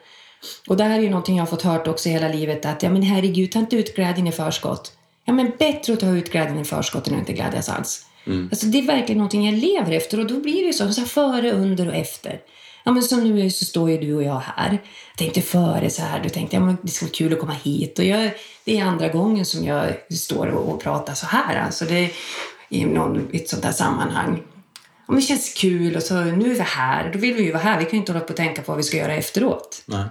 Och 0.68 0.76
det 0.76 0.85
här 0.85 0.98
är 0.98 1.02
ju 1.02 1.11
någonting 1.11 1.37
jag 1.37 1.42
har 1.42 1.50
fått 1.50 1.62
hört 1.62 1.87
också 1.87 2.09
hela 2.09 2.28
livet 2.28 2.66
att 2.66 2.83
ja 2.83 2.90
men 2.90 3.02
herregud, 3.02 3.52
ta 3.52 3.59
inte 3.59 3.76
ut 3.76 3.96
glädjen 3.96 4.26
i 4.26 4.33
förskott. 4.33 4.92
Ja 5.24 5.33
men 5.33 5.52
bättre 5.59 5.92
att 5.92 6.00
ta 6.00 6.09
ut 6.09 6.33
glädjen 6.33 6.59
i 6.59 6.64
förskott 6.64 7.09
än 7.09 7.14
att 7.14 7.20
inte 7.20 7.33
glädjas 7.33 7.68
alls. 7.68 8.07
Mm. 8.26 8.48
Alltså 8.52 8.66
det 8.66 8.78
är 8.78 8.83
verkligen 8.83 9.18
någonting 9.18 9.46
jag 9.46 9.54
lever 9.54 9.92
efter 9.92 10.20
och 10.20 10.26
då 10.26 10.40
blir 10.40 10.54
det 10.54 10.66
ju 10.66 10.72
så, 10.72 10.92
så 10.92 11.00
här 11.00 11.09
före, 11.09 11.52
under 11.52 11.88
och 11.88 11.94
efter. 11.94 12.40
Ja 12.85 12.92
men 12.92 13.02
som 13.02 13.24
nu 13.24 13.50
så 13.50 13.64
står 13.64 13.90
ju 13.90 13.98
du 13.98 14.14
och 14.14 14.22
jag 14.22 14.42
här. 14.44 14.70
Jag 15.11 15.18
tänkte 15.18 15.42
före 15.42 15.90
så 15.90 16.02
här, 16.02 16.22
då 16.22 16.28
tänkte 16.28 16.57
jag 16.57 16.62
men 16.62 16.76
det 16.83 16.88
skulle 16.88 17.09
vara 17.09 17.16
kul 17.16 17.33
att 17.33 17.38
komma 17.38 17.57
hit. 17.64 17.98
Och 17.98 18.04
jag, 18.04 18.30
det 18.64 18.78
är 18.78 18.85
andra 18.85 19.09
gången 19.09 19.44
som 19.44 19.64
jag 19.64 19.87
står 20.11 20.46
och, 20.46 20.74
och 20.74 20.83
pratar 20.83 21.14
så 21.14 21.26
här. 21.26 21.57
Alltså 21.57 21.85
det, 21.85 22.11
i, 22.68 22.85
någon, 22.85 23.28
ett 23.33 23.48
sånt 23.48 23.64
här 23.64 23.72
sammanhang. 23.72 24.42
Ja, 24.74 25.12
men 25.12 25.16
det 25.16 25.22
känns 25.22 25.54
kul 25.54 25.96
och 25.96 26.02
så 26.02 26.14
nu 26.14 26.50
är 26.50 26.54
vi 26.54 26.61
här. 26.61 27.11
Då 27.12 27.18
vill 27.18 27.35
vi 27.35 27.42
ju 27.42 27.52
vara 27.52 27.62
här. 27.62 27.78
Vi 27.78 27.85
kan 27.85 27.92
ju 27.92 27.98
inte 27.98 28.12
hålla 28.12 28.24
på 28.24 28.30
och 28.30 28.37
tänka 28.37 28.62
på 28.62 28.72
vad 28.72 28.76
vi 28.76 28.83
ska 28.83 28.96
göra 28.96 29.14
efteråt. 29.14 29.83
Nej. 29.87 30.04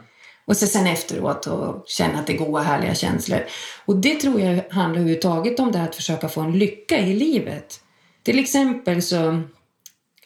Och 0.46 0.58
så 0.58 0.68
sen 0.68 0.88
efteråt 0.88 1.48
och 1.48 1.84
känna 1.88 2.20
att 2.20 2.28
det 2.28 2.34
är 2.34 2.38
goda 2.38 2.62
härliga 2.62 2.96
känslor. 2.96 3.40
Och 3.86 3.96
det 3.96 4.16
tror 4.16 4.42
jag 4.42 4.64
handlar 4.70 5.00
överhuvudtaget 5.00 5.60
om 5.60 5.72
det 5.72 5.78
här 5.78 5.90
att 5.90 5.96
försöka 5.96 6.30
få 6.30 6.42
en 6.42 6.60
lycka 6.60 7.00
i 7.00 7.14
livet. 7.14 7.80
Till 8.24 8.40
exempel 8.40 9.02
så, 9.02 9.42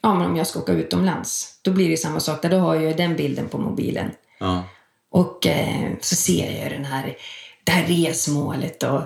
ja 0.02 0.14
men 0.14 0.26
om 0.26 0.36
jag 0.36 0.48
ska 0.48 0.60
åka 0.60 0.72
utomlands, 0.72 1.60
då 1.62 1.72
blir 1.72 1.90
det 1.90 1.98
samma 1.98 2.20
sak 2.20 2.42
där. 2.42 2.50
Då 2.50 2.58
har 2.58 2.76
jag 2.76 2.98
den 2.98 3.16
bilden 3.16 3.48
på 3.48 3.58
mobilen. 3.58 4.12
Ja. 4.40 4.64
Och 5.10 5.48
eh, 5.48 5.92
så 6.02 6.16
ser 6.16 6.62
jag 6.62 6.72
den 6.72 6.86
här, 6.86 7.18
det 7.64 7.72
här 7.72 7.86
resmålet 7.88 8.84
och, 8.84 9.02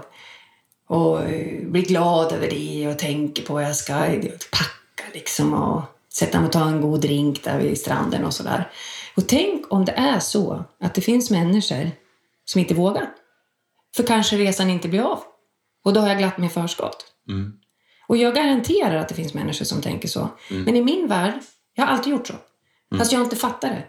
och 0.88 1.21
eh, 1.24 1.62
blir 1.62 1.86
glad 1.86 2.32
över 2.32 2.50
det 2.50 2.88
och 2.88 3.00
tänker 3.00 3.43
på 3.43 3.54
vad 3.54 3.63
jag 3.63 3.76
ska 3.76 3.93
packa 4.52 5.04
liksom 5.13 5.54
och 5.54 5.82
sätta 6.13 6.39
mig 6.39 6.47
och 6.47 6.54
ta 6.54 6.67
en 6.67 6.82
god 6.82 7.02
drink 7.02 7.43
där 7.43 7.60
vid 7.60 7.78
stranden 7.78 8.26
och 8.26 8.34
sådär. 8.34 8.71
Och 9.15 9.28
tänk 9.28 9.74
om 9.74 9.86
det 9.86 9.91
är 9.91 10.19
så 10.19 10.63
att 10.80 10.95
det 10.95 11.02
finns 11.02 11.30
människor 11.30 11.91
som 12.45 12.62
inte 12.62 12.74
vågar. 12.74 13.10
För 13.95 14.04
kanske 14.04 14.38
resan 14.38 14.69
inte 14.69 14.88
blir 14.88 15.02
av. 15.02 15.24
Och 15.84 15.93
då 15.93 16.00
har 16.00 16.08
jag 16.08 16.17
glatt 16.17 16.38
mig 16.38 16.47
i 16.47 16.54
förskott. 16.54 17.06
Mm. 17.30 17.54
Och 18.08 18.17
jag 18.17 18.36
garanterar 18.36 18.95
att 18.95 19.10
det 19.10 19.15
finns 19.15 19.34
människor 19.34 19.65
som 19.65 19.82
tänker 19.82 20.08
så. 20.08 20.30
Men 20.50 20.76
i 20.76 20.82
min 20.82 21.08
värld, 21.08 21.34
jag 21.76 21.86
har 21.86 21.93
alltid 21.93 22.12
gjort 22.12 22.28
så. 22.28 22.34
Fast 22.97 23.12
jag 23.12 23.19
har 23.19 23.24
inte 23.24 23.36
fattat 23.36 23.62
det. 23.62 23.84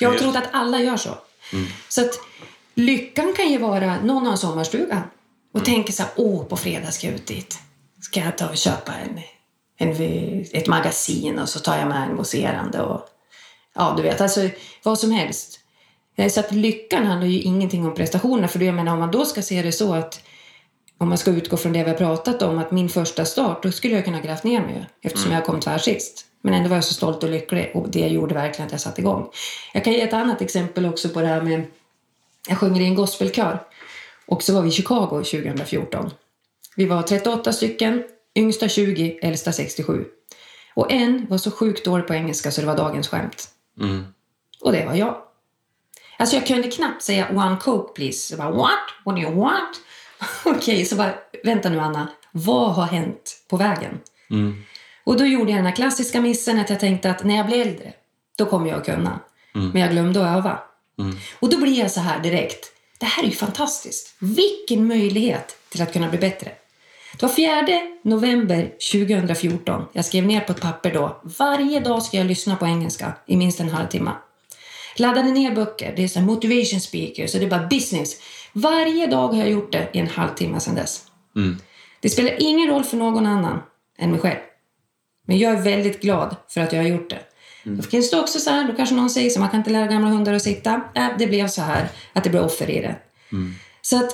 Jag 0.00 0.10
har 0.10 0.18
trott 0.18 0.36
att 0.36 0.48
alla 0.52 0.80
gör 0.80 0.96
så. 0.96 1.18
Så 1.88 2.00
att 2.00 2.20
lyckan 2.74 3.32
kan 3.36 3.50
ju 3.50 3.58
vara, 3.58 4.00
någon 4.00 4.24
har 4.24 4.32
en 4.32 4.38
sommarstuga 4.38 5.02
och 5.54 5.64
tänker 5.64 5.92
så 5.92 6.02
här, 6.02 6.12
åh 6.16 6.44
på 6.44 6.56
fredag 6.56 6.90
ska 6.90 7.06
jag 7.06 7.16
ut 7.16 7.26
dit. 7.26 7.58
Ska 8.00 8.20
jag 8.20 8.38
ta 8.38 8.48
och 8.48 8.56
köpa 8.56 8.92
en, 8.94 9.20
en, 9.76 10.44
ett 10.52 10.68
magasin 10.68 11.38
och 11.38 11.48
så 11.48 11.58
tar 11.58 11.76
jag 11.76 11.88
med 11.88 12.08
en 12.08 12.16
mousserande 12.16 12.82
och 12.82 13.08
ja, 13.74 13.94
du 13.96 14.02
vet, 14.02 14.20
alltså 14.20 14.48
vad 14.82 14.98
som 14.98 15.10
helst. 15.10 15.58
Eh, 16.16 16.28
Så 16.28 16.40
att 16.40 16.52
lyckan 16.52 17.06
handlar 17.06 17.26
ju 17.26 17.40
ingenting 17.40 17.86
om 17.86 17.94
prestationer. 17.94 18.48
För 18.48 18.58
det 18.58 18.64
jag 18.64 18.74
menar, 18.74 18.92
om 18.92 18.98
man 18.98 19.10
då 19.10 19.24
ska 19.24 19.42
se 19.42 19.62
det 19.62 19.72
så 19.72 19.94
att 19.94 20.20
om 20.98 21.08
man 21.08 21.18
ska 21.18 21.30
utgå 21.30 21.56
från 21.56 21.72
det 21.72 21.84
vi 21.84 21.90
har 21.90 21.96
pratat 21.96 22.42
om, 22.42 22.58
att 22.58 22.70
min 22.70 22.88
första 22.88 23.24
start, 23.24 23.62
då 23.62 23.72
skulle 23.72 23.94
jag 23.94 24.04
kunna 24.04 24.20
grävt 24.20 24.44
ner 24.44 24.60
mig 24.60 24.86
eftersom 25.02 25.32
jag 25.32 25.44
kom 25.44 25.60
tvärsist. 25.60 26.26
Men 26.42 26.54
ändå 26.54 26.68
var 26.68 26.76
jag 26.76 26.84
så 26.84 26.94
stolt 26.94 27.22
och 27.22 27.30
lycklig 27.30 27.70
och 27.74 27.88
det 27.88 28.08
gjorde 28.08 28.34
verkligen 28.34 28.66
att 28.66 28.72
jag 28.72 28.80
satte 28.80 29.00
igång. 29.00 29.30
Jag 29.74 29.84
kan 29.84 29.92
ge 29.92 30.00
ett 30.00 30.12
annat 30.12 30.42
exempel 30.42 30.86
också 30.86 31.08
på 31.08 31.20
det 31.20 31.26
här 31.26 31.42
med, 31.42 31.64
jag 32.48 32.58
sjunger 32.58 32.80
i 32.80 32.84
en 32.84 32.94
gospelkör 32.94 33.58
och 34.26 34.42
så 34.42 34.54
var 34.54 34.62
vi 34.62 34.68
i 34.68 34.72
Chicago 34.72 35.08
2014. 35.24 36.10
Vi 36.76 36.86
var 36.86 37.02
38 37.02 37.52
stycken, 37.52 38.02
yngsta 38.36 38.68
20, 38.68 39.18
äldsta 39.22 39.52
67. 39.52 40.04
Och 40.74 40.92
en 40.92 41.26
var 41.30 41.38
så 41.38 41.50
sjukt 41.50 41.84
dålig 41.84 42.06
på 42.06 42.14
engelska 42.14 42.50
så 42.50 42.60
det 42.60 42.66
var 42.66 42.76
dagens 42.76 43.08
skämt. 43.08 43.48
Mm. 43.80 44.04
Och 44.60 44.72
det 44.72 44.86
var 44.86 44.94
jag. 44.94 45.16
Alltså 46.18 46.36
jag 46.36 46.46
kunde 46.46 46.70
knappt 46.70 47.02
säga 47.02 47.28
one 47.30 47.56
coke 47.56 47.92
please. 47.94 48.34
Jag 48.34 48.38
bara 48.38 48.50
what? 48.50 48.78
What 49.04 49.16
do 49.16 49.22
you 49.22 49.34
want? 49.34 49.80
Okej, 50.44 50.84
så 50.84 50.96
bara 50.96 51.14
vänta 51.44 51.68
nu 51.68 51.80
Anna. 51.80 52.08
Vad 52.32 52.74
har 52.74 52.86
hänt 52.86 53.44
på 53.48 53.56
vägen? 53.56 54.00
Mm. 54.30 54.62
Och 55.04 55.16
då 55.16 55.26
gjorde 55.26 55.50
jag 55.50 55.58
den 55.58 55.66
här 55.66 55.76
klassiska 55.76 56.20
missen 56.20 56.58
att 56.58 56.70
jag 56.70 56.80
tänkte 56.80 57.10
att 57.10 57.24
när 57.24 57.36
jag 57.36 57.46
blir 57.46 57.66
äldre, 57.66 57.92
då 58.38 58.46
kommer 58.46 58.68
jag 58.68 58.78
att 58.78 58.86
kunna. 58.86 59.20
Men 59.72 59.82
jag 59.82 59.90
glömde 59.90 60.20
att 60.20 60.36
öva. 60.36 60.58
Mm. 60.98 61.16
Och 61.40 61.50
då 61.50 61.58
blir 61.58 61.78
jag 61.78 61.90
så 61.90 62.00
här 62.00 62.20
direkt. 62.22 62.72
Det 62.98 63.06
här 63.06 63.22
är 63.22 63.26
ju 63.26 63.32
fantastiskt. 63.32 64.14
Vilken 64.18 64.86
möjlighet 64.86 65.56
till 65.68 65.82
att 65.82 65.92
kunna 65.92 66.08
bli 66.08 66.18
bättre. 66.18 66.52
Det 67.12 67.22
var 67.22 67.28
4 67.28 67.66
november 68.02 68.72
2014. 68.92 69.84
Jag 69.92 70.04
skrev 70.04 70.26
ner 70.26 70.40
på 70.40 70.52
ett 70.52 70.60
papper 70.60 70.94
då. 70.94 71.20
Varje 71.38 71.80
dag 71.80 72.02
ska 72.02 72.16
jag 72.16 72.26
lyssna 72.26 72.56
på 72.56 72.66
engelska 72.66 73.12
i 73.26 73.36
minst 73.36 73.60
en 73.60 73.68
halvtimme. 73.68 74.10
Laddade 74.96 75.30
ner 75.30 75.54
böcker. 75.54 75.92
Det 75.96 76.04
är 76.04 76.08
så 76.08 76.20
motivation 76.20 76.80
speakers 76.80 77.30
så 77.30 77.38
det 77.38 77.44
är 77.44 77.50
bara 77.50 77.66
business. 77.66 78.16
Varje 78.52 79.06
dag 79.06 79.28
har 79.28 79.38
jag 79.38 79.50
gjort 79.50 79.72
det 79.72 79.88
i 79.92 79.98
en 79.98 80.08
halvtimme 80.08 80.60
sedan 80.60 80.74
dess. 80.74 81.02
Mm. 81.36 81.56
Det 82.00 82.10
spelar 82.10 82.42
ingen 82.42 82.70
roll 82.70 82.84
för 82.84 82.96
någon 82.96 83.26
annan 83.26 83.62
än 83.98 84.10
mig 84.10 84.20
själv. 84.20 84.38
Men 85.26 85.38
jag 85.38 85.52
är 85.52 85.62
väldigt 85.62 86.02
glad 86.02 86.36
för 86.48 86.60
att 86.60 86.72
jag 86.72 86.82
har 86.82 86.88
gjort 86.88 87.10
det. 87.10 87.20
Då 87.64 87.82
finns 87.82 88.10
det 88.10 88.20
också 88.20 88.38
så 88.38 88.50
här, 88.50 88.68
då 88.68 88.74
kanske 88.74 88.94
någon 88.94 89.10
säger 89.10 89.30
så 89.30 89.40
man 89.40 89.48
kan 89.48 89.58
inte 89.60 89.70
lära 89.70 89.86
gamla 89.86 90.08
hundar 90.08 90.32
att 90.32 90.42
sitta. 90.42 90.80
Äh, 90.94 91.08
det 91.18 91.26
blev 91.26 91.48
så 91.48 91.62
här, 91.62 91.88
att 92.12 92.24
det 92.24 92.30
blev 92.30 92.42
offer 92.42 92.70
i 92.70 92.80
det. 92.80 92.96
Så 93.82 93.96
att 93.96 94.10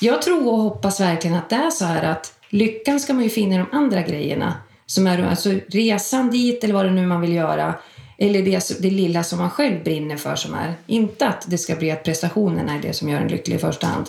jag 0.00 0.22
tror 0.22 0.48
och 0.48 0.58
hoppas 0.58 1.00
verkligen 1.00 1.36
att 1.36 1.50
det 1.50 1.56
är 1.56 1.70
så 1.70 1.84
här 1.84 2.02
att 2.02 2.32
lyckan 2.48 3.00
ska 3.00 3.14
man 3.14 3.22
ju 3.24 3.30
finna 3.30 3.54
i 3.54 3.58
de 3.58 3.66
andra 3.72 4.02
grejerna. 4.02 4.54
Som 4.86 5.06
är 5.06 5.22
alltså 5.22 5.50
resan 5.68 6.30
dit 6.30 6.64
eller 6.64 6.74
vad 6.74 6.84
det 6.84 6.90
nu 6.90 7.06
man 7.06 7.20
vill 7.20 7.32
göra. 7.32 7.74
Eller 8.18 8.42
det, 8.42 8.82
det 8.82 8.90
lilla 8.90 9.24
som 9.24 9.38
man 9.38 9.50
själv 9.50 9.84
brinner 9.84 10.16
för 10.16 10.36
som 10.36 10.54
är. 10.54 10.74
Inte 10.86 11.28
att 11.28 11.44
det 11.48 11.58
ska 11.58 11.76
bli 11.76 11.90
att 11.90 12.04
prestationerna 12.04 12.74
är 12.74 12.82
det 12.82 12.92
som 12.92 13.08
gör 13.08 13.20
en 13.20 13.28
lycklig 13.28 13.56
i 13.56 13.58
första 13.58 13.86
hand. 13.86 14.06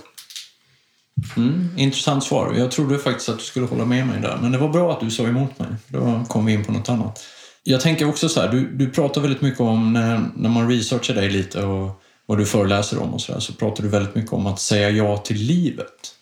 Mm. 1.38 1.70
Intressant 1.78 2.24
svar. 2.24 2.54
Jag 2.58 2.72
trodde 2.72 3.00
faktiskt 3.00 3.30
att 3.30 3.38
du 3.38 3.44
skulle 3.44 3.66
hålla 3.66 3.86
med 3.86 4.08
mig 4.08 4.22
där, 4.22 4.38
men 4.42 4.52
det 4.52 4.58
var 4.58 4.70
bra 4.70 4.92
att 4.92 5.00
du 5.00 5.12
sa 5.12 5.24
emot 5.24 5.60
mig. 5.60 5.68
Då 5.88 6.24
kom 6.28 6.46
vi 6.46 6.54
in 6.54 6.66
på 6.66 6.72
något 6.72 6.90
annat. 6.90 7.24
Jag 7.64 7.82
tänker 7.82 8.10
också 8.10 8.30
så 8.30 8.42
här, 8.42 8.48
du, 8.50 8.68
du 8.68 8.90
pratar 8.90 9.22
väldigt 9.22 9.42
mycket 9.42 9.60
om 9.60 9.94
när, 9.94 10.22
när 10.36 10.50
man 10.50 10.70
researchar 10.70 11.14
dig 11.14 11.30
lite 11.30 11.64
och 11.64 12.01
vad 12.32 12.38
du 12.38 12.46
föreläser 12.46 13.00
om 13.00 13.14
och 13.14 13.22
så 13.22 13.34
där, 13.34 13.40
så 13.40 13.54
pratar 13.54 13.84
du 13.84 13.90
väldigt 13.90 14.16
mycket 14.16 14.34
om 14.34 14.48
att 14.48 14.60
säga 14.60 14.90
ja 14.90 15.18
till 15.18 15.38
livet. 15.38 16.16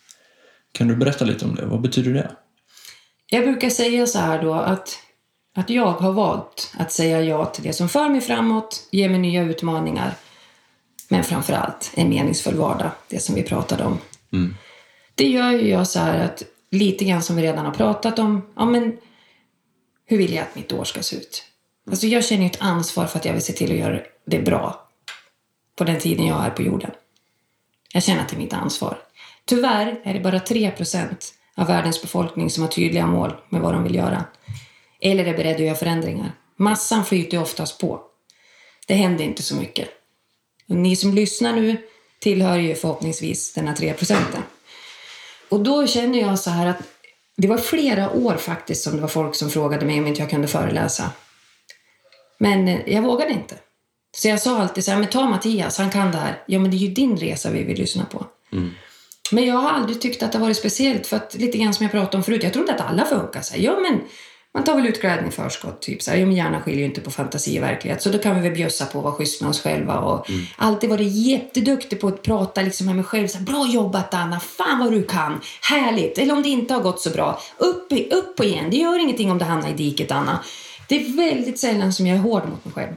Kan 0.72 0.88
du 0.88 0.96
berätta 0.96 1.24
lite 1.24 1.44
om 1.44 1.54
det? 1.54 1.66
Vad 1.66 1.80
betyder 1.80 2.14
det? 2.14 2.30
Jag 3.26 3.44
brukar 3.44 3.70
säga 3.70 4.06
så 4.06 4.18
här 4.18 4.42
då 4.42 4.54
att, 4.54 4.98
att 5.56 5.70
jag 5.70 5.92
har 5.92 6.12
valt 6.12 6.72
att 6.78 6.92
säga 6.92 7.20
ja 7.20 7.44
till 7.44 7.64
det 7.64 7.72
som 7.72 7.88
för 7.88 8.08
mig 8.08 8.20
framåt, 8.20 8.88
ger 8.90 9.08
mig 9.08 9.18
nya 9.18 9.42
utmaningar. 9.42 10.14
Men 11.08 11.24
framför 11.24 11.52
allt 11.52 11.92
en 11.94 12.08
meningsfull 12.08 12.54
vardag, 12.54 12.90
det 13.08 13.18
som 13.18 13.34
vi 13.34 13.42
pratade 13.42 13.84
om. 13.84 13.98
Mm. 14.32 14.56
Det 15.14 15.28
gör 15.28 15.50
ju 15.50 15.68
jag 15.68 15.88
så 15.88 15.98
här 15.98 16.24
att 16.24 16.42
lite 16.70 17.04
grann 17.04 17.22
som 17.22 17.36
vi 17.36 17.42
redan 17.42 17.66
har 17.66 17.74
pratat 17.74 18.18
om, 18.18 18.42
ja 18.56 18.64
men 18.64 18.96
hur 20.06 20.18
vill 20.18 20.34
jag 20.34 20.42
att 20.42 20.56
mitt 20.56 20.72
år 20.72 20.84
ska 20.84 21.02
se 21.02 21.16
ut? 21.16 21.44
Alltså 21.90 22.06
jag 22.06 22.24
känner 22.24 22.42
ju 22.42 22.50
ett 22.50 22.60
ansvar 22.60 23.06
för 23.06 23.18
att 23.18 23.24
jag 23.24 23.32
vill 23.32 23.42
se 23.42 23.52
till 23.52 23.72
att 23.72 23.78
göra 23.78 24.00
det 24.26 24.38
bra 24.38 24.89
på 25.80 25.84
den 25.84 25.98
tiden 25.98 26.26
jag 26.26 26.44
är 26.46 26.50
på 26.50 26.62
jorden. 26.62 26.90
Jag 27.92 28.02
känner 28.02 28.20
att 28.20 28.28
det 28.28 28.36
är 28.36 28.38
mitt 28.38 28.52
ansvar. 28.52 28.98
Tyvärr 29.44 30.00
är 30.04 30.14
det 30.14 30.20
bara 30.20 30.38
3% 30.38 31.32
av 31.56 31.66
världens 31.66 32.02
befolkning 32.02 32.50
som 32.50 32.62
har 32.62 32.70
tydliga 32.70 33.06
mål 33.06 33.36
med 33.48 33.60
vad 33.60 33.72
de 33.74 33.82
vill 33.82 33.94
göra. 33.94 34.24
Eller 35.00 35.24
är 35.24 35.36
beredda 35.36 35.54
att 35.54 35.60
göra 35.60 35.74
förändringar. 35.74 36.32
Massan 36.56 37.04
flyter 37.04 37.42
oftast 37.42 37.78
på. 37.78 38.00
Det 38.86 38.94
händer 38.94 39.24
inte 39.24 39.42
så 39.42 39.56
mycket. 39.56 39.88
Och 40.68 40.76
ni 40.76 40.96
som 40.96 41.14
lyssnar 41.14 41.52
nu 41.52 41.76
tillhör 42.18 42.56
ju 42.56 42.74
förhoppningsvis 42.74 43.52
den 43.52 43.68
här 43.68 43.74
3 43.74 43.92
procenten. 43.92 44.42
Och 45.48 45.60
då 45.60 45.86
känner 45.86 46.20
jag 46.20 46.38
så 46.38 46.50
här 46.50 46.66
att 46.66 46.82
det 47.36 47.48
var 47.48 47.58
flera 47.58 48.10
år 48.10 48.36
faktiskt 48.36 48.82
som 48.82 48.96
det 48.96 49.00
var 49.00 49.08
folk 49.08 49.34
som 49.34 49.50
frågade 49.50 49.86
mig 49.86 49.98
om 49.98 50.06
inte 50.06 50.20
jag 50.20 50.30
kunde 50.30 50.48
föreläsa. 50.48 51.10
Men 52.38 52.82
jag 52.86 53.02
vågade 53.02 53.32
inte. 53.32 53.58
Så 54.16 54.28
jag 54.28 54.40
sa 54.42 54.58
alltid 54.58 54.84
så 54.84 54.90
här, 54.90 54.98
men 54.98 55.08
ta 55.08 55.24
Mattias, 55.26 55.78
han 55.78 55.90
kan 55.90 56.12
det 56.12 56.18
här. 56.18 56.42
Ja, 56.46 56.58
men 56.58 56.70
det 56.70 56.76
är 56.76 56.78
ju 56.78 56.94
din 56.94 57.16
resa 57.16 57.50
vi 57.50 57.62
vill 57.64 57.78
lyssna 57.78 58.04
på. 58.04 58.26
Men 59.32 59.46
jag 59.46 59.54
har 59.54 59.70
aldrig 59.70 60.00
tyckt 60.00 60.22
att 60.22 60.32
det 60.32 60.38
varit 60.38 60.56
speciellt, 60.56 61.06
för 61.06 61.16
att 61.16 61.34
lite 61.34 61.58
grann 61.58 61.74
som 61.74 61.84
jag 61.84 61.92
pratade 61.92 62.16
om 62.16 62.22
förut, 62.22 62.42
jag 62.42 62.52
trodde 62.52 62.74
att 62.74 62.80
alla 62.80 63.04
funkar 63.04 63.42
så 63.42 63.54
här. 63.54 63.60
Ja, 63.60 63.78
men 63.80 64.00
man 64.54 64.64
tar 64.64 64.74
väl 64.74 64.86
ut 64.86 65.00
glädjen 65.00 65.28
i 65.28 65.30
förskott, 65.30 65.82
typ 65.82 66.02
så 66.02 66.10
här. 66.10 66.18
Ja, 66.18 66.26
men 66.26 66.36
hjärnan 66.36 66.62
skiljer 66.62 66.80
ju 66.80 66.86
inte 66.86 67.00
på 67.00 67.10
fantasi 67.10 67.58
och 67.58 67.62
verklighet, 67.62 68.02
så 68.02 68.08
då 68.08 68.18
kan 68.18 68.34
vi 68.36 68.48
väl 68.48 68.56
bjussa 68.56 68.86
på 68.86 68.98
att 68.98 69.04
vara 69.04 69.14
schysst 69.14 69.40
med 69.40 69.50
oss 69.50 69.62
själva 69.62 69.98
och 69.98 70.26
alltid 70.56 70.90
varit 70.90 71.12
jätteduktig 71.12 72.00
på 72.00 72.08
att 72.08 72.22
prata 72.22 72.62
liksom 72.62 72.86
med 72.86 72.96
mig 72.96 73.04
själv. 73.04 73.28
Så 73.28 73.38
här, 73.38 73.44
bra 73.44 73.66
jobbat 73.66 74.14
Anna, 74.14 74.40
fan 74.40 74.78
vad 74.78 74.92
du 74.92 75.02
kan, 75.02 75.40
härligt. 75.62 76.18
Eller 76.18 76.34
om 76.34 76.42
det 76.42 76.48
inte 76.48 76.74
har 76.74 76.80
gått 76.80 77.00
så 77.00 77.10
bra, 77.10 77.40
upp, 77.58 77.92
upp 78.10 78.40
igen. 78.40 78.70
Det 78.70 78.76
gör 78.76 78.98
ingenting 78.98 79.30
om 79.30 79.38
det 79.38 79.44
hamnar 79.44 79.68
i 79.68 79.72
diket 79.72 80.10
Anna. 80.12 80.44
Det 80.88 80.96
är 80.96 81.16
väldigt 81.16 81.58
sällan 81.58 81.92
som 81.92 82.06
jag 82.06 82.16
är 82.16 82.22
hård 82.22 82.42
mot 82.48 82.64
mig 82.64 82.74
själv. 82.74 82.94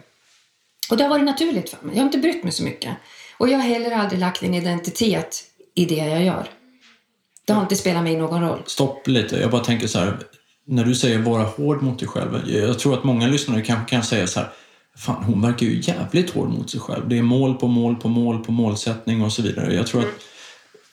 Och 0.90 0.98
det 0.98 1.04
har 1.04 1.10
varit 1.10 1.26
naturligt 1.26 1.70
för 1.70 1.86
mig. 1.86 1.96
Jag 1.96 2.02
har 2.02 2.06
inte 2.06 2.18
brytt 2.18 2.44
mig 2.44 2.52
så 2.54 2.64
mycket. 2.64 2.96
Och 3.38 3.50
jag 3.50 3.58
har 3.58 3.64
heller 3.64 3.92
aldrig 3.92 4.20
lagt 4.20 4.44
en 4.44 4.54
identitet 4.54 5.44
i 5.76 5.86
det 5.86 5.96
jag 5.96 6.24
gör. 6.24 6.48
Det 7.48 7.54
har 7.54 7.62
inte 7.62 7.76
spelat 7.76 8.04
mig 8.04 8.16
någon 8.18 8.42
roll. 8.42 8.64
Stopp 8.66 9.08
lite. 9.08 9.36
Jag 9.38 9.52
bara 9.52 9.64
tänker 9.64 9.88
så 9.88 10.00
här. 10.00 10.18
När 10.68 10.84
du 10.86 10.96
säger 10.96 11.20
vara 11.20 11.44
hård 11.44 11.82
mot 11.84 12.00
dig 12.00 12.08
själv. 12.08 12.50
Jag 12.50 12.80
tror 12.80 12.94
att 12.94 13.04
många 13.04 13.28
lyssnare 13.28 13.62
kanske 13.62 13.90
kan 13.90 14.04
säga 14.04 14.28
så 14.28 14.40
här. 14.40 14.50
Fan, 14.98 15.24
hon 15.24 15.42
verkar 15.42 15.66
ju 15.66 15.82
jävligt 15.82 16.30
hård 16.30 16.50
mot 16.50 16.70
sig 16.70 16.80
själv. 16.80 17.10
Det 17.10 17.18
är 17.18 17.22
mål 17.24 17.56
på 17.56 17.68
mål 17.68 17.96
på 17.96 18.08
mål 18.08 18.44
på 18.44 18.52
målsättning 18.52 19.22
och 19.22 19.34
så 19.34 19.42
vidare. 19.42 19.74
Jag 19.74 19.88
tror 19.88 20.02
att... 20.02 20.08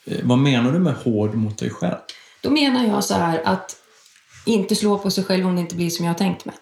eh, 0.07 0.19
Vad 0.23 0.39
menar 0.39 0.73
du 0.73 0.79
med 0.79 0.95
hård 0.95 1.35
mot 1.35 1.59
dig 1.59 1.71
själv? 1.71 1.97
Då 2.43 2.51
menar 2.51 2.87
jag 2.87 3.05
så 3.05 3.15
här 3.15 3.43
att 3.45 3.77
inte 4.47 4.77
slå 4.77 4.99
på 4.99 5.11
sig 5.11 5.25
själv 5.25 5.47
om 5.47 5.55
det 5.55 5.61
inte 5.61 5.75
blir 5.77 5.91
som 5.91 6.05
jag 6.05 6.13
har 6.13 6.19
tänkt 6.19 6.45
mig. 6.45 6.55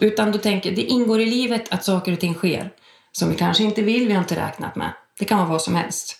Utan 0.00 0.32
då 0.32 0.38
tänker 0.38 0.72
det 0.72 0.82
ingår 0.82 1.20
i 1.20 1.26
livet 1.26 1.64
att 1.70 1.84
saker 1.84 2.12
och 2.12 2.20
ting 2.20 2.34
sker 2.34 2.70
som 3.12 3.30
vi 3.30 3.36
kanske 3.36 3.64
inte 3.64 3.82
vill, 3.82 4.08
vi 4.08 4.12
har 4.12 4.20
inte 4.20 4.36
räknat 4.36 4.76
med. 4.76 4.92
Det 5.18 5.24
kan 5.24 5.38
vara 5.38 5.48
vad 5.48 5.62
som 5.62 5.74
helst. 5.74 6.16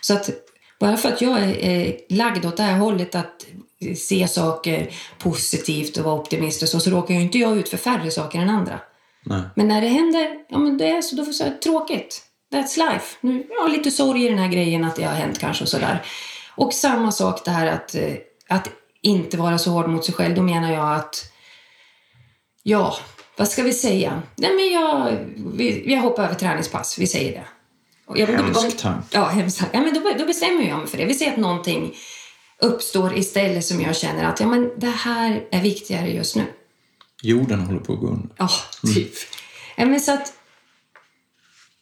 Så 0.00 0.14
att 0.14 0.30
bara 0.80 0.96
för 0.96 1.08
att 1.08 1.20
jag 1.20 1.38
är, 1.40 1.96
lagd 2.08 2.46
åt 2.46 2.56
det 2.56 2.62
här 2.62 2.78
hållet 2.78 3.14
att 3.14 3.46
se 3.96 4.28
saker 4.28 4.90
positivt 5.18 5.96
och 5.96 6.04
vara 6.04 6.20
optimist 6.20 6.62
och 6.62 6.68
så, 6.68 6.80
så 6.80 6.90
råkar 6.90 7.14
ju 7.14 7.20
inte 7.20 7.38
jag 7.38 7.56
ut 7.56 7.68
för 7.68 7.76
färre 7.76 8.10
saker 8.10 8.38
än 8.38 8.50
andra. 8.50 8.80
Nej. 9.24 9.42
Men 9.56 9.68
när 9.68 9.80
det 9.80 9.88
händer, 9.88 10.28
ja 10.48 10.58
men 10.58 10.78
det 10.78 10.90
är 10.90 11.02
så, 11.02 11.16
då 11.16 11.22
får 11.22 11.28
jag 11.28 11.34
säga 11.34 11.54
tråkigt. 11.62 12.22
That's 12.52 12.78
life. 12.78 13.16
Nu, 13.20 13.46
ja, 13.50 13.66
lite 13.66 13.90
sorg 13.90 14.24
i 14.24 14.28
den 14.28 14.38
här 14.38 14.48
grejen 14.48 14.84
att 14.84 14.96
det 14.96 15.04
har 15.04 15.14
hänt 15.14 15.38
kanske 15.38 15.64
och 15.64 15.68
sådär. 15.68 16.02
Och 16.56 16.72
samma 16.72 17.12
sak 17.12 17.44
det 17.44 17.50
här 17.50 17.66
att, 17.66 17.94
eh, 17.94 18.14
att 18.48 18.70
inte 19.02 19.36
vara 19.36 19.58
så 19.58 19.70
hård 19.70 19.88
mot 19.88 20.04
sig 20.04 20.14
själv. 20.14 20.34
Då 20.34 20.42
menar 20.42 20.72
jag 20.72 20.94
att, 20.94 21.32
ja, 22.62 22.96
vad 23.36 23.48
ska 23.48 23.62
vi 23.62 23.72
säga? 23.72 24.22
Nej 24.36 24.50
men 24.54 24.72
jag, 24.72 25.16
vi, 25.56 25.82
vi 25.86 25.96
hoppar 25.96 26.24
över 26.24 26.34
träningspass, 26.34 26.98
vi 26.98 27.06
säger 27.06 27.32
det. 27.32 27.44
Och 28.06 28.18
jag, 28.18 28.26
Hemsk 28.26 28.78
tanke. 28.78 29.06
Ja, 29.10 29.24
hemskt. 29.24 29.62
Ja, 29.72 29.80
men 29.80 29.94
då, 29.94 30.12
då 30.18 30.26
bestämmer 30.26 30.68
jag 30.68 30.78
mig 30.78 30.86
för 30.86 30.98
det. 30.98 31.04
Vi 31.04 31.14
säger 31.14 31.32
att 31.32 31.38
någonting 31.38 31.94
uppstår 32.58 33.18
istället 33.18 33.64
som 33.64 33.80
jag 33.80 33.96
känner 33.96 34.24
att 34.24 34.40
ja, 34.40 34.46
men 34.46 34.70
det 34.76 34.86
här 34.86 35.44
är 35.50 35.62
viktigare 35.62 36.10
just 36.10 36.36
nu. 36.36 36.44
Jorden 37.22 37.60
håller 37.60 37.80
på 37.80 37.92
att 37.92 38.00
gå 38.00 38.06
under. 38.06 38.28
Ja, 38.36 38.48
typ. 38.94 39.12
Ja, 39.76 39.86
men 39.86 40.00
så 40.00 40.12
att 40.12 40.32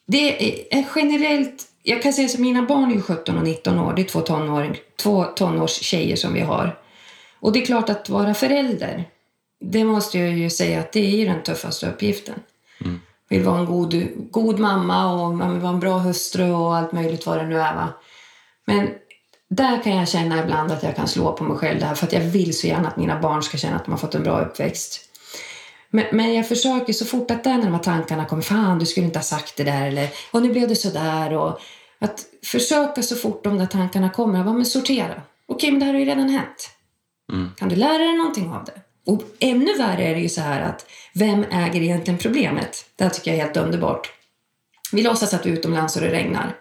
det 0.07 0.75
är 0.75 0.85
generellt... 0.95 1.63
Jag 1.83 2.01
kan 2.01 2.13
säga 2.13 2.27
så 2.27 2.41
mina 2.41 2.61
barn 2.61 2.91
är 2.91 2.95
ju 2.95 3.01
17 3.01 3.37
och 3.37 3.43
19 3.43 3.79
år. 3.79 3.93
Det 3.95 4.01
är 4.01 4.03
två, 4.03 4.21
tonår, 4.21 4.75
två 4.95 5.23
tonårstjejer 5.23 6.15
som 6.15 6.33
vi 6.33 6.41
har. 6.41 6.79
Och 7.39 7.51
det 7.51 7.61
är 7.61 7.65
klart 7.65 7.89
att 7.89 8.09
vara 8.09 8.33
förälder, 8.33 9.09
det 9.59 9.83
måste 9.83 10.19
jag 10.19 10.29
ju 10.29 10.49
säga 10.49 10.79
att 10.79 10.91
det 10.91 10.99
är 10.99 11.17
ju 11.17 11.25
den 11.25 11.43
tuffaste 11.43 11.89
uppgiften. 11.89 12.39
Vill 13.29 13.43
vara 13.43 13.59
en 13.59 13.65
god, 13.65 14.07
god 14.31 14.59
mamma 14.59 15.13
och 15.13 15.35
man 15.35 15.53
vill 15.53 15.61
vara 15.61 15.73
en 15.73 15.79
bra 15.79 15.97
hustru 15.97 16.51
och 16.51 16.75
allt 16.75 16.91
möjligt 16.91 17.25
vad 17.25 17.37
det 17.37 17.45
nu 17.45 17.59
är. 17.59 17.75
Va? 17.75 17.93
Men 18.65 18.89
där 19.49 19.83
kan 19.83 19.95
jag 19.95 20.07
känna 20.07 20.43
ibland 20.43 20.71
att 20.71 20.83
jag 20.83 20.95
kan 20.95 21.07
slå 21.07 21.33
på 21.33 21.43
mig 21.43 21.57
själv 21.57 21.79
där 21.79 21.95
för 21.95 22.07
att 22.07 22.13
jag 22.13 22.21
vill 22.21 22.57
så 22.57 22.67
gärna 22.67 22.87
att 22.87 22.97
mina 22.97 23.19
barn 23.19 23.43
ska 23.43 23.57
känna 23.57 23.75
att 23.75 23.85
de 23.85 23.91
har 23.91 23.97
fått 23.97 24.15
en 24.15 24.23
bra 24.23 24.41
uppväxt. 24.41 25.01
Men, 25.89 26.05
men 26.11 26.33
jag 26.33 26.47
försöker 26.47 26.93
så 26.93 27.05
fort 27.05 27.31
att 27.31 27.45
när 27.45 27.61
de 27.61 27.73
här 27.73 27.79
tankarna 27.79 28.25
kommer, 28.25 28.41
fan 28.41 28.79
du 28.79 28.85
skulle 28.85 29.05
inte 29.05 29.19
ha 29.19 29.23
sagt 29.23 29.57
det 29.57 29.63
där 29.63 29.87
eller 29.87 30.09
och 30.31 30.41
nu 30.41 30.51
blev 30.51 30.67
det 30.67 30.75
så 30.75 30.89
där 30.89 31.33
och 31.33 31.59
att 31.99 32.25
försöka 32.45 33.03
så 33.03 33.15
fort 33.15 33.43
de 33.43 33.57
där 33.57 33.65
tankarna 33.65 34.09
kommer, 34.09 34.43
bara, 34.43 34.53
men 34.53 34.65
sortera. 34.65 35.21
Okej, 35.47 35.71
men 35.71 35.79
det 35.79 35.85
här 35.85 35.93
har 35.93 35.99
ju 35.99 36.05
redan 36.05 36.29
hänt. 36.29 36.69
Kan 37.57 37.69
du 37.69 37.75
lära 37.75 37.97
dig 37.97 38.17
någonting 38.17 38.49
av 38.49 38.65
det? 38.65 38.81
Och 39.07 39.21
ännu 39.39 39.77
värre 39.77 40.03
är 40.03 40.15
det 40.15 40.21
ju 40.21 40.29
så 40.29 40.41
här 40.41 40.61
att 40.61 40.85
vem 41.13 41.43
äger 41.51 41.81
egentligen 41.81 42.17
problemet? 42.17 42.85
Det 42.95 43.03
här 43.03 43.11
tycker 43.11 43.31
jag 43.31 43.39
är 43.39 43.43
helt 43.43 43.57
underbart. 43.57 44.11
Vi 44.91 45.03
låtsas 45.03 45.33
att 45.33 45.45
vi 45.45 45.49
är 45.49 45.53
utomlands 45.53 45.95
och 45.95 46.01
det 46.01 46.11
regnar. 46.11 46.55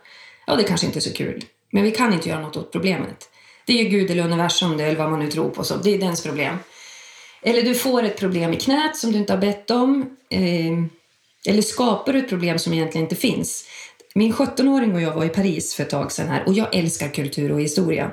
Ja, 0.46 0.56
det 0.56 0.64
kanske 0.64 0.86
inte 0.86 0.98
är 0.98 1.00
så 1.00 1.12
kul. 1.12 1.44
Men 1.72 1.82
vi 1.82 1.90
kan 1.90 2.12
inte 2.12 2.28
göra 2.28 2.40
något 2.40 2.56
åt 2.56 2.72
problemet. 2.72 3.28
Det 3.66 3.72
är 3.72 3.84
ju 3.84 3.88
Gud 3.88 4.10
eller 4.10 4.24
universum 4.24 4.76
det, 4.76 4.84
eller 4.84 4.96
vad 4.96 5.10
man 5.10 5.20
nu 5.20 5.30
tror 5.30 5.50
på. 5.50 5.64
Så 5.64 5.76
det 5.76 5.94
är 5.94 5.98
dens 5.98 6.22
problem. 6.22 6.56
Eller 7.42 7.62
du 7.62 7.74
får 7.74 8.02
ett 8.02 8.18
problem 8.18 8.52
i 8.52 8.56
knät 8.56 8.96
som 8.96 9.12
du 9.12 9.18
inte 9.18 9.32
har 9.32 9.40
bett 9.40 9.70
om. 9.70 10.16
Eh, 10.30 10.72
eller 11.46 11.62
skapar 11.62 12.12
du 12.12 12.18
ett 12.18 12.28
problem 12.28 12.58
som 12.58 12.72
egentligen 12.72 13.04
inte 13.04 13.16
finns. 13.16 13.68
Min 14.14 14.32
17-åring 14.32 14.94
och 14.94 15.00
jag 15.00 15.14
var 15.14 15.24
i 15.24 15.28
Paris 15.28 15.74
för 15.74 15.82
ett 15.82 15.90
tag 15.90 16.12
sedan 16.12 16.28
här 16.28 16.44
och 16.46 16.54
jag 16.54 16.74
älskar 16.74 17.08
kultur 17.08 17.52
och 17.52 17.60
historia. 17.60 18.10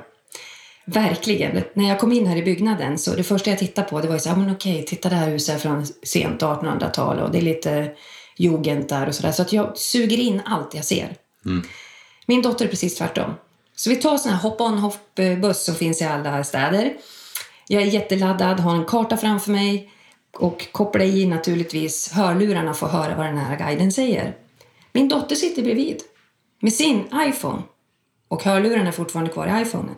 Verkligen. 0.84 1.62
När 1.74 1.88
jag 1.88 1.98
kom 2.00 2.12
in 2.12 2.26
här 2.26 2.36
i 2.36 2.42
byggnaden 2.42 2.98
så 2.98 3.14
det 3.14 3.22
första 3.22 3.50
jag 3.50 3.58
tittade 3.58 3.88
på 3.88 4.00
det 4.00 4.08
var 4.08 4.14
ju 4.14 4.20
så 4.20 4.28
här, 4.28 4.36
men 4.36 4.54
okej, 4.54 4.84
titta 4.84 5.08
det 5.08 5.14
här 5.14 5.30
huset 5.30 5.54
är 5.54 5.58
från 5.58 5.86
sent 5.86 6.42
1800-tal 6.42 7.18
och 7.18 7.30
det 7.30 7.38
är 7.38 7.42
lite 7.42 7.90
jugend 8.36 8.88
där 8.88 9.06
och 9.06 9.14
sådär. 9.14 9.32
Så 9.32 9.42
att 9.42 9.52
jag 9.52 9.78
suger 9.78 10.18
in 10.18 10.42
allt 10.44 10.74
jag 10.74 10.84
ser. 10.84 11.16
Min 12.26 12.42
dotter 12.42 12.64
är 12.64 12.68
precis 12.68 12.94
tvärtom. 12.94 13.34
Så 13.76 13.90
vi 13.90 13.96
tar 13.96 14.16
sån 14.16 14.32
här 14.32 14.42
hop-on 14.42 14.78
hop-buss 14.78 15.64
som 15.64 15.74
finns 15.74 16.02
i 16.02 16.04
alla 16.04 16.44
städer. 16.44 16.94
Jag 17.68 17.82
är 17.82 17.86
jätteladdad, 17.86 18.60
har 18.60 18.74
en 18.74 18.84
karta 18.84 19.16
framför 19.16 19.50
mig 19.50 19.90
och 20.36 20.72
kopplar 20.72 21.04
i 21.04 21.26
naturligtvis 21.26 22.12
hörlurarna 22.12 22.74
för 22.74 22.86
att 22.86 22.92
höra 22.92 23.16
vad 23.16 23.26
den 23.26 23.38
här 23.38 23.58
guiden 23.58 23.92
säger. 23.92 24.36
Min 24.92 25.08
dotter 25.08 25.36
sitter 25.36 25.62
bredvid 25.62 26.02
med 26.60 26.72
sin 26.72 27.04
iPhone 27.14 27.62
och 28.28 28.44
hörlurarna 28.44 28.88
är 28.88 28.92
fortfarande 28.92 29.32
kvar 29.32 29.46
i 29.46 29.62
iPhonen. 29.62 29.94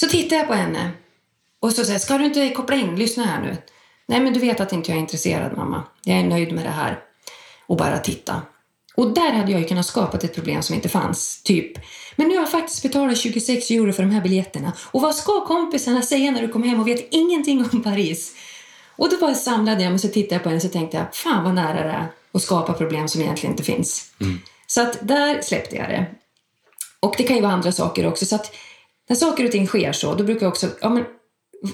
Så 0.00 0.06
tittar 0.06 0.36
jag 0.36 0.46
på 0.46 0.54
henne 0.54 0.90
och 1.60 1.72
så 1.72 1.82
säger 1.82 1.94
jag, 1.94 2.00
ska 2.00 2.18
du 2.18 2.24
inte 2.24 2.48
koppla 2.48 2.76
in? 2.76 2.96
Lyssna 2.96 3.24
här 3.24 3.42
nu. 3.42 3.56
Nej, 4.06 4.20
men 4.20 4.32
du 4.32 4.40
vet 4.40 4.60
att 4.60 4.72
inte 4.72 4.90
jag 4.90 4.96
är 4.96 5.00
intresserad 5.00 5.56
mamma. 5.56 5.82
Jag 6.04 6.18
är 6.18 6.24
nöjd 6.24 6.52
med 6.52 6.64
det 6.64 6.70
här. 6.70 6.98
Och 7.66 7.76
bara 7.76 7.98
titta. 7.98 8.42
Och 8.96 9.14
där 9.14 9.32
hade 9.32 9.52
jag 9.52 9.60
ju 9.60 9.66
kunnat 9.66 9.86
skapa 9.86 10.16
ett 10.16 10.34
problem 10.34 10.62
som 10.62 10.74
inte 10.74 10.88
fanns. 10.88 11.42
Typ, 11.42 11.78
men 12.16 12.28
nu 12.28 12.34
har 12.34 12.42
jag 12.42 12.50
faktiskt 12.50 12.82
betalat 12.82 13.18
26 13.18 13.70
euro 13.70 13.92
för 13.92 14.02
de 14.02 14.10
här 14.10 14.20
biljetterna. 14.20 14.72
Och 14.90 15.02
vad 15.02 15.14
ska 15.14 15.46
kompisarna 15.46 16.02
säga 16.02 16.30
när 16.30 16.42
du 16.42 16.48
kommer 16.48 16.66
hem 16.66 16.80
och 16.80 16.88
vet 16.88 17.08
ingenting 17.10 17.68
om 17.72 17.82
Paris? 17.82 18.34
Och 18.96 19.10
då 19.10 19.16
bara 19.16 19.34
samlade 19.34 19.82
jag 19.82 19.90
mig 19.90 19.98
så 19.98 20.08
tittade 20.08 20.34
jag 20.34 20.42
på 20.42 20.48
henne 20.48 20.56
och 20.56 20.62
så 20.62 20.68
tänkte 20.68 20.96
jag, 20.96 21.14
fan 21.14 21.44
vad 21.44 21.54
nära 21.54 21.82
det 21.82 21.90
är 21.90 22.06
att 22.32 22.42
skapa 22.42 22.72
problem 22.72 23.08
som 23.08 23.20
egentligen 23.20 23.52
inte 23.52 23.64
finns. 23.64 24.10
Så 24.66 24.82
att 24.82 24.98
där 25.02 25.42
släppte 25.42 25.76
jag 25.76 25.88
det. 25.88 26.06
Och 27.00 27.14
det 27.18 27.22
kan 27.22 27.36
ju 27.36 27.42
vara 27.42 27.52
andra 27.52 27.72
saker 27.72 28.06
också. 28.06 28.26
Så 28.26 28.34
att 28.34 28.54
när 29.08 29.16
saker 29.16 29.44
och 29.44 29.52
ting 29.52 29.66
sker 29.66 29.92
så, 29.92 30.14
då 30.14 30.24
brukar 30.24 30.46
jag 30.46 30.50
också, 30.50 30.68
ja 30.80 30.88
men 30.88 31.04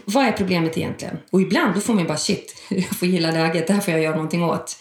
vad 0.04 0.24
är 0.24 0.32
problemet 0.32 0.76
egentligen? 0.76 1.18
Och 1.30 1.40
ibland 1.40 1.74
då 1.74 1.80
får 1.80 1.94
man 1.94 2.06
bara 2.06 2.18
shit, 2.18 2.62
jag 2.68 2.98
får 2.98 3.08
gilla 3.08 3.30
läget, 3.30 3.66
det 3.66 3.72
här 3.72 3.80
får 3.80 3.92
jag 3.92 4.02
göra 4.02 4.14
någonting 4.14 4.44
åt. 4.44 4.76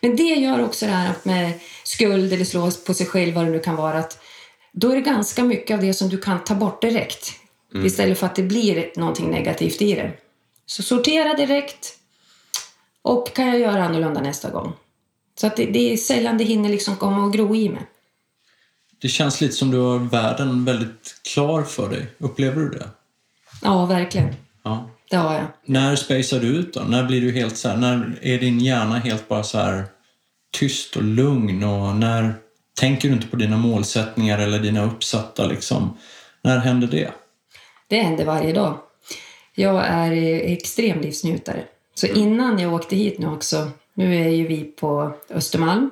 Men 0.00 0.16
det 0.16 0.22
gör 0.22 0.64
också 0.64 0.86
det 0.86 0.92
här 0.92 1.10
att 1.10 1.24
med 1.24 1.52
skuld 1.84 2.32
eller 2.32 2.44
slå 2.44 2.70
på 2.86 2.94
sig 2.94 3.06
själv, 3.06 3.34
vad 3.34 3.44
det 3.44 3.50
nu 3.50 3.58
kan 3.58 3.76
vara, 3.76 3.98
att 3.98 4.18
då 4.72 4.90
är 4.90 4.94
det 4.94 5.00
ganska 5.00 5.44
mycket 5.44 5.74
av 5.74 5.80
det 5.80 5.94
som 5.94 6.08
du 6.08 6.18
kan 6.18 6.44
ta 6.44 6.54
bort 6.54 6.82
direkt. 6.82 7.32
Istället 7.84 8.18
för 8.18 8.26
att 8.26 8.34
det 8.34 8.42
blir 8.42 8.92
någonting 8.96 9.30
negativt 9.30 9.82
i 9.82 9.94
det. 9.94 10.12
Så 10.66 10.82
sortera 10.82 11.34
direkt 11.34 11.98
och 13.02 13.34
kan 13.34 13.46
jag 13.46 13.58
göra 13.58 13.84
annorlunda 13.84 14.20
nästa 14.20 14.50
gång. 14.50 14.72
Så 15.40 15.46
att 15.46 15.56
det, 15.56 15.66
det 15.66 15.92
är 15.92 15.96
sällan 15.96 16.38
det 16.38 16.44
hinner 16.44 16.68
liksom 16.68 16.96
komma 16.96 17.24
och 17.24 17.32
gro 17.32 17.56
i 17.56 17.68
mig. 17.68 17.82
Det 19.06 19.10
känns 19.10 19.40
lite 19.40 19.54
som 19.54 19.70
du 19.70 19.78
har 19.78 19.98
världen 19.98 20.64
väldigt 20.64 21.20
klar 21.34 21.62
för 21.62 21.90
dig. 21.90 22.06
Upplever 22.18 22.62
du 22.62 22.68
det? 22.68 22.88
Ja, 23.62 23.86
verkligen. 23.86 24.34
Ja. 24.62 24.90
Det 25.10 25.16
har 25.16 25.34
jag. 25.34 25.44
När 25.64 25.96
spacear 25.96 26.40
du 26.40 26.46
ut 26.46 26.74
då? 26.74 26.80
När 26.80 27.04
blir 27.04 27.20
du 27.20 27.32
helt 27.32 27.56
så 27.56 27.68
här, 27.68 27.76
när 27.76 28.18
är 28.22 28.38
din 28.38 28.60
hjärna 28.60 28.98
helt 28.98 29.28
bara 29.28 29.42
så 29.42 29.58
här 29.58 29.84
tyst 30.52 30.96
och 30.96 31.02
lugn 31.02 31.64
och 31.64 31.96
när 31.96 32.34
tänker 32.80 33.08
du 33.08 33.14
inte 33.14 33.26
på 33.26 33.36
dina 33.36 33.56
målsättningar 33.56 34.38
eller 34.38 34.58
dina 34.58 34.84
uppsatta 34.84 35.46
liksom? 35.46 35.98
När 36.42 36.58
händer 36.58 36.88
det? 36.88 37.10
Det 37.88 38.00
händer 38.00 38.24
varje 38.24 38.52
dag. 38.52 38.78
Jag 39.54 39.86
är 39.86 40.12
extrem 40.52 41.00
livsnjutare. 41.00 41.64
Så 41.94 42.06
innan 42.06 42.58
jag 42.58 42.74
åkte 42.74 42.96
hit 42.96 43.18
nu 43.18 43.26
också, 43.26 43.70
nu 43.94 44.16
är 44.16 44.28
ju 44.28 44.46
vi 44.46 44.64
på 44.64 45.12
Östermalm 45.30 45.90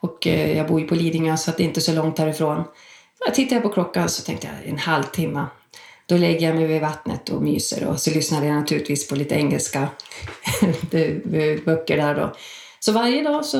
och 0.00 0.26
eh, 0.26 0.56
jag 0.56 0.68
bor 0.68 0.80
ju 0.80 0.86
på 0.86 0.94
Lidingö 0.94 1.36
så 1.36 1.50
det 1.56 1.62
är 1.62 1.64
inte 1.64 1.80
så 1.80 1.92
långt 1.92 2.18
härifrån. 2.18 2.64
Jag 3.24 3.34
tittade 3.34 3.60
på 3.60 3.68
klockan 3.68 4.08
så 4.08 4.22
tänkte 4.22 4.46
jag 4.46 4.70
en 4.70 4.78
halvtimme. 4.78 5.46
Då 6.06 6.16
lägger 6.16 6.46
jag 6.46 6.56
mig 6.56 6.66
vid 6.66 6.80
vattnet 6.80 7.28
och 7.28 7.42
myser 7.42 7.86
och 7.86 8.00
så 8.00 8.10
lyssnar 8.10 8.44
jag 8.44 8.54
naturligtvis 8.54 9.08
på 9.08 9.16
lite 9.16 9.34
engelska 9.34 9.88
böcker 11.64 11.96
där 11.96 12.14
då. 12.14 12.34
Så 12.80 12.92
varje 12.92 13.22
dag 13.22 13.44
så, 13.44 13.58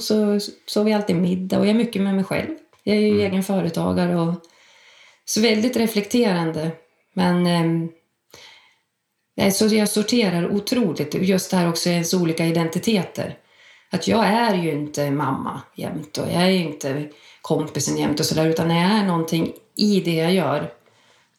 så 0.00 0.40
sover 0.66 0.84
vi 0.84 0.92
alltid 0.92 1.16
middag 1.16 1.58
och 1.58 1.64
jag 1.64 1.70
är 1.70 1.74
mycket 1.74 2.02
med 2.02 2.14
mig 2.14 2.24
själv. 2.24 2.56
Jag 2.82 2.96
är 2.96 3.00
ju 3.00 3.22
egen 3.22 3.42
företagare 3.42 4.16
och 4.16 4.34
så 5.24 5.40
väldigt 5.40 5.76
reflekterande. 5.76 6.70
Men 7.12 7.46
eh, 9.36 9.50
så 9.52 9.66
jag 9.66 9.88
sorterar 9.88 10.50
otroligt. 10.50 11.14
Just 11.14 11.50
det 11.50 11.56
här 11.56 11.68
också 11.68 11.88
ens 11.88 12.14
olika 12.14 12.46
identiteter. 12.46 13.36
Att 13.90 14.08
jag 14.08 14.26
är 14.26 14.54
ju 14.54 14.72
inte 14.72 15.10
mamma 15.10 15.60
jämt 15.74 16.18
och 16.18 16.26
jag 16.26 16.42
är 16.42 16.50
inte 16.50 17.08
kompisen 17.42 17.96
jämt 17.96 18.20
och 18.20 18.26
sådär. 18.26 18.46
Utan 18.46 18.68
när 18.68 18.82
jag 18.82 18.90
är 18.90 19.06
någonting 19.06 19.52
i 19.76 20.00
det 20.00 20.14
jag 20.14 20.34
gör, 20.34 20.72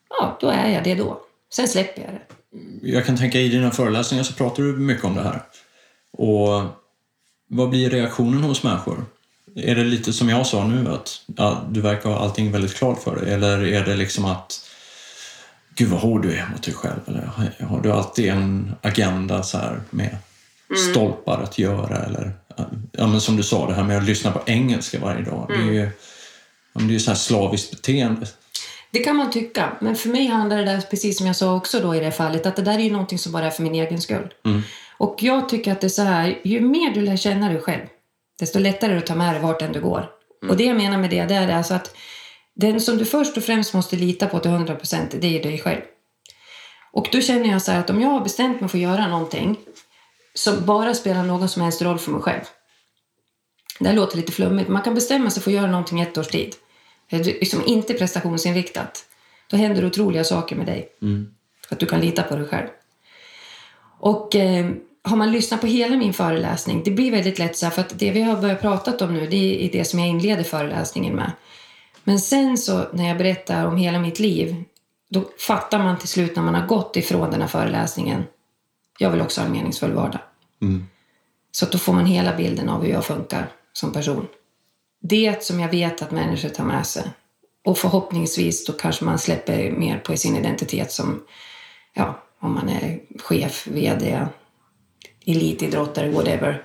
ja, 0.09 0.37
då 0.41 0.47
är 0.47 0.69
jag 0.69 0.83
det 0.83 0.95
då. 0.95 1.21
Sen 1.53 1.67
släpper 1.67 2.01
jag 2.01 2.11
det. 2.11 2.21
Jag 2.89 3.05
kan 3.05 3.17
tänka 3.17 3.39
i 3.39 3.49
dina 3.49 3.71
föreläsningar 3.71 4.23
så 4.23 4.33
pratar 4.33 4.63
du 4.63 4.77
mycket 4.77 5.05
om 5.05 5.15
det 5.15 5.23
här. 5.23 5.41
Och 6.11 6.63
vad 7.47 7.69
blir 7.69 7.89
reaktionen 7.89 8.43
hos 8.43 8.63
människor? 8.63 9.05
är 9.55 9.75
det 9.75 9.83
lite 9.83 10.13
som 10.13 10.29
jag 10.29 10.47
sa 10.47 10.67
nu 10.67 10.89
att 10.89 11.21
ja, 11.37 11.63
du 11.69 11.81
verkar 11.81 12.09
ha 12.09 12.19
allting 12.19 12.51
väldigt 12.51 12.75
klart 12.75 13.03
för 13.03 13.15
dig? 13.15 13.33
Eller 13.33 13.65
är 13.65 13.85
det 13.85 13.95
liksom 13.95 14.25
att 14.25 14.69
Gud 15.75 15.89
vad 15.89 15.99
hård 15.99 16.21
du 16.21 16.35
är 16.35 16.47
mot 16.51 16.63
dig 16.63 16.73
själv? 16.73 16.99
Eller 17.07 17.29
har 17.65 17.81
du 17.81 17.91
alltid 17.91 18.29
en 18.29 18.75
agenda 18.81 19.43
så 19.43 19.57
här 19.57 19.81
med 19.89 20.17
mm. 20.69 20.91
stolpar 20.91 21.41
att 21.43 21.59
göra? 21.59 21.97
Eller, 21.97 22.33
ja, 22.91 23.07
men 23.07 23.21
som 23.21 23.37
du 23.37 23.43
sa, 23.43 23.67
det 23.67 23.73
här 23.73 23.83
med 23.83 23.97
att 23.97 24.03
lyssna 24.03 24.31
på 24.31 24.41
engelska 24.45 24.99
varje 24.99 25.21
dag. 25.21 25.51
Mm. 25.51 25.67
Det 25.67 25.73
är 25.73 25.73
ju 25.73 25.89
det 26.73 26.95
är 26.95 26.99
så 26.99 27.11
här 27.11 27.17
slaviskt 27.17 27.71
beteende. 27.71 28.27
Det 28.91 28.99
kan 28.99 29.15
man 29.15 29.31
tycka, 29.31 29.77
men 29.81 29.95
för 29.95 30.09
mig 30.09 30.27
handlar 30.27 30.57
det 30.57 30.65
där, 30.65 30.81
precis 30.81 31.17
som 31.17 31.27
jag 31.27 31.35
sa 31.35 31.55
också 31.55 31.79
då 31.79 31.95
i 31.95 31.99
det 31.99 32.11
fallet, 32.11 32.45
att 32.45 32.55
det 32.55 32.61
där 32.61 32.73
är 32.73 32.83
ju 32.83 32.91
någonting 32.91 33.19
som 33.19 33.31
bara 33.31 33.45
är 33.45 33.49
för 33.49 33.63
min 33.63 33.75
egen 33.75 34.01
skull. 34.01 34.33
Mm. 34.45 34.61
Och 34.97 35.15
jag 35.19 35.49
tycker 35.49 35.71
att 35.71 35.81
det 35.81 35.87
är 35.87 35.89
så 35.89 36.01
här, 36.01 36.39
ju 36.43 36.61
mer 36.61 36.93
du 36.93 37.01
lär 37.01 37.17
känna 37.17 37.49
dig 37.49 37.61
själv, 37.61 37.85
desto 38.39 38.59
lättare 38.59 38.91
är 38.91 38.95
det 38.95 39.01
att 39.01 39.07
ta 39.07 39.15
med 39.15 39.33
dig 39.33 39.41
vart 39.41 39.61
än 39.61 39.73
du 39.73 39.81
går. 39.81 40.09
Mm. 40.41 40.51
Och 40.51 40.57
det 40.57 40.63
jag 40.63 40.77
menar 40.77 40.97
med 40.97 41.09
det, 41.09 41.25
det 41.25 41.35
är 41.35 41.57
alltså 41.57 41.73
att 41.73 41.95
den 42.55 42.81
som 42.81 42.97
du 42.97 43.05
först 43.05 43.37
och 43.37 43.43
främst 43.43 43.73
måste 43.73 43.95
lita 43.95 44.27
på 44.27 44.39
till 44.39 44.51
100 44.51 44.75
procent, 44.75 45.15
det 45.21 45.39
är 45.39 45.43
dig 45.43 45.59
själv. 45.59 45.81
Och 46.93 47.07
då 47.11 47.21
känner 47.21 47.51
jag 47.51 47.61
så 47.61 47.71
här 47.71 47.79
att 47.79 47.89
om 47.89 48.01
jag 48.01 48.09
har 48.09 48.21
bestämt 48.21 48.61
mig 48.61 48.69
för 48.69 48.77
att 48.77 48.81
göra 48.81 49.07
någonting 49.07 49.57
som 50.33 50.65
bara 50.65 50.93
spelar 50.93 51.23
någon 51.23 51.49
som 51.49 51.61
helst 51.61 51.81
roll 51.81 51.99
för 51.99 52.11
mig 52.11 52.21
själv. 52.21 52.41
Det 53.79 53.87
här 53.87 53.95
låter 53.95 54.17
lite 54.17 54.31
flummigt, 54.31 54.69
man 54.69 54.81
kan 54.81 54.95
bestämma 54.95 55.29
sig 55.29 55.43
för 55.43 55.51
att 55.51 55.55
göra 55.55 55.71
någonting 55.71 56.01
ett 56.01 56.17
års 56.17 56.27
tid. 56.27 56.55
Liksom 57.09 57.63
inte 57.65 57.93
prestationsinriktat. 57.93 59.05
Då 59.49 59.57
händer 59.57 59.85
otroliga 59.85 60.23
saker 60.23 60.55
med 60.55 60.65
dig. 60.65 60.89
Mm. 61.01 61.33
Att 61.69 61.79
du 61.79 61.85
kan 61.85 62.01
lita 62.01 62.23
på 62.23 62.35
dig 62.35 62.47
själv. 62.47 62.67
Och 63.99 64.35
eh, 64.35 64.71
har 65.03 65.17
man 65.17 65.31
lyssnat 65.31 65.61
på 65.61 65.67
hela 65.67 65.97
min 65.97 66.13
föreläsning, 66.13 66.81
det 66.85 66.91
blir 66.91 67.11
väldigt 67.11 67.39
lätt 67.39 67.57
så 67.57 67.65
här, 67.65 67.73
för 67.73 67.81
att 67.81 67.99
det 67.99 68.11
vi 68.11 68.21
har 68.21 68.41
börjat 68.41 68.61
prata 68.61 69.05
om 69.05 69.13
nu, 69.13 69.27
det 69.27 69.65
är 69.65 69.71
det 69.71 69.85
som 69.85 69.99
jag 69.99 70.07
inleder 70.07 70.43
föreläsningen 70.43 71.15
med. 71.15 71.31
Men 72.03 72.19
sen 72.19 72.57
så 72.57 72.85
när 72.93 73.07
jag 73.07 73.17
berättar 73.17 73.65
om 73.65 73.77
hela 73.77 73.99
mitt 73.99 74.19
liv, 74.19 74.63
då 75.09 75.23
fattar 75.47 75.79
man 75.79 75.99
till 75.99 76.07
slut 76.07 76.35
när 76.35 76.43
man 76.43 76.55
har 76.55 76.67
gått 76.67 76.97
ifrån 76.97 77.31
den 77.31 77.41
här 77.41 77.47
föreläsningen, 77.47 78.23
jag 79.01 79.09
vill 79.11 79.21
också 79.21 79.41
ha 79.41 79.45
en 79.45 79.51
meningsfull 79.51 79.93
vardag. 79.93 80.21
Mm. 80.61 80.87
Så 81.51 81.65
att 81.65 81.71
då 81.71 81.77
får 81.77 81.93
man 81.93 82.05
hela 82.05 82.35
bilden 82.35 82.69
av 82.69 82.83
hur 82.83 82.91
jag 82.91 83.05
funkar 83.05 83.49
som 83.73 83.93
person. 83.93 84.27
Det 85.01 85.43
som 85.43 85.59
jag 85.59 85.69
vet 85.69 86.01
att 86.01 86.11
människor 86.11 86.49
tar 86.49 86.63
med 86.63 86.87
sig. 86.87 87.03
Och 87.65 87.77
förhoppningsvis 87.77 88.65
då 88.65 88.73
kanske 88.73 89.05
man 89.05 89.19
släpper 89.19 89.71
mer 89.71 89.97
på 89.97 90.17
sin 90.17 90.37
identitet 90.37 90.91
som, 90.91 91.23
ja, 91.93 92.23
om 92.39 92.53
man 92.53 92.69
är 92.69 92.99
chef, 93.19 93.67
VD, 93.67 94.27
elitidrottare, 95.25 96.11
whatever. 96.11 96.63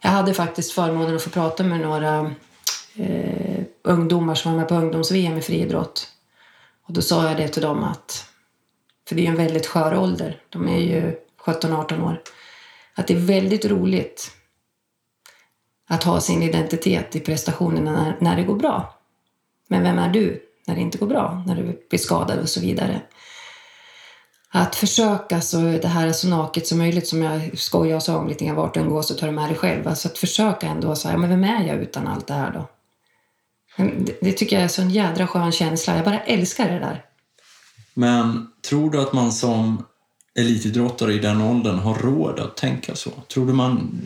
Jag 0.00 0.10
hade 0.10 0.34
faktiskt 0.34 0.72
förmånen 0.72 1.16
att 1.16 1.22
få 1.22 1.30
prata 1.30 1.62
med 1.62 1.80
några 1.80 2.34
eh, 2.96 3.62
ungdomar 3.82 4.34
som 4.34 4.52
var 4.52 4.58
med 4.58 4.68
på 4.68 4.74
ungdoms-VM 4.74 5.38
i 5.38 5.42
friidrott. 5.42 6.08
Och 6.86 6.92
då 6.92 7.02
sa 7.02 7.28
jag 7.28 7.36
det 7.36 7.48
till 7.48 7.62
dem 7.62 7.84
att, 7.84 8.26
för 9.08 9.14
det 9.14 9.20
är 9.20 9.24
ju 9.24 9.30
en 9.30 9.36
väldigt 9.36 9.66
skör 9.66 9.98
ålder, 9.98 10.40
de 10.48 10.68
är 10.68 10.80
ju 10.80 11.14
17-18 11.44 12.04
år, 12.04 12.22
att 12.94 13.06
det 13.06 13.14
är 13.14 13.18
väldigt 13.18 13.64
roligt 13.64 14.30
att 15.88 16.04
ha 16.04 16.20
sin 16.20 16.42
identitet 16.42 17.16
i 17.16 17.20
prestationerna 17.20 17.92
när, 17.92 18.16
när 18.20 18.36
det 18.36 18.42
går 18.42 18.56
bra. 18.56 18.94
Men 19.68 19.82
vem 19.82 19.98
är 19.98 20.08
du 20.08 20.42
när 20.66 20.74
det 20.74 20.80
inte 20.80 20.98
går 20.98 21.06
bra, 21.06 21.44
när 21.46 21.56
du 21.56 21.86
blir 21.90 21.98
skadad 21.98 22.38
och 22.38 22.48
så 22.48 22.60
vidare? 22.60 23.02
Att 24.54 24.74
försöka 24.74 25.40
så 25.40 25.60
det 25.60 25.88
här 25.88 26.06
är 26.06 26.12
så 26.12 26.28
naket 26.28 26.66
som 26.66 26.78
möjligt 26.78 27.08
som 27.08 27.22
jag 27.22 27.58
skojar 27.58 27.96
och 27.96 28.02
sa 28.02 28.16
om 28.16 28.28
lite 28.28 28.44
grann 28.44 28.56
vart 28.56 28.74
du 28.74 28.80
än 28.80 28.88
går 28.88 29.02
så 29.02 29.14
tar 29.14 29.26
du 29.26 29.32
med 29.32 29.48
dig 29.48 29.56
själv. 29.56 29.88
Alltså 29.88 30.08
att 30.08 30.18
försöka 30.18 30.66
ändå 30.66 30.96
säga, 30.96 31.16
men 31.16 31.30
vem 31.30 31.44
är 31.44 31.64
jag 31.64 31.76
utan 31.76 32.06
allt 32.06 32.26
det 32.26 32.34
här 32.34 32.50
då? 32.52 32.68
Det, 33.76 34.18
det 34.20 34.32
tycker 34.32 34.56
jag 34.56 34.64
är 34.64 34.68
så 34.68 34.82
en 34.82 34.90
jädra 34.90 35.26
skön 35.26 35.52
känsla. 35.52 35.96
Jag 35.96 36.04
bara 36.04 36.20
älskar 36.20 36.70
det 36.70 36.78
där. 36.78 37.04
Men 37.94 38.48
tror 38.68 38.90
du 38.90 39.00
att 39.00 39.12
man 39.12 39.32
som 39.32 39.84
elitidrottare 40.38 41.14
i 41.14 41.18
den 41.18 41.40
åldern 41.40 41.78
har 41.78 41.94
råd 41.94 42.40
att 42.40 42.56
tänka 42.56 42.94
så? 42.94 43.10
Tror 43.28 43.46
du 43.46 43.52
man 43.52 44.00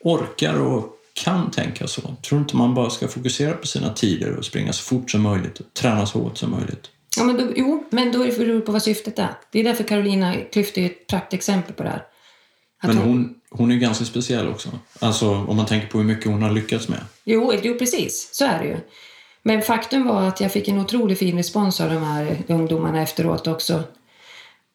orkar 0.00 0.60
och 0.60 0.92
kan 1.12 1.50
tänka 1.50 1.86
så? 1.86 2.00
Tror 2.00 2.38
du 2.38 2.42
inte 2.42 2.56
man 2.56 2.74
bara 2.74 2.90
ska 2.90 3.08
fokusera 3.08 3.52
på 3.52 3.66
sina 3.66 3.92
tider 3.92 4.36
och 4.36 4.44
springa 4.44 4.72
så 4.72 4.82
fort 4.82 5.10
som 5.10 5.22
möjligt 5.22 5.60
och 5.60 5.66
träna 5.74 6.06
så 6.06 6.18
hårt 6.18 6.38
som 6.38 6.50
möjligt? 6.50 6.90
Ja, 7.16 7.24
men 7.24 7.36
då, 7.36 7.52
jo, 7.56 7.84
men 7.90 8.12
då 8.12 8.18
beror 8.18 8.54
det 8.54 8.60
på 8.60 8.72
vad 8.72 8.82
syftet 8.82 9.18
är. 9.18 9.34
Det 9.52 9.60
är 9.60 9.64
därför 9.64 9.84
Carolina 9.84 10.34
Klüft 10.34 10.78
är 10.78 10.86
ett 10.86 11.06
praktexempel 11.06 11.74
på 11.74 11.82
det 11.82 11.88
här. 11.88 12.04
Att 12.82 12.94
men 12.94 12.98
hon, 12.98 13.34
hon 13.50 13.72
är 13.72 13.76
ganska 13.76 14.04
speciell 14.04 14.48
också. 14.48 14.68
Alltså 14.98 15.30
om 15.30 15.56
man 15.56 15.66
tänker 15.66 15.88
på 15.88 15.98
hur 15.98 16.04
mycket 16.04 16.26
hon 16.26 16.42
har 16.42 16.50
lyckats 16.50 16.88
med. 16.88 17.00
Jo, 17.24 17.52
jo 17.62 17.78
precis. 17.78 18.28
Så 18.32 18.44
är 18.44 18.58
det 18.58 18.64
ju. 18.64 18.76
Men 19.42 19.62
faktum 19.62 20.06
var 20.06 20.22
att 20.22 20.40
jag 20.40 20.52
fick 20.52 20.68
en 20.68 20.78
otroligt 20.78 21.18
fin 21.18 21.36
respons 21.36 21.80
av 21.80 21.90
de 21.90 22.02
här 22.02 22.36
ungdomarna 22.48 23.02
efteråt 23.02 23.46
också. 23.46 23.82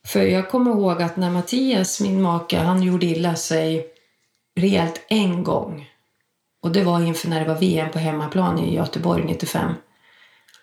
För 0.07 0.21
jag 0.21 0.49
kommer 0.49 0.71
ihåg 0.71 1.01
att 1.01 1.17
när 1.17 1.29
Mattias, 1.29 2.01
min 2.01 2.21
make, 2.21 2.57
han 2.57 2.83
gjorde 2.83 3.05
illa 3.05 3.35
sig 3.35 3.87
rejält 4.59 5.05
en 5.07 5.43
gång. 5.43 5.89
Och 6.61 6.71
det 6.71 6.83
var 6.83 7.01
inför 7.01 7.29
när 7.29 7.39
det 7.39 7.53
var 7.53 7.59
VM 7.59 7.91
på 7.91 7.99
hemmaplan 7.99 8.59
i 8.59 8.75
Göteborg 8.75 9.23
95. 9.25 9.73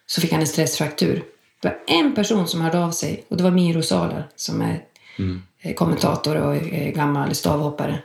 Så 0.06 0.20
fick 0.20 0.32
han 0.32 0.40
en 0.40 0.46
stressfraktur. 0.46 1.24
Det 1.62 1.68
var 1.68 1.78
en 1.86 2.14
person 2.14 2.48
som 2.48 2.60
hörde 2.60 2.84
av 2.84 2.90
sig 2.90 3.24
och 3.28 3.36
det 3.36 3.42
var 3.42 3.50
Miro 3.50 3.82
Salar 3.82 4.28
som 4.36 4.60
är 4.60 4.84
mm. 5.18 5.42
kommentator 5.74 6.36
och 6.36 6.56
gammal 6.94 7.34
stavhoppare. 7.34 8.02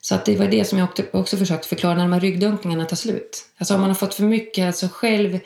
Så 0.00 0.14
att 0.14 0.24
det 0.24 0.36
var 0.36 0.46
det 0.46 0.64
som 0.64 0.78
jag 0.78 0.88
också 1.12 1.36
försökte 1.36 1.68
förklara 1.68 1.94
när 1.94 2.02
de 2.02 2.12
här 2.12 2.20
ryggdunkningarna 2.20 2.84
tar 2.84 2.96
slut. 2.96 3.44
Alltså 3.58 3.74
om 3.74 3.80
man 3.80 3.90
har 3.90 3.94
fått 3.94 4.14
för 4.14 4.22
mycket, 4.22 4.66
alltså 4.66 4.88
själv 4.92 5.38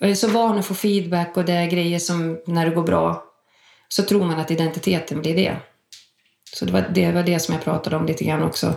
är 0.00 0.14
så 0.14 0.28
van 0.28 0.58
att 0.58 0.66
få 0.66 0.74
feedback 0.74 1.36
och 1.36 1.44
det 1.44 1.52
är 1.52 1.70
grejer 1.70 1.98
som 1.98 2.40
när 2.46 2.66
det 2.66 2.74
går 2.74 2.82
bra 2.82 3.29
så 3.92 4.02
tror 4.02 4.24
man 4.24 4.40
att 4.40 4.50
identiteten 4.50 5.20
blir 5.20 5.36
det. 5.36 5.56
Så 6.52 6.64
det 6.64 6.72
var 6.72 6.90
det, 6.94 7.12
var 7.12 7.22
det 7.22 7.40
som 7.40 7.54
jag 7.54 7.64
pratade 7.64 7.96
om 7.96 8.06
lite 8.06 8.24
grann 8.24 8.42
också. 8.42 8.74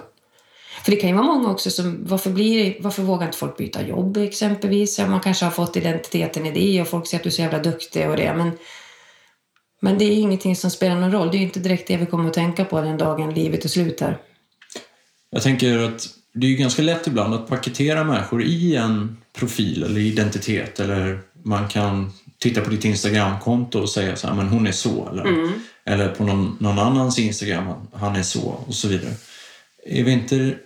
För 0.84 0.91
det 0.91 0.97
kan 0.97 1.09
ju 1.09 1.16
vara 1.16 1.26
många 1.26 1.49
också 1.49 1.70
som, 1.70 1.99
varför, 2.05 2.30
blir, 2.30 2.76
varför 2.80 3.03
vågar 3.03 3.26
inte 3.26 3.38
folk 3.38 3.57
byta 3.57 3.88
jobb 3.88 4.18
exempelvis? 4.18 4.99
Ja, 4.99 5.07
man 5.07 5.20
kanske 5.20 5.45
har 5.45 5.51
fått 5.51 5.78
identiteten 5.78 6.45
i 6.45 6.51
det 6.51 6.82
och 6.82 6.88
folk 6.88 7.07
säger 7.07 7.20
att 7.20 7.24
du 7.24 7.30
är 7.30 7.32
så 7.32 7.41
jävla 7.41 7.59
duktig 7.59 8.09
och 8.09 8.18
det. 8.18 8.34
Men, 8.34 8.51
men 9.82 9.97
det 9.97 10.05
är 10.05 10.11
ingenting 10.11 10.55
som 10.55 10.72
spelar 10.72 10.95
någon 10.95 11.11
roll. 11.11 11.32
Det 11.32 11.38
är 11.38 11.41
inte 11.41 11.59
direkt 11.59 11.88
det 11.88 11.97
vi 11.97 12.05
kommer 12.05 12.28
att 12.28 12.34
tänka 12.34 12.66
på 12.66 12.82
den 12.82 12.97
dagen 12.97 13.34
livet 13.34 13.66
är 13.66 13.70
slut 13.70 13.99
här. 13.99 14.18
Jag 15.30 15.43
tänker 15.43 15.80
att 15.80 16.07
det 16.34 16.47
är 16.47 16.57
ganska 16.57 16.82
lätt 16.82 17.07
ibland 17.07 17.34
att 17.34 17.47
paketera 17.47 18.03
människor 18.03 18.43
i 18.43 18.76
en 18.76 19.18
profil 19.34 19.84
eller 19.84 20.01
identitet 20.01 20.80
eller 20.80 21.22
man 21.43 21.68
kan 21.68 22.11
titta 22.44 22.62
på 22.62 22.70
ditt 22.70 22.86
Instagramkonto 22.86 23.80
och 23.80 23.89
säga 23.89 24.16
så 24.16 24.28
här, 24.28 24.36
men 24.36 24.48
hon 24.48 24.68
är 24.68 24.72
så. 24.72 25.10
Eller, 25.10 25.26
mm. 25.26 25.54
eller 25.86 26.16
på 26.16 26.24
någon, 26.24 26.58
någon 26.60 26.80
annans 26.80 27.20
Instagram, 27.20 27.88
han 27.94 28.16
är 28.16 28.24
så 28.24 28.41
och 28.41 28.76
så 28.76 28.88
vidare. 28.88 29.14
Är 29.86 30.04
vi 30.04 30.12
inte, 30.12 30.58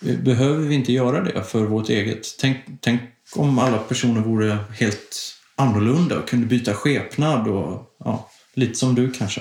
behöver 0.00 0.66
vi 0.66 0.74
inte 0.74 0.92
göra 0.92 1.20
det 1.20 1.44
för 1.44 1.64
vårt 1.64 1.88
eget? 1.88 2.38
Tänk, 2.40 2.56
tänk 2.80 3.00
om 3.34 3.58
alla 3.58 3.78
personer 3.78 4.20
vore 4.20 4.58
helt 4.78 5.34
annorlunda 5.56 6.18
och 6.18 6.28
kunde 6.28 6.46
byta 6.46 6.74
skepnad 6.74 7.48
och 7.48 7.96
ja, 7.98 8.30
lite 8.54 8.74
som 8.74 8.94
du 8.94 9.12
kanske. 9.12 9.40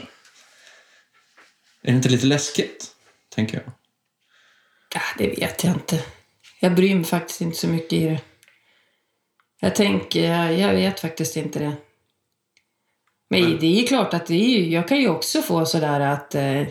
Är 1.84 1.92
det 1.92 1.98
inte 1.98 2.10
lite 2.10 2.26
läskigt, 2.26 2.88
tänker 3.36 3.58
jag? 3.58 3.74
Ja, 4.94 5.02
det 5.18 5.28
vet 5.28 5.64
jag 5.64 5.74
inte. 5.74 6.04
Jag 6.60 6.76
bryr 6.76 6.96
mig 6.96 7.04
faktiskt 7.04 7.42
inte 7.42 7.58
så 7.58 7.68
mycket 7.68 7.94
i 7.94 8.06
det. 8.06 8.22
Jag 9.60 9.76
tänker, 9.76 10.52
jag 10.52 10.74
vet 10.74 11.00
faktiskt 11.00 11.38
inte 11.38 11.60
det. 11.60 11.74
Men 13.30 13.44
mm. 13.44 13.58
det 13.60 13.66
är 13.66 13.82
ju 13.82 13.88
klart 13.88 14.14
att 14.14 14.26
det 14.26 14.34
är 14.34 14.60
ju, 14.60 14.70
jag 14.70 14.88
kan 14.88 14.98
ju 14.98 15.10
också 15.10 15.42
få 15.42 15.66
sådär 15.66 16.00
att 16.00 16.36
eh, 16.36 16.64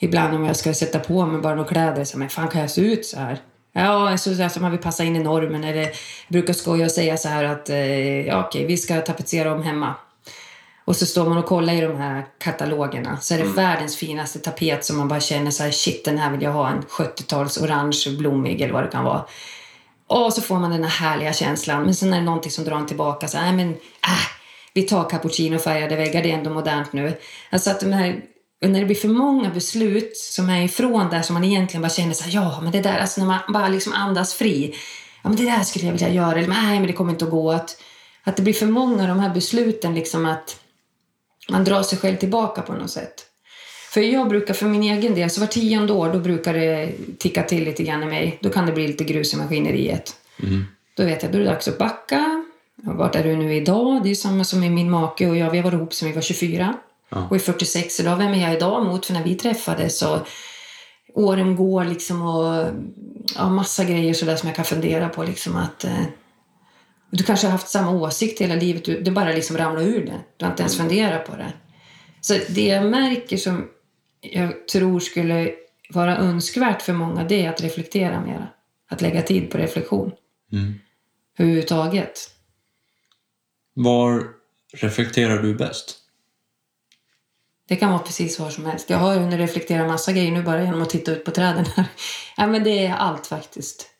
ibland 0.00 0.34
om 0.34 0.44
jag 0.44 0.56
ska 0.56 0.74
sätta 0.74 0.98
på 0.98 1.26
mig 1.26 1.40
bara 1.40 1.54
några 1.54 1.68
kläder, 1.68 2.04
så 2.04 2.18
men 2.18 2.28
fan 2.28 2.48
kan 2.48 2.60
jag 2.60 2.70
se 2.70 2.80
ut 2.80 3.06
så 3.06 3.18
här? 3.18 3.38
Ja, 3.72 4.18
så 4.18 4.30
där 4.30 4.48
som 4.48 4.62
man 4.62 4.70
vill 4.70 4.80
passa 4.80 5.04
in 5.04 5.16
i 5.16 5.18
normen. 5.18 5.64
Eller 5.64 5.80
jag 5.80 5.92
brukar 6.28 6.52
skoja 6.52 6.84
och 6.84 6.90
säga 6.90 7.16
så 7.16 7.28
här 7.28 7.44
att 7.44 7.70
eh, 7.70 8.26
ja, 8.26 8.44
okej, 8.46 8.66
vi 8.66 8.76
ska 8.76 9.00
tapetsera 9.00 9.54
om 9.54 9.62
hemma. 9.62 9.94
Och 10.84 10.96
så 10.96 11.06
står 11.06 11.28
man 11.28 11.38
och 11.38 11.46
kollar 11.46 11.72
i 11.72 11.80
de 11.80 11.96
här 11.96 12.26
katalogerna 12.38 13.18
så 13.20 13.34
är 13.34 13.38
det 13.38 13.44
mm. 13.44 13.56
världens 13.56 13.96
finaste 13.96 14.38
tapet 14.38 14.84
som 14.84 14.96
man 14.96 15.08
bara 15.08 15.20
känner 15.20 15.50
så 15.50 15.62
här, 15.62 15.70
shit 15.70 16.04
den 16.04 16.18
här 16.18 16.30
vill 16.30 16.42
jag 16.42 16.52
ha 16.52 16.68
en 16.68 16.82
70-tals 16.82 17.58
orange 17.58 18.16
blommig 18.18 18.60
eller 18.60 18.72
vad 18.72 18.84
det 18.84 18.90
kan 18.90 19.04
vara. 19.04 19.24
Och 20.08 20.32
så 20.32 20.42
får 20.42 20.58
man 20.58 20.70
den 20.70 20.84
här 20.84 21.08
härliga 21.08 21.32
känslan. 21.32 21.84
Men 21.84 21.94
sen 21.94 22.12
är 22.12 22.18
det 22.18 22.24
någonting 22.24 22.50
som 22.50 22.64
drar 22.64 22.76
en 22.76 22.86
tillbaka. 22.86 23.28
Så, 23.28 23.38
nej 23.38 23.52
men, 23.52 23.70
äh, 23.70 24.28
vi 24.74 24.82
tar 24.82 25.10
cappuccinofärgade 25.10 25.96
väggar, 25.96 26.22
det 26.22 26.30
är 26.30 26.38
ändå 26.38 26.50
modernt 26.50 26.92
nu. 26.92 27.18
Alltså 27.50 27.70
att 27.70 27.80
de 27.80 27.92
här, 27.92 28.20
när 28.66 28.80
det 28.80 28.86
blir 28.86 28.96
för 28.96 29.08
många 29.08 29.50
beslut 29.50 30.16
som 30.16 30.50
är 30.50 30.64
ifrån 30.64 31.10
där 31.10 31.22
som 31.22 31.34
man 31.34 31.44
egentligen 31.44 31.82
bara 31.82 31.88
känner 31.90 32.14
så 32.14 32.24
här, 32.24 32.34
ja 32.34 32.60
men 32.62 32.72
det 32.72 32.80
där, 32.80 32.98
alltså 32.98 33.20
när 33.20 33.28
man 33.28 33.38
bara 33.52 33.68
liksom 33.68 33.92
andas 33.92 34.34
fri. 34.34 34.74
Ja 35.22 35.28
men 35.28 35.38
det 35.38 35.44
där 35.44 35.62
skulle 35.62 35.84
jag 35.84 35.92
vilja 35.92 36.08
göra, 36.08 36.38
eller 36.38 36.48
nej 36.48 36.78
men 36.78 36.86
det 36.86 36.92
kommer 36.92 37.12
inte 37.12 37.24
att 37.24 37.30
gå. 37.30 37.52
Att, 37.52 37.82
att 38.24 38.36
det 38.36 38.42
blir 38.42 38.54
för 38.54 38.66
många 38.66 39.02
av 39.02 39.08
de 39.08 39.18
här 39.18 39.34
besluten 39.34 39.94
liksom 39.94 40.26
att 40.26 40.60
man 41.48 41.64
drar 41.64 41.82
sig 41.82 41.98
själv 41.98 42.16
tillbaka 42.16 42.62
på 42.62 42.72
något 42.72 42.90
sätt. 42.90 43.27
För 43.88 44.00
jag 44.00 44.28
brukar 44.28 44.54
för 44.54 44.66
min 44.66 44.82
egen 44.82 45.14
del, 45.14 45.30
så 45.30 45.40
var 45.40 45.46
tionde 45.46 45.92
år, 45.92 46.12
då 46.12 46.18
brukar 46.18 46.54
det 46.54 46.92
ticka 47.18 47.42
till 47.42 47.64
lite 47.64 47.82
grann 47.82 48.02
i 48.02 48.06
mig. 48.06 48.38
Då 48.42 48.50
kan 48.50 48.66
det 48.66 48.72
bli 48.72 48.86
lite 48.86 49.04
grus 49.04 49.34
i 49.34 49.36
maskineriet. 49.36 50.16
Då 50.96 51.04
vet 51.04 51.22
jag, 51.22 51.32
då 51.32 51.38
är 51.38 51.42
det 51.42 51.48
dags 51.48 51.68
att 51.68 51.78
backa. 51.78 52.44
Vart 52.82 53.14
är 53.14 53.24
du 53.24 53.36
nu 53.36 53.54
idag? 53.54 54.02
Det 54.02 54.10
är 54.10 54.14
samma 54.14 54.44
som 54.44 54.60
med 54.60 54.72
min 54.72 54.90
make 54.90 55.28
och 55.28 55.36
jag. 55.36 55.50
Vi 55.50 55.58
har 55.58 55.64
varit 55.64 55.74
ihop 55.74 55.94
sedan 55.94 56.08
vi 56.08 56.14
var 56.14 56.22
24. 56.22 56.74
Och 57.28 57.36
är 57.36 57.40
46 57.40 58.00
idag. 58.00 58.16
Vem 58.16 58.32
är 58.34 58.42
jag 58.42 58.54
idag 58.54 58.86
mot? 58.86 59.06
För 59.06 59.14
när 59.14 59.24
vi 59.24 59.34
träffades 59.34 59.98
så 59.98 60.20
åren 61.14 61.56
går 61.56 61.84
liksom 61.84 62.22
och 62.22 62.66
ja, 63.36 63.48
massa 63.48 63.84
grejer 63.84 64.14
sådär 64.14 64.36
som 64.36 64.48
jag 64.48 64.56
kan 64.56 64.64
fundera 64.64 65.08
på. 65.08 65.22
Liksom 65.22 65.56
att, 65.56 65.84
eh, 65.84 66.04
du 67.10 67.24
kanske 67.24 67.46
har 67.46 67.52
haft 67.52 67.68
samma 67.68 67.90
åsikt 67.90 68.40
hela 68.40 68.54
livet. 68.54 68.84
Du, 68.84 69.00
det 69.00 69.10
bara 69.10 69.32
liksom 69.32 69.56
ramlar 69.56 69.82
ur 69.82 70.06
det. 70.06 70.20
Du 70.36 70.44
har 70.44 70.52
inte 70.52 70.62
ens 70.62 70.76
funderat 70.76 71.26
på 71.26 71.36
det. 71.36 71.52
Så 72.20 72.34
det 72.48 72.66
jag 72.66 72.86
märker 72.86 73.36
som 73.36 73.68
jag 74.20 74.68
tror 74.68 75.00
skulle 75.00 75.54
vara 75.90 76.16
önskvärt 76.16 76.82
för 76.82 76.92
många 76.92 77.24
det 77.24 77.44
är 77.44 77.50
att 77.50 77.60
reflektera 77.60 78.20
mera. 78.20 78.48
Att 78.88 79.00
lägga 79.00 79.22
tid 79.22 79.50
på 79.50 79.58
reflektion. 79.58 80.12
Överhuvudtaget. 81.38 82.30
Var 83.74 84.26
reflekterar 84.74 85.42
du 85.42 85.54
bäst? 85.54 85.98
Det 87.68 87.76
kan 87.76 87.90
vara 87.90 88.02
precis 88.02 88.38
var 88.38 88.50
som 88.50 88.66
helst. 88.66 88.90
Jag 88.90 88.98
har 88.98 89.14
ju 89.14 89.18
hunnit 89.18 89.38
reflektera 89.38 89.86
massa 89.86 90.12
grejer 90.12 90.32
nu 90.32 90.42
bara 90.42 90.62
genom 90.62 90.82
att 90.82 90.90
titta 90.90 91.12
ut 91.12 91.24
på 91.24 91.30
träden 91.30 91.64
här. 91.76 91.84
Ja, 92.36 92.46
men 92.46 92.64
det 92.64 92.86
är 92.86 92.94
allt 92.94 93.26
faktiskt. 93.26 93.90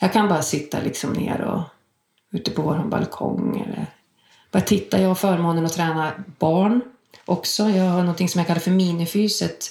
Jag 0.00 0.12
kan 0.12 0.28
bara 0.28 0.42
sitta 0.42 0.80
liksom 0.80 1.12
ner 1.12 1.40
och 1.40 1.62
ute 2.32 2.50
på 2.50 2.62
vår 2.62 2.84
balkong 2.84 3.60
eller 3.66 3.86
bara 4.50 4.62
titta. 4.62 5.00
Jag 5.00 5.08
har 5.08 5.14
förmånen 5.14 5.66
att 5.66 5.72
träna 5.72 6.12
barn 6.38 6.80
också. 7.26 7.70
Jag 7.70 7.84
har 7.84 8.02
något 8.02 8.30
som 8.30 8.38
jag 8.38 8.46
kallar 8.46 8.60
för 8.60 8.70
minifys, 8.70 9.42
ett 9.42 9.70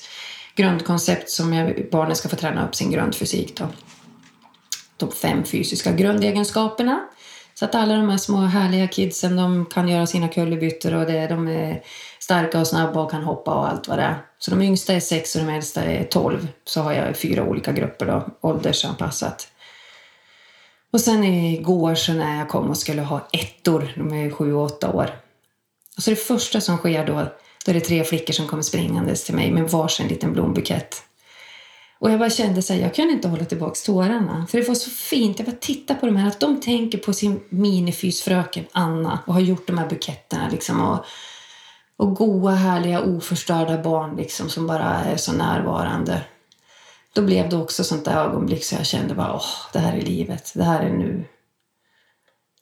grundkoncept 0.56 1.30
som 1.30 1.53
jag, 1.53 1.88
barnen 1.91 2.16
ska 2.16 2.30
få 2.30 2.36
träna 2.36 2.68
upp 2.68 2.76
sin 2.76 2.91
grundfysik. 2.91 3.58
Då. 3.58 3.68
De 4.97 5.12
fem 5.12 5.43
fysiska 5.43 5.91
grundegenskaperna. 5.91 6.99
Så 7.53 7.66
att 7.66 7.76
alla 7.76 7.95
de 7.95 8.10
här 8.10 8.18
små 8.18 8.38
härliga 8.38 8.88
kidsen 8.88 9.36
de 9.36 9.66
kan 9.66 9.88
göra 9.88 10.08
sina 10.08 10.28
kullerbyttor 10.28 10.93
och 10.93 11.06
det, 11.06 11.28
de 11.28 11.47
är 11.47 11.84
starka 12.20 12.60
och 12.60 12.68
snabba 12.68 13.01
och 13.01 13.12
kan 13.12 13.24
hoppa 13.24 13.53
och 13.53 13.68
allt 13.70 13.88
vad 13.88 13.97
det 13.97 14.03
är. 14.03 14.18
Så 14.39 14.51
de 14.51 14.62
yngsta 14.62 14.93
är 14.93 14.99
sex 14.99 15.36
och 15.36 15.41
de 15.45 15.53
äldsta 15.53 15.84
är 15.84 16.03
tolv. 16.03 16.47
Så 16.64 16.82
har 16.82 16.93
jag 16.93 17.18
fyra 17.18 17.43
olika 17.43 17.72
grupper 17.72 18.06
då, 18.06 18.28
åldersanpassat. 18.41 19.47
Och 20.91 21.01
sen 21.01 21.24
igår 21.24 21.95
så 21.95 22.14
när 22.14 22.38
jag 22.38 22.49
kom 22.49 22.70
och 22.70 22.78
skulle 22.78 23.01
ha 23.01 23.28
ettor, 23.34 23.93
de 23.95 24.14
är 24.14 24.30
sju 24.30 24.53
och 24.53 24.64
åtta 24.64 24.91
år. 24.91 25.10
Och 25.97 26.03
så 26.03 26.10
det 26.10 26.16
första 26.16 26.62
som 26.62 26.78
sker 26.78 27.06
då, 27.06 27.26
då 27.66 27.72
är 27.72 27.74
det 27.74 27.82
tre 27.82 28.03
flickor 28.03 28.34
som 28.34 28.47
kommer 28.47 28.63
springandes 28.63 29.24
till 29.24 29.36
mig 29.36 29.51
med 29.51 29.70
varsin 29.70 30.07
liten 30.07 30.34
blombukett. 30.34 31.03
Och 31.99 32.11
jag 32.11 32.20
bara 32.20 32.30
kände 32.30 32.61
så 32.61 32.74
här, 32.74 32.82
jag 32.82 32.93
kan 32.93 33.09
inte 33.09 33.28
hålla 33.28 33.45
tillbaka 33.45 33.76
tårarna. 33.86 34.47
För 34.49 34.57
det 34.57 34.68
var 34.68 34.76
så 34.76 34.89
fint, 34.89 35.39
jag 35.39 35.45
bara 35.45 35.57
tittade 35.59 35.99
på 35.99 36.05
de 36.05 36.16
här, 36.16 36.28
att 36.28 36.39
de 36.39 36.61
tänker 36.61 36.97
på 36.97 37.13
sin 37.13 37.43
minifysfröken 37.49 38.66
Anna 38.72 39.20
och 39.28 39.34
har 39.34 39.41
gjort 39.41 39.68
de 39.68 39.78
här 39.78 39.89
buketterna 39.89 40.49
liksom. 40.51 40.82
Och, 40.82 41.05
och 41.97 42.16
goa, 42.16 42.51
härliga, 42.51 43.01
oförstörda 43.01 43.82
barn 43.82 44.16
liksom 44.16 44.49
som 44.49 44.68
bara 44.68 44.84
är 44.84 45.18
så 45.18 45.34
närvarande. 45.34 46.22
Då 47.13 47.22
blev 47.22 47.49
det 47.49 47.57
också 47.57 47.84
sånt 47.84 48.05
där 48.05 48.26
ögonblick 48.26 48.63
så 48.63 48.76
jag 48.76 48.86
kände 48.86 49.16
bara, 49.16 49.34
åh, 49.34 49.70
det 49.74 49.80
här 49.80 49.97
är 49.97 50.01
livet, 50.01 50.51
det 50.55 50.63
här 50.63 50.82
är 50.82 50.93
nu. 50.93 51.26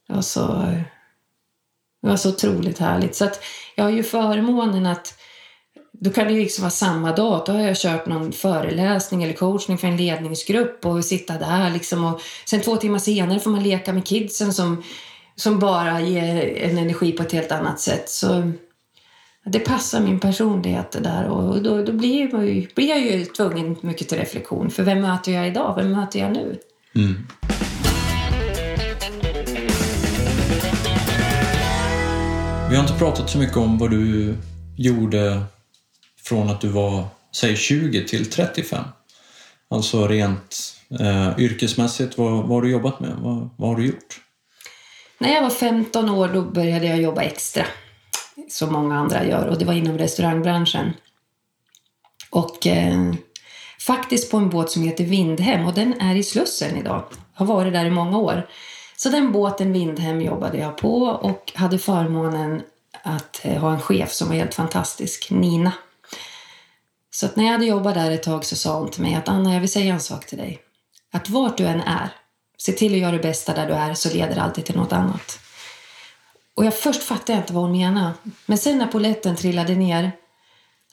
Det 0.08 0.14
var 0.14 0.22
så, 0.22 0.74
det 2.04 2.10
var 2.10 2.18
så 2.18 2.30
otroligt 2.30 2.80
härligt. 2.80 3.16
Så 3.16 3.26
att 3.26 3.44
jag 3.76 3.84
har 3.84 3.92
ju 3.92 4.04
förmånen 4.04 4.86
att 4.86 5.14
då 5.92 6.10
kan 6.10 6.28
det 6.28 6.34
liksom 6.34 6.62
vara 6.62 6.72
samma 6.72 7.16
dag. 7.16 7.44
Då 7.46 7.52
har 7.52 7.60
jag 7.60 7.78
kört 7.78 8.06
någon 8.06 8.32
föreläsning 8.32 9.24
eller 9.24 9.34
coachning 9.34 9.78
för 9.78 9.88
en 9.88 9.98
ledningsgrupp 9.98 10.86
och 10.86 11.06
sitta 11.06 11.38
där 11.38 11.70
liksom. 11.70 12.04
Och 12.04 12.22
sen 12.46 12.62
två 12.62 12.76
timmar 12.76 13.00
senare 13.00 13.40
får 13.40 13.52
man 13.52 13.64
leka 13.64 13.94
med 13.94 14.06
kidsen 14.06 14.54
som, 14.54 14.84
som 15.36 15.60
bara 15.60 16.02
ger 16.02 16.58
en 16.58 16.78
energi 16.78 17.12
på 17.12 17.24
ett 17.24 17.32
helt 17.32 17.52
annat 17.52 17.80
sätt. 17.80 18.10
Så 18.10 18.52
det 19.46 19.60
passar 19.60 20.02
min 20.02 20.20
personlighet 20.20 20.92
det 20.92 21.00
där 21.00 21.28
och 21.28 21.64
då, 21.64 21.84
då 21.84 21.92
blir, 21.92 22.34
jag 22.34 22.46
ju, 22.46 22.68
blir 22.76 22.90
jag 22.90 23.00
ju 23.00 23.26
tvungen 23.26 23.76
mycket 23.82 24.10
till 24.10 24.18
reflektion. 24.18 24.70
För 24.70 24.84
vem 24.84 25.02
möter 25.02 25.32
jag 25.32 25.48
idag? 25.48 25.76
Vem 25.78 25.92
möter 25.92 26.20
jag 26.20 26.32
nu? 26.32 26.60
Mm. 26.96 27.28
Vi 32.74 32.78
har 32.78 32.84
inte 32.84 33.00
pratat 33.00 33.30
så 33.30 33.38
mycket 33.38 33.58
om 33.58 33.78
vad 33.78 33.92
du 33.92 34.36
gjorde 34.78 35.44
från 36.24 36.50
att 36.50 36.62
du 36.62 36.68
var, 36.68 37.06
säg 37.32 37.58
20 37.58 38.08
till 38.08 38.32
35. 38.32 38.84
Alltså 39.70 40.08
rent 40.08 40.76
eh, 41.00 41.40
yrkesmässigt, 41.40 42.18
vad, 42.18 42.32
vad 42.32 42.50
har 42.50 42.62
du 42.62 42.72
jobbat 42.72 43.00
med? 43.00 43.16
Vad, 43.20 43.50
vad 43.58 43.70
har 43.70 43.76
du 43.76 43.86
gjort? 43.86 44.22
När 45.18 45.34
jag 45.34 45.42
var 45.42 45.50
15 45.50 46.10
år 46.10 46.28
då 46.34 46.42
började 46.42 46.86
jag 46.86 47.02
jobba 47.02 47.22
extra. 47.22 47.66
Som 48.50 48.74
många 48.74 49.00
andra 49.00 49.26
gör. 49.26 49.48
Och 49.48 49.58
det 49.58 49.66
var 49.66 49.74
inom 49.74 49.98
restaurangbranschen. 49.98 50.94
Och 52.30 52.68
eh, 52.68 53.14
faktiskt 53.80 54.32
på 54.32 54.38
en 54.38 54.50
båt 54.50 54.72
som 54.72 54.84
heter 54.84 55.04
Vindhem. 55.04 55.66
Och 55.66 55.74
den 55.74 56.02
är 56.02 56.16
i 56.16 56.24
Slussen 56.24 56.78
idag. 56.78 57.04
Har 57.34 57.46
varit 57.46 57.74
där 57.74 57.86
i 57.86 57.92
många 57.92 58.18
år. 58.18 58.48
Så 59.04 59.10
den 59.10 59.32
båten 59.32 59.74
Vindhem 59.74 60.22
jobbade 60.22 60.58
jag 60.58 60.78
på. 60.78 61.04
Och 61.04 61.52
hade 61.56 61.80
förmånen 61.80 62.62
att 63.04 63.46
eh, 63.46 63.62
ha 63.62 63.72
en 63.72 63.82
chef 63.82 64.12
som 64.12 64.28
var 64.28 64.36
helt 64.36 64.54
fantastisk. 64.54 65.32
Nina. 65.32 65.72
Så 67.12 67.26
att 67.26 67.36
när 67.36 67.44
jag 67.44 67.52
hade 67.52 67.66
jobbat 67.66 67.96
där 67.96 68.12
ett 68.12 68.24
tag 68.24 68.46
så 68.46 68.56
sa 68.56 68.80
hon 68.80 68.92
till 68.92 69.02
mig 69.02 69.16
att 69.16 69.30
Anna, 69.30 69.54
jag 69.54 69.60
vill 69.60 69.72
säga 69.72 69.94
en 69.94 70.00
sak 70.00 70.26
till 70.26 70.38
dig. 70.38 70.60
Att 71.14 71.30
vart 71.30 71.58
du 71.58 71.66
än 71.66 71.82
är, 71.82 72.10
se 72.58 72.72
till 72.72 72.94
att 72.94 73.00
göra 73.00 73.12
det 73.12 73.20
bästa 73.20 73.54
där 73.54 73.68
du 73.68 73.74
är 73.74 73.94
så 73.94 74.14
leder 74.14 74.36
det 74.36 74.42
alltid 74.42 74.66
till 74.66 74.76
något 74.76 74.94
annat. 74.94 75.40
Och 76.56 76.66
jag 76.66 76.74
först 76.74 77.04
fattade 77.04 77.32
jag 77.32 77.42
inte 77.42 77.54
vad 77.54 77.64
hon 77.64 77.72
menade. 77.72 78.14
Men 78.46 78.58
sen 78.58 78.78
när 78.78 78.88
poletten 78.88 79.36
trillade 79.36 79.76
ner, 79.76 80.12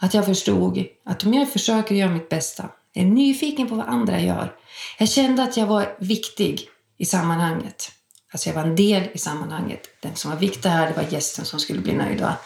att 0.00 0.14
jag 0.14 0.26
förstod 0.26 0.86
att 1.04 1.26
om 1.26 1.34
jag 1.34 1.52
försöker 1.52 1.94
göra 1.94 2.10
mitt 2.10 2.28
bästa, 2.28 2.68
är 2.94 3.04
nyfiken 3.04 3.68
på 3.68 3.74
vad 3.74 3.86
andra 3.86 4.20
gör. 4.20 4.54
Jag 4.98 5.08
kände 5.08 5.42
att 5.42 5.56
jag 5.56 5.66
var 5.66 5.96
viktig 5.98 6.68
i 6.98 7.04
sammanhanget. 7.04 7.92
Alltså 8.30 8.48
jag 8.48 8.54
var 8.56 8.62
en 8.62 8.76
del 8.76 9.08
i 9.12 9.18
sammanhanget. 9.18 9.80
Den 10.00 10.16
som 10.16 10.30
var 10.30 10.38
viktig 10.38 10.68
här, 10.68 10.86
det 10.88 11.02
var 11.02 11.08
gästen 11.10 11.44
som 11.44 11.60
skulle 11.60 11.80
bli 11.80 11.92
nöjd. 11.92 12.20
Va? 12.20 12.36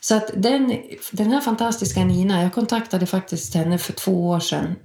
Så 0.00 0.14
att 0.16 0.30
den, 0.34 0.82
den 1.10 1.30
här 1.30 1.40
fantastiska 1.40 2.04
Nina, 2.04 2.42
jag 2.42 2.54
kontaktade 2.54 3.06
faktiskt 3.06 3.54
henne 3.54 3.78
för 3.78 3.92
två 3.92 4.28
år 4.28 4.40
sedan. 4.40 4.76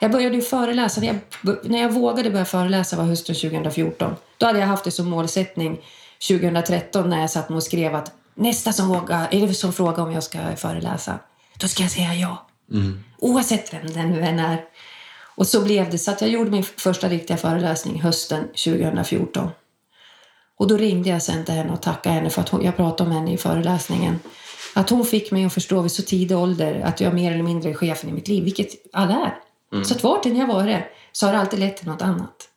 Jag 0.00 0.10
började 0.10 0.34
ju 0.34 0.42
föreläsa, 0.42 1.00
när 1.00 1.06
jag, 1.06 1.56
när 1.64 1.82
jag 1.82 1.92
vågade 1.92 2.30
börja 2.30 2.44
föreläsa 2.44 2.96
var 2.96 3.04
hösten 3.04 3.34
2014. 3.34 4.16
Då 4.38 4.46
hade 4.46 4.58
jag 4.58 4.66
haft 4.66 4.84
det 4.84 4.90
som 4.90 5.10
målsättning 5.10 5.80
2013 6.28 7.10
när 7.10 7.20
jag 7.20 7.30
satt 7.30 7.50
och 7.50 7.62
skrev 7.62 7.94
att 7.94 8.12
nästa 8.34 8.72
som, 8.72 8.88
vågar, 8.88 9.28
är 9.30 9.46
det 9.46 9.54
som 9.54 9.72
frågar 9.72 10.02
om 10.02 10.12
jag 10.12 10.22
ska 10.22 10.56
föreläsa, 10.56 11.18
då 11.58 11.68
ska 11.68 11.82
jag 11.82 11.92
säga 11.92 12.14
ja. 12.14 12.46
Oavsett 13.18 13.74
vem 13.74 13.92
det 13.92 14.02
nu 14.02 14.20
än 14.20 14.38
är. 14.38 14.64
Och 15.34 15.46
så 15.46 15.64
blev 15.64 15.90
det. 15.90 15.98
Så 15.98 16.10
att 16.10 16.20
jag 16.20 16.30
gjorde 16.30 16.50
min 16.50 16.64
första 16.64 17.08
riktiga 17.08 17.36
föreläsning 17.36 18.00
hösten 18.00 18.48
2014. 18.48 19.50
Och 20.60 20.68
då 20.68 20.76
ringde 20.76 21.08
jag 21.08 21.22
sen 21.22 21.44
till 21.44 21.54
henne 21.54 21.72
och 21.72 21.82
tackade 21.82 22.14
henne 22.14 22.30
för 22.30 22.40
att 22.40 22.48
hon, 22.48 22.64
jag 22.64 22.76
pratade 22.76 23.10
om 23.10 23.16
henne 23.16 23.32
i 23.32 23.36
föreläsningen. 23.36 24.20
Att 24.74 24.90
hon 24.90 25.06
fick 25.06 25.30
mig 25.30 25.44
att 25.44 25.54
förstå 25.54 25.82
vid 25.82 25.92
så 25.92 26.02
tidig 26.02 26.36
ålder 26.36 26.80
att 26.84 27.00
jag 27.00 27.14
mer 27.14 27.32
eller 27.32 27.42
mindre 27.42 27.70
är 27.70 27.74
chefen 27.74 28.10
i 28.10 28.12
mitt 28.12 28.28
liv, 28.28 28.44
vilket 28.44 28.68
alla 28.92 29.14
är. 29.14 29.34
Så 29.84 29.94
att 29.94 30.02
vart 30.02 30.26
än 30.26 30.36
jag 30.36 30.46
varit 30.46 30.84
så 31.12 31.26
har 31.26 31.32
det 31.32 31.38
alltid 31.38 31.58
lett 31.58 31.76
till 31.76 31.86
något 31.86 32.02
annat. 32.02 32.48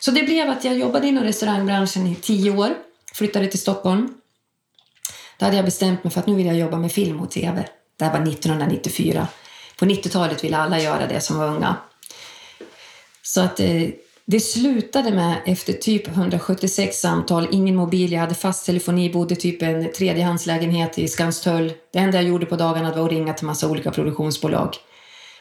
Så 0.00 0.10
det 0.10 0.22
blev 0.22 0.50
att 0.50 0.64
jag 0.64 0.78
jobbade 0.78 1.06
inom 1.06 1.24
restaurangbranschen 1.24 2.06
i 2.06 2.14
tio 2.14 2.56
år, 2.56 2.74
flyttade 3.12 3.46
till 3.46 3.60
Stockholm. 3.60 4.14
Då 5.38 5.44
hade 5.44 5.56
jag 5.56 5.64
bestämt 5.64 6.04
mig 6.04 6.10
för 6.10 6.20
att 6.20 6.26
nu 6.26 6.34
vill 6.34 6.46
jag 6.46 6.56
jobba 6.56 6.76
med 6.76 6.92
film 6.92 7.20
och 7.20 7.30
tv. 7.30 7.68
Det 7.96 8.04
här 8.04 8.12
var 8.12 8.28
1994. 8.28 9.28
På 9.78 9.84
90-talet 9.84 10.44
ville 10.44 10.56
alla 10.56 10.80
göra 10.80 11.06
det 11.06 11.20
som 11.20 11.38
var 11.38 11.48
unga. 11.48 11.76
Så 13.22 13.40
att 13.40 13.60
eh, 13.60 13.88
det 14.26 14.40
slutade 14.40 15.10
med, 15.10 15.42
efter 15.46 15.72
typ 15.72 16.08
176 16.08 17.00
samtal, 17.00 17.48
ingen 17.50 17.76
mobil, 17.76 18.12
jag 18.12 18.20
hade 18.20 18.34
fast 18.34 18.66
telefoni, 18.66 19.12
bodde 19.12 19.36
typ 19.36 19.62
i 19.62 19.64
en 19.64 19.92
tredjehandslägenhet 19.92 20.98
i 20.98 21.08
Skanstull. 21.08 21.72
Det 21.92 21.98
enda 21.98 22.18
jag 22.18 22.28
gjorde 22.28 22.46
på 22.46 22.56
dagarna 22.56 22.94
var 22.94 23.04
att 23.04 23.10
ringa 23.10 23.34
till 23.34 23.46
massa 23.46 23.68
olika 23.68 23.90
produktionsbolag. 23.90 24.76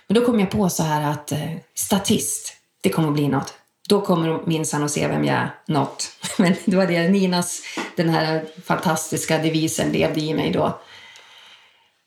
Men 0.08 0.16
då 0.16 0.26
kom 0.26 0.40
jag 0.40 0.52
på 0.52 0.70
så 0.70 0.84
här 0.84 1.12
att 1.12 1.32
eh, 1.32 1.52
statist, 1.76 2.54
det 2.82 2.90
kommer 2.90 3.08
att 3.08 3.14
bli 3.14 3.28
något. 3.28 3.54
Då 3.90 4.02
kommer 4.02 4.28
de 4.28 4.42
minsann 4.46 4.84
att 4.84 4.92
se 4.92 5.08
vem 5.08 5.26
jag 5.26 5.36
är, 5.36 5.56
något. 5.68 6.12
Men 6.38 6.54
det 6.66 6.76
var 6.76 6.88
det, 6.88 7.10
Ninas, 7.10 7.62
den 7.96 8.10
här 8.10 8.46
fantastiska 8.66 9.38
devisen 9.38 9.92
levde 9.92 10.22
i 10.22 10.34
mig 10.34 10.52
då. 10.52 10.80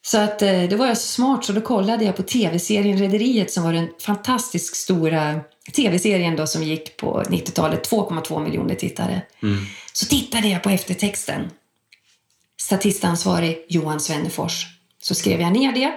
Så 0.07 0.19
att 0.19 0.43
eh, 0.43 0.63
då 0.63 0.77
var 0.77 0.87
jag 0.87 0.99
så 0.99 1.07
smart 1.07 1.45
så 1.45 1.53
då 1.53 1.61
kollade 1.61 2.05
jag 2.05 2.17
på 2.17 2.23
tv-serien 2.23 2.99
Rederiet 2.99 3.53
som 3.53 3.65
var 3.65 3.73
den 3.73 3.89
fantastiskt 4.01 4.77
stora 4.77 5.41
tv-serien 5.73 6.37
då 6.37 6.47
som 6.47 6.63
gick 6.63 6.97
på 6.97 7.23
90-talet, 7.23 7.91
2,2 7.91 8.45
miljoner 8.45 8.75
tittare. 8.75 9.23
Så 9.93 10.07
tittade 10.07 10.49
jag 10.49 10.63
på 10.63 10.71
eftertexten. 10.71 11.51
Statistansvarig 12.61 13.67
Johan 13.69 14.01
Svennefors. 14.01 14.67
Så 15.03 15.15
skrev 15.15 15.41
jag 15.41 15.53
ner 15.53 15.73
det. 15.73 15.93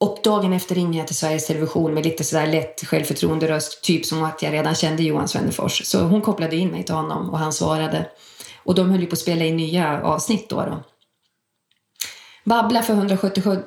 Och 0.00 0.18
dagen 0.24 0.52
efter 0.52 0.74
ringer 0.74 0.98
jag 0.98 1.06
till 1.06 1.16
Sveriges 1.16 1.46
Television 1.46 1.94
med 1.94 2.04
lite 2.04 2.24
sådär 2.24 2.46
lätt 2.46 2.84
självförtroende 2.86 3.48
röst, 3.48 3.82
typ 3.82 4.06
som 4.06 4.22
att 4.22 4.42
jag 4.42 4.52
redan 4.52 4.74
kände 4.74 5.02
Johan 5.02 5.28
Svennefors. 5.28 5.86
Så 5.86 6.02
hon 6.02 6.20
kopplade 6.20 6.56
in 6.56 6.68
mig 6.68 6.84
till 6.84 6.94
honom 6.94 7.30
och 7.30 7.38
han 7.38 7.52
svarade. 7.52 8.06
Och 8.56 8.74
de 8.74 8.90
höll 8.90 9.00
ju 9.00 9.06
på 9.06 9.12
att 9.12 9.18
spela 9.18 9.44
in 9.44 9.56
nya 9.56 10.02
avsnitt 10.02 10.48
då. 10.48 10.56
då. 10.56 10.82
Babbla 12.44 12.82
för 12.82 12.92
177 12.92 13.62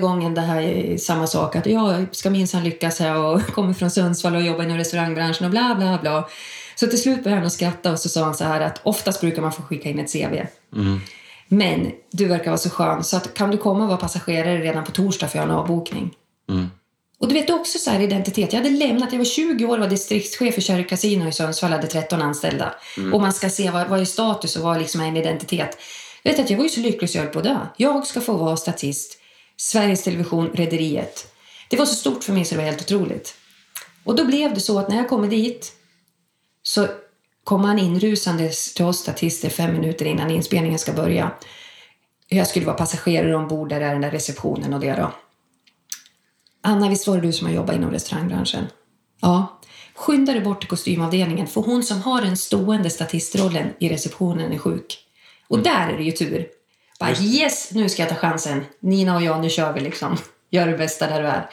gången 0.00 0.34
det 0.34 0.40
här 0.40 0.62
är 0.62 0.96
samma 0.96 1.26
sak. 1.26 1.56
Att 1.56 1.66
jag 1.66 2.06
ska 2.12 2.30
minsann 2.30 2.64
lyckas 2.64 3.00
här 3.00 3.16
och 3.16 3.42
kommer 3.46 3.72
från 3.72 3.90
Sundsvall 3.90 4.34
och 4.34 4.42
jobbar 4.42 4.64
inom 4.64 4.76
restaurangbranschen 4.76 5.44
och 5.44 5.50
bla 5.50 5.74
bla 5.78 5.98
bla. 6.02 6.28
Så 6.74 6.86
till 6.86 7.02
slut 7.02 7.24
började 7.24 7.40
han 7.40 7.46
att 7.46 7.52
skratta 7.52 7.92
och 7.92 7.98
så 7.98 8.08
sa 8.08 8.24
han 8.24 8.34
så 8.34 8.44
här 8.44 8.60
att 8.60 8.80
oftast 8.82 9.20
brukar 9.20 9.42
man 9.42 9.52
få 9.52 9.62
skicka 9.62 9.88
in 9.88 9.98
ett 9.98 10.12
CV. 10.12 10.46
Mm. 10.76 11.00
Men 11.48 11.92
du 12.10 12.28
verkar 12.28 12.46
vara 12.46 12.58
så 12.58 12.70
skön 12.70 13.04
så 13.04 13.16
att 13.16 13.34
kan 13.34 13.50
du 13.50 13.58
komma 13.58 13.82
och 13.82 13.88
vara 13.88 13.98
passagerare 13.98 14.58
redan 14.58 14.84
på 14.84 14.90
torsdag 14.90 15.28
för 15.28 15.38
jag 15.38 15.46
har 15.46 15.52
en 15.52 15.58
avbokning. 15.58 16.14
Mm. 16.50 16.70
Och 17.18 17.28
du 17.28 17.34
vet 17.34 17.50
också 17.50 17.78
så 17.78 17.90
här 17.90 18.00
identitet. 18.00 18.52
Jag 18.52 18.60
hade 18.60 18.76
lämnat, 18.76 19.12
jag 19.12 19.18
var 19.18 19.24
20 19.24 19.64
år 19.64 19.74
och 19.74 19.80
var 19.80 19.88
distriktschef 19.88 20.54
för 20.54 20.60
Cherry 20.60 20.86
Casino 20.86 21.28
i 21.28 21.32
Sundsvall, 21.32 21.72
hade 21.72 21.86
13 21.86 22.22
anställda. 22.22 22.74
Och 23.12 23.20
man 23.20 23.32
ska 23.32 23.48
se 23.48 23.70
vad, 23.70 23.88
vad 23.88 24.00
är 24.00 24.04
status 24.04 24.56
och 24.56 24.62
vad 24.62 24.78
liksom 24.78 25.00
är 25.00 25.08
en 25.08 25.16
identitet. 25.16 25.78
Jag 26.22 26.32
vet 26.32 26.40
att 26.40 26.50
jag 26.50 26.56
var 26.56 26.64
ju 26.64 26.70
så 26.70 26.80
lycklig 26.80 27.10
så 27.10 27.18
jag 27.18 27.22
höll 27.22 27.32
på 27.32 27.38
att 27.38 27.44
dö. 27.44 27.66
Jag 27.76 28.06
ska 28.06 28.20
få 28.20 28.36
vara 28.36 28.56
statist. 28.56 29.18
Sveriges 29.56 30.02
Television, 30.02 30.50
Rederiet. 30.54 31.34
Det 31.68 31.76
var 31.76 31.86
så 31.86 31.94
stort 31.94 32.24
för 32.24 32.32
mig 32.32 32.44
så 32.44 32.54
det 32.54 32.60
var 32.60 32.68
helt 32.68 32.82
otroligt. 32.82 33.34
Och 34.04 34.16
då 34.16 34.24
blev 34.24 34.54
det 34.54 34.60
så 34.60 34.78
att 34.78 34.88
när 34.88 34.96
jag 34.96 35.08
kom 35.08 35.28
dit 35.28 35.72
så 36.62 36.88
kom 37.44 37.64
han 37.64 37.78
inrusandes 37.78 38.74
till 38.74 38.84
oss 38.84 38.98
statister 38.98 39.48
fem 39.48 39.72
minuter 39.72 40.04
innan 40.04 40.30
inspelningen 40.30 40.78
ska 40.78 40.92
börja. 40.92 41.30
Jag 42.28 42.46
skulle 42.46 42.66
vara 42.66 42.76
passagerare 42.76 43.36
ombord, 43.36 43.68
där 43.68 43.80
är 43.80 43.92
den 43.92 44.00
där 44.00 44.10
receptionen 44.10 44.74
och 44.74 44.80
det 44.80 44.92
då. 44.92 45.12
Anna, 46.60 46.88
visst 46.88 47.06
var 47.06 47.16
det 47.16 47.26
du 47.26 47.32
som 47.32 47.46
har 47.46 47.54
jobbat 47.54 47.76
inom 47.76 47.90
restaurangbranschen? 47.90 48.66
Ja. 49.20 49.60
Skynda 49.94 50.32
dig 50.32 50.42
bort 50.42 50.60
till 50.60 50.68
kostymavdelningen, 50.68 51.46
för 51.46 51.60
hon 51.60 51.82
som 51.82 52.02
har 52.02 52.22
den 52.22 52.36
stående 52.36 52.90
statistrollen 52.90 53.68
i 53.78 53.88
receptionen 53.88 54.52
är 54.52 54.58
sjuk. 54.58 54.98
Och 55.52 55.58
där 55.58 55.88
är 55.88 55.96
det 55.96 56.02
ju 56.02 56.12
tur. 56.12 56.46
Bara, 57.00 57.14
yes, 57.20 57.70
nu 57.72 57.88
ska 57.88 58.02
jag 58.02 58.08
ta 58.08 58.14
chansen. 58.14 58.64
Nina 58.80 59.16
och 59.16 59.22
jag, 59.22 59.40
nu 59.40 59.50
kör 59.50 59.72
vi 59.72 59.80
liksom. 59.80 60.16
Gör 60.50 60.66
det 60.66 60.78
bästa 60.78 61.06
där 61.06 61.22
du 61.22 61.28
är. 61.28 61.50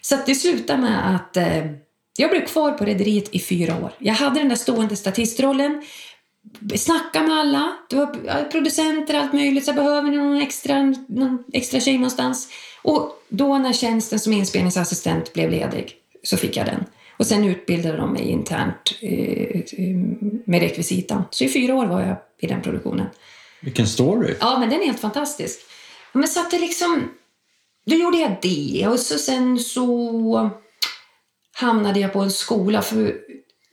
Så 0.00 0.18
det 0.26 0.34
slutade 0.34 0.82
med 0.82 1.14
att 1.14 1.36
eh, 1.36 1.66
jag 2.16 2.30
blev 2.30 2.46
kvar 2.46 2.72
på 2.72 2.84
rederiet 2.84 3.34
i 3.34 3.40
fyra 3.40 3.76
år. 3.84 3.92
Jag 3.98 4.14
hade 4.14 4.40
den 4.40 4.48
där 4.48 4.56
stående 4.56 4.96
statistrollen. 4.96 5.82
Snacka 6.76 7.22
med 7.22 7.38
alla. 7.38 7.76
Det 7.90 7.96
var 7.96 8.50
producenter 8.50 9.14
allt 9.14 9.32
möjligt. 9.32 9.64
Så 9.64 9.72
behöver 9.72 10.10
ni 10.10 10.16
någon 10.16 10.42
extra, 10.42 10.82
någon 11.08 11.44
extra 11.52 11.80
tjej 11.80 11.94
någonstans? 11.94 12.48
Och 12.82 13.22
då 13.28 13.58
när 13.58 13.72
tjänsten 13.72 14.18
som 14.18 14.32
inspelningsassistent 14.32 15.32
blev 15.32 15.50
ledig 15.50 15.94
så 16.22 16.36
fick 16.36 16.56
jag 16.56 16.66
den. 16.66 16.84
Och 17.16 17.26
sen 17.26 17.44
utbildade 17.44 17.96
de 17.96 18.12
mig 18.12 18.22
internt 18.22 18.98
eh, 19.00 19.60
med 20.44 20.60
rekvisitan. 20.60 21.24
Så 21.30 21.44
i 21.44 21.48
fyra 21.48 21.74
år 21.74 21.86
var 21.86 22.00
jag 22.00 22.16
i 22.38 22.46
den 22.46 22.62
produktionen. 22.62 23.06
Vilken 23.60 23.86
story! 23.86 24.34
Ja, 24.40 24.58
men 24.58 24.70
den 24.70 24.80
är 24.80 24.86
helt 24.86 25.00
fantastisk. 25.00 25.60
Men 26.12 26.28
så 26.28 26.40
att 26.40 26.50
det 26.50 26.58
liksom... 26.58 27.10
Då 27.86 27.96
gjorde 27.96 28.18
jag 28.18 28.36
det 28.42 28.86
och 28.88 29.00
så 29.00 29.18
sen 29.18 29.58
så 29.58 30.50
hamnade 31.54 32.00
jag 32.00 32.12
på 32.12 32.20
en 32.20 32.30
skola 32.30 32.82
för 32.82 33.16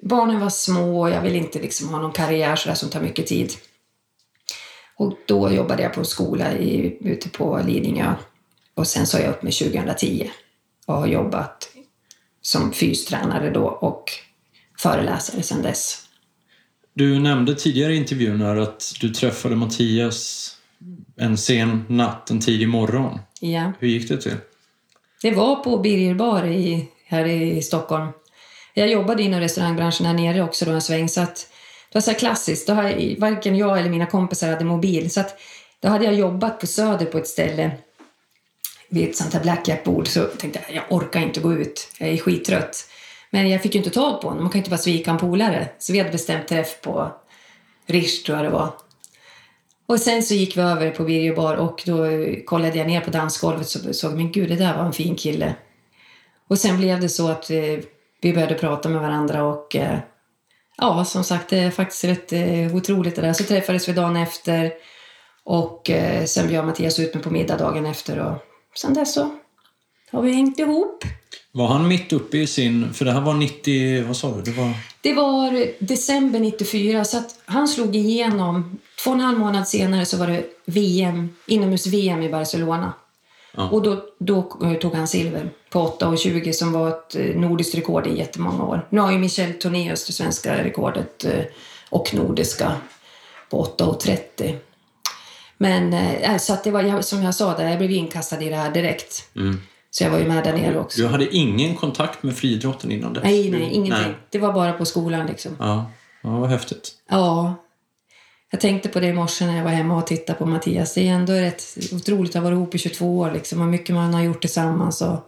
barnen 0.01 0.39
var 0.39 0.49
små 0.49 1.01
och 1.01 1.09
jag 1.09 1.21
ville 1.21 1.37
inte 1.37 1.59
liksom 1.59 1.89
ha 1.89 2.01
någon 2.01 2.11
karriär 2.11 2.55
sådär 2.55 2.75
som 2.75 2.89
tar 2.89 3.01
mycket 3.01 3.27
tid. 3.27 3.53
Och 4.95 5.13
då 5.25 5.51
jobbade 5.51 5.83
jag 5.83 5.93
på 5.93 5.99
en 5.99 6.05
skola 6.05 6.53
i, 6.53 6.97
ute 7.01 7.29
på 7.29 7.61
Lidingö 7.65 8.13
och 8.73 8.87
sen 8.87 9.07
sa 9.07 9.19
jag 9.19 9.29
upp 9.29 9.43
mig 9.43 9.53
2010 9.53 10.31
och 10.85 10.95
har 10.95 11.07
jobbat 11.07 11.72
som 12.43 12.73
fystränare 12.73 13.49
då 13.49 13.65
och 13.65 14.03
föreläsare 14.79 15.43
sedan 15.43 15.61
dess. 15.61 15.99
Du 16.93 17.19
nämnde 17.19 17.55
tidigare 17.55 17.93
i 17.93 17.97
intervjun 17.97 18.41
att 18.41 18.93
du 19.01 19.09
träffade 19.09 19.55
Mattias 19.55 20.49
en 21.17 21.37
sen 21.37 21.85
natt, 21.89 22.29
en 22.29 22.39
tidig 22.39 22.69
morgon. 22.69 23.19
Ja. 23.39 23.71
Hur 23.79 23.87
gick 23.87 24.09
det 24.09 24.17
till? 24.17 24.35
Det 25.21 25.31
var 25.31 25.55
på 25.55 25.77
Birger 25.77 26.13
bar 26.15 26.45
i, 26.45 26.87
här 27.05 27.25
i 27.25 27.61
Stockholm. 27.61 28.07
Jag 28.73 28.89
jobbade 28.89 29.23
inom 29.23 29.39
restaurangbranschen 29.39 30.05
här 30.05 30.13
nere 30.13 30.43
också 30.43 30.65
då 30.65 30.71
en 30.71 30.81
sväng 30.81 31.09
så 31.09 31.21
att 31.21 31.35
det 31.89 31.95
var 31.95 32.01
så 32.01 32.13
klassiskt. 32.13 32.67
Då 32.67 32.73
hade, 32.73 33.15
varken 33.17 33.57
jag 33.57 33.79
eller 33.79 33.89
mina 33.89 34.05
kompisar 34.05 34.49
hade 34.49 34.65
mobil 34.65 35.11
så 35.11 35.19
att 35.19 35.39
då 35.79 35.87
hade 35.87 36.05
jag 36.05 36.13
jobbat 36.13 36.59
på 36.59 36.67
Söder 36.67 37.05
på 37.05 37.17
ett 37.17 37.27
ställe 37.27 37.71
vid 38.93 39.09
ett 39.09 39.15
sånt 39.15 39.33
här 39.33 39.41
blackjack-bord 39.41 40.07
så 40.07 40.23
tänkte 40.23 40.59
jag 40.67 40.75
jag 40.75 40.83
orkar 40.89 41.19
inte 41.19 41.39
gå 41.39 41.53
ut, 41.53 41.91
jag 41.97 42.09
är 42.09 42.17
skittrött. 42.17 42.89
Men 43.29 43.49
jag 43.49 43.61
fick 43.61 43.75
ju 43.75 43.77
inte 43.77 43.89
tag 43.89 44.21
på 44.21 44.27
honom, 44.27 44.43
man 44.43 44.51
kan 44.51 44.59
ju 44.59 44.61
inte 44.61 44.69
bara 44.69 44.77
svika 44.77 45.11
en 45.11 45.17
polare. 45.17 45.67
Så 45.79 45.93
vi 45.93 45.99
hade 45.99 46.11
bestämt 46.11 46.47
träff 46.47 46.81
på 46.81 47.11
Rish 47.85 48.25
tror 48.25 48.37
jag 48.37 48.45
det 48.45 48.51
var. 48.51 48.73
Och 49.85 49.99
sen 49.99 50.23
så 50.23 50.33
gick 50.33 50.57
vi 50.57 50.61
över 50.61 50.91
på 50.91 51.03
Birger 51.03 51.35
bar 51.35 51.55
och 51.55 51.83
då 51.85 52.07
kollade 52.45 52.77
jag 52.77 52.87
ner 52.87 53.01
på 53.01 53.11
dansgolvet 53.11 53.75
och 53.75 53.95
såg 53.95 54.13
men 54.13 54.31
gud 54.31 54.49
det 54.49 54.55
där 54.55 54.77
var 54.77 54.85
en 54.85 54.93
fin 54.93 55.15
kille. 55.15 55.55
Och 56.47 56.57
sen 56.57 56.77
blev 56.77 57.01
det 57.01 57.09
så 57.09 57.27
att 57.27 57.51
vi, 57.51 57.85
vi 58.21 58.33
började 58.33 58.55
prata 58.55 58.89
med 58.89 59.01
varandra 59.01 59.43
och 59.43 59.75
eh, 59.75 59.99
ja 60.77 61.05
som 61.05 61.23
sagt 61.23 61.49
det 61.49 61.59
är 61.59 61.71
faktiskt 61.71 62.03
rätt 62.03 62.33
eh, 62.33 62.75
otroligt 62.75 63.15
det 63.15 63.21
där. 63.21 63.33
Så 63.33 63.43
träffades 63.43 63.89
vi 63.89 63.93
dagen 63.93 64.15
efter 64.15 64.71
och 65.43 65.89
sen 66.25 66.47
bjöd 66.47 66.65
Mattias 66.65 66.99
ut 66.99 67.13
mig 67.13 67.23
på 67.23 67.29
middag 67.29 67.57
dagen 67.57 67.85
efter 67.85 68.19
och 68.19 68.52
sen 68.75 68.93
dess 68.93 69.13
så 69.13 69.29
har 70.11 70.21
vi 70.21 70.33
hängt 70.33 70.59
ihop. 70.59 71.03
Var 71.51 71.67
han 71.67 71.87
mitt 71.87 72.13
uppe 72.13 72.37
i 72.37 72.47
sin... 72.47 72.93
För 72.93 73.05
det 73.05 73.11
här 73.11 73.21
var 73.21 73.33
90... 73.33 74.03
Vad 74.07 74.17
sa 74.17 74.35
du? 74.35 74.41
Det 74.41 74.51
var... 74.51 74.73
Det 75.01 75.13
var 75.13 75.67
december 75.79 76.39
94 76.39 77.05
så 77.05 77.17
att 77.17 77.39
han 77.45 77.67
slog 77.67 77.95
igenom. 77.95 78.79
Två 79.03 79.09
och 79.09 79.15
en 79.15 79.21
halv 79.21 79.39
månad 79.39 79.67
senare 79.67 80.05
så 80.05 80.17
var 80.17 80.27
det 80.27 80.43
VM, 80.65 81.35
inomhus-VM 81.47 82.21
i 82.21 82.29
Barcelona. 82.29 82.93
Ja. 83.57 83.69
Och 83.69 83.81
då, 83.81 84.03
då 84.19 84.59
eh, 84.63 84.73
tog 84.73 84.93
han 84.95 85.07
silver 85.07 85.49
på 85.69 85.97
8,20 85.99 86.51
som 86.51 86.71
var 86.71 86.89
ett 86.89 87.15
eh, 87.15 87.35
nordiskt 87.35 87.75
rekord 87.75 88.07
i 88.07 88.17
jättemånga 88.17 88.63
år. 88.63 88.87
Nu 88.89 89.01
har 89.01 89.11
ju 89.11 89.17
Michel 89.17 89.53
Tornéus 89.53 90.07
det 90.07 90.13
svenska 90.13 90.63
rekordet 90.63 91.25
eh, 91.25 91.45
och 91.89 92.13
nordiska 92.13 92.71
på 93.49 93.65
8,30. 93.77 94.55
Men 95.63 95.93
eh, 95.93 96.37
så 96.37 96.53
att 96.53 96.63
det 96.63 96.71
var 96.71 97.01
som 97.01 97.23
jag 97.23 97.35
sa, 97.35 97.57
där, 97.57 97.69
jag 97.69 97.77
blev 97.77 97.91
inkastad 97.91 98.41
i 98.41 98.49
det 98.49 98.55
här 98.55 98.71
direkt. 98.71 99.29
Mm. 99.35 99.61
Så 99.91 100.03
jag 100.03 100.11
var 100.11 100.19
ju 100.19 100.27
med 100.27 100.43
där 100.43 100.53
nere 100.53 100.79
också. 100.79 101.01
Du 101.01 101.07
hade 101.07 101.35
ingen 101.35 101.75
kontakt 101.75 102.23
med 102.23 102.37
friidrotten 102.37 102.91
innan 102.91 103.13
dess? 103.13 103.23
Nej, 103.23 103.51
nej, 103.51 103.61
ingenting. 103.61 103.89
Nej. 103.89 104.15
Det 104.29 104.39
var 104.39 104.53
bara 104.53 104.73
på 104.73 104.85
skolan 104.85 105.27
liksom. 105.27 105.51
Ja, 105.59 105.91
ja 106.23 106.29
vad 106.29 106.49
häftigt. 106.49 106.91
Ja. 107.09 107.55
Jag 108.51 108.61
tänkte 108.61 108.89
på 108.89 108.99
det 108.99 109.07
i 109.07 109.13
morse 109.13 109.45
när 109.45 109.57
jag 109.57 109.63
var 109.63 109.71
hemma 109.71 109.97
och 109.97 110.07
tittade 110.07 110.39
på 110.39 110.45
Mattias. 110.45 110.93
Det 110.93 111.07
är 111.07 111.13
ändå 111.13 111.33
rätt 111.33 111.63
otroligt 111.91 112.35
att 112.35 112.35
ha 112.35 112.43
varit 112.43 112.55
ihop 112.55 112.75
i 112.75 112.77
22 112.77 113.19
år 113.19 113.31
liksom. 113.31 113.61
Och 113.61 113.67
mycket 113.67 113.95
man 113.95 114.13
har 114.13 114.21
gjort 114.21 114.41
tillsammans. 114.41 115.01
Och 115.01 115.19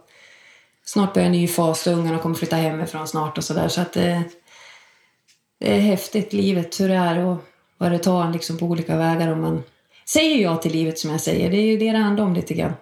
snart 0.84 1.14
börjar 1.14 1.26
en 1.26 1.32
ny 1.32 1.48
fas 1.48 1.86
och 1.86 1.92
ungarna 1.92 2.18
kommer 2.18 2.34
flytta 2.34 2.56
hemifrån 2.56 3.08
snart 3.08 3.38
och 3.38 3.44
sådär. 3.44 3.68
Så 3.68 3.80
att 3.80 3.92
det, 3.92 4.22
det 5.60 5.76
är 5.76 5.80
häftigt 5.80 6.32
livet, 6.32 6.80
hur 6.80 6.88
det 6.88 6.94
är 6.94 7.18
och 7.18 7.36
vad 7.78 7.92
det 7.92 7.98
tar 7.98 8.32
liksom 8.32 8.58
på 8.58 8.66
olika 8.66 8.96
vägar. 8.96 9.32
Om 9.32 9.40
man 9.40 9.62
säger 10.08 10.42
ja 10.42 10.56
till 10.56 10.72
livet 10.72 10.98
som 10.98 11.10
jag 11.10 11.20
säger. 11.20 11.50
Det 11.50 11.56
är 11.56 11.66
ju 11.66 11.76
det 11.76 11.92
det 11.92 11.98
handlar 11.98 12.24
om 12.24 12.34
lite 12.34 12.54
grann. 12.54 12.72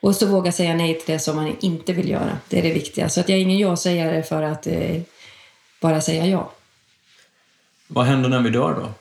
Och 0.00 0.16
så 0.16 0.26
våga 0.26 0.52
säga 0.52 0.74
nej 0.74 0.94
till 0.98 1.12
det 1.12 1.18
som 1.18 1.36
man 1.36 1.56
inte 1.60 1.92
vill 1.92 2.10
göra. 2.10 2.38
Det 2.48 2.58
är 2.58 2.62
det 2.62 2.72
viktiga. 2.72 3.08
Så 3.08 3.20
att 3.20 3.28
jag 3.28 3.38
är 3.38 3.42
ingen 3.42 3.58
ja-sägare 3.58 4.22
för 4.22 4.42
att 4.42 4.66
eh, 4.66 5.00
bara 5.80 6.00
säga 6.00 6.26
ja. 6.26 6.52
Vad 7.86 8.04
händer 8.04 8.28
när 8.28 8.40
vi 8.40 8.50
dör 8.50 8.74
då? 8.74 8.92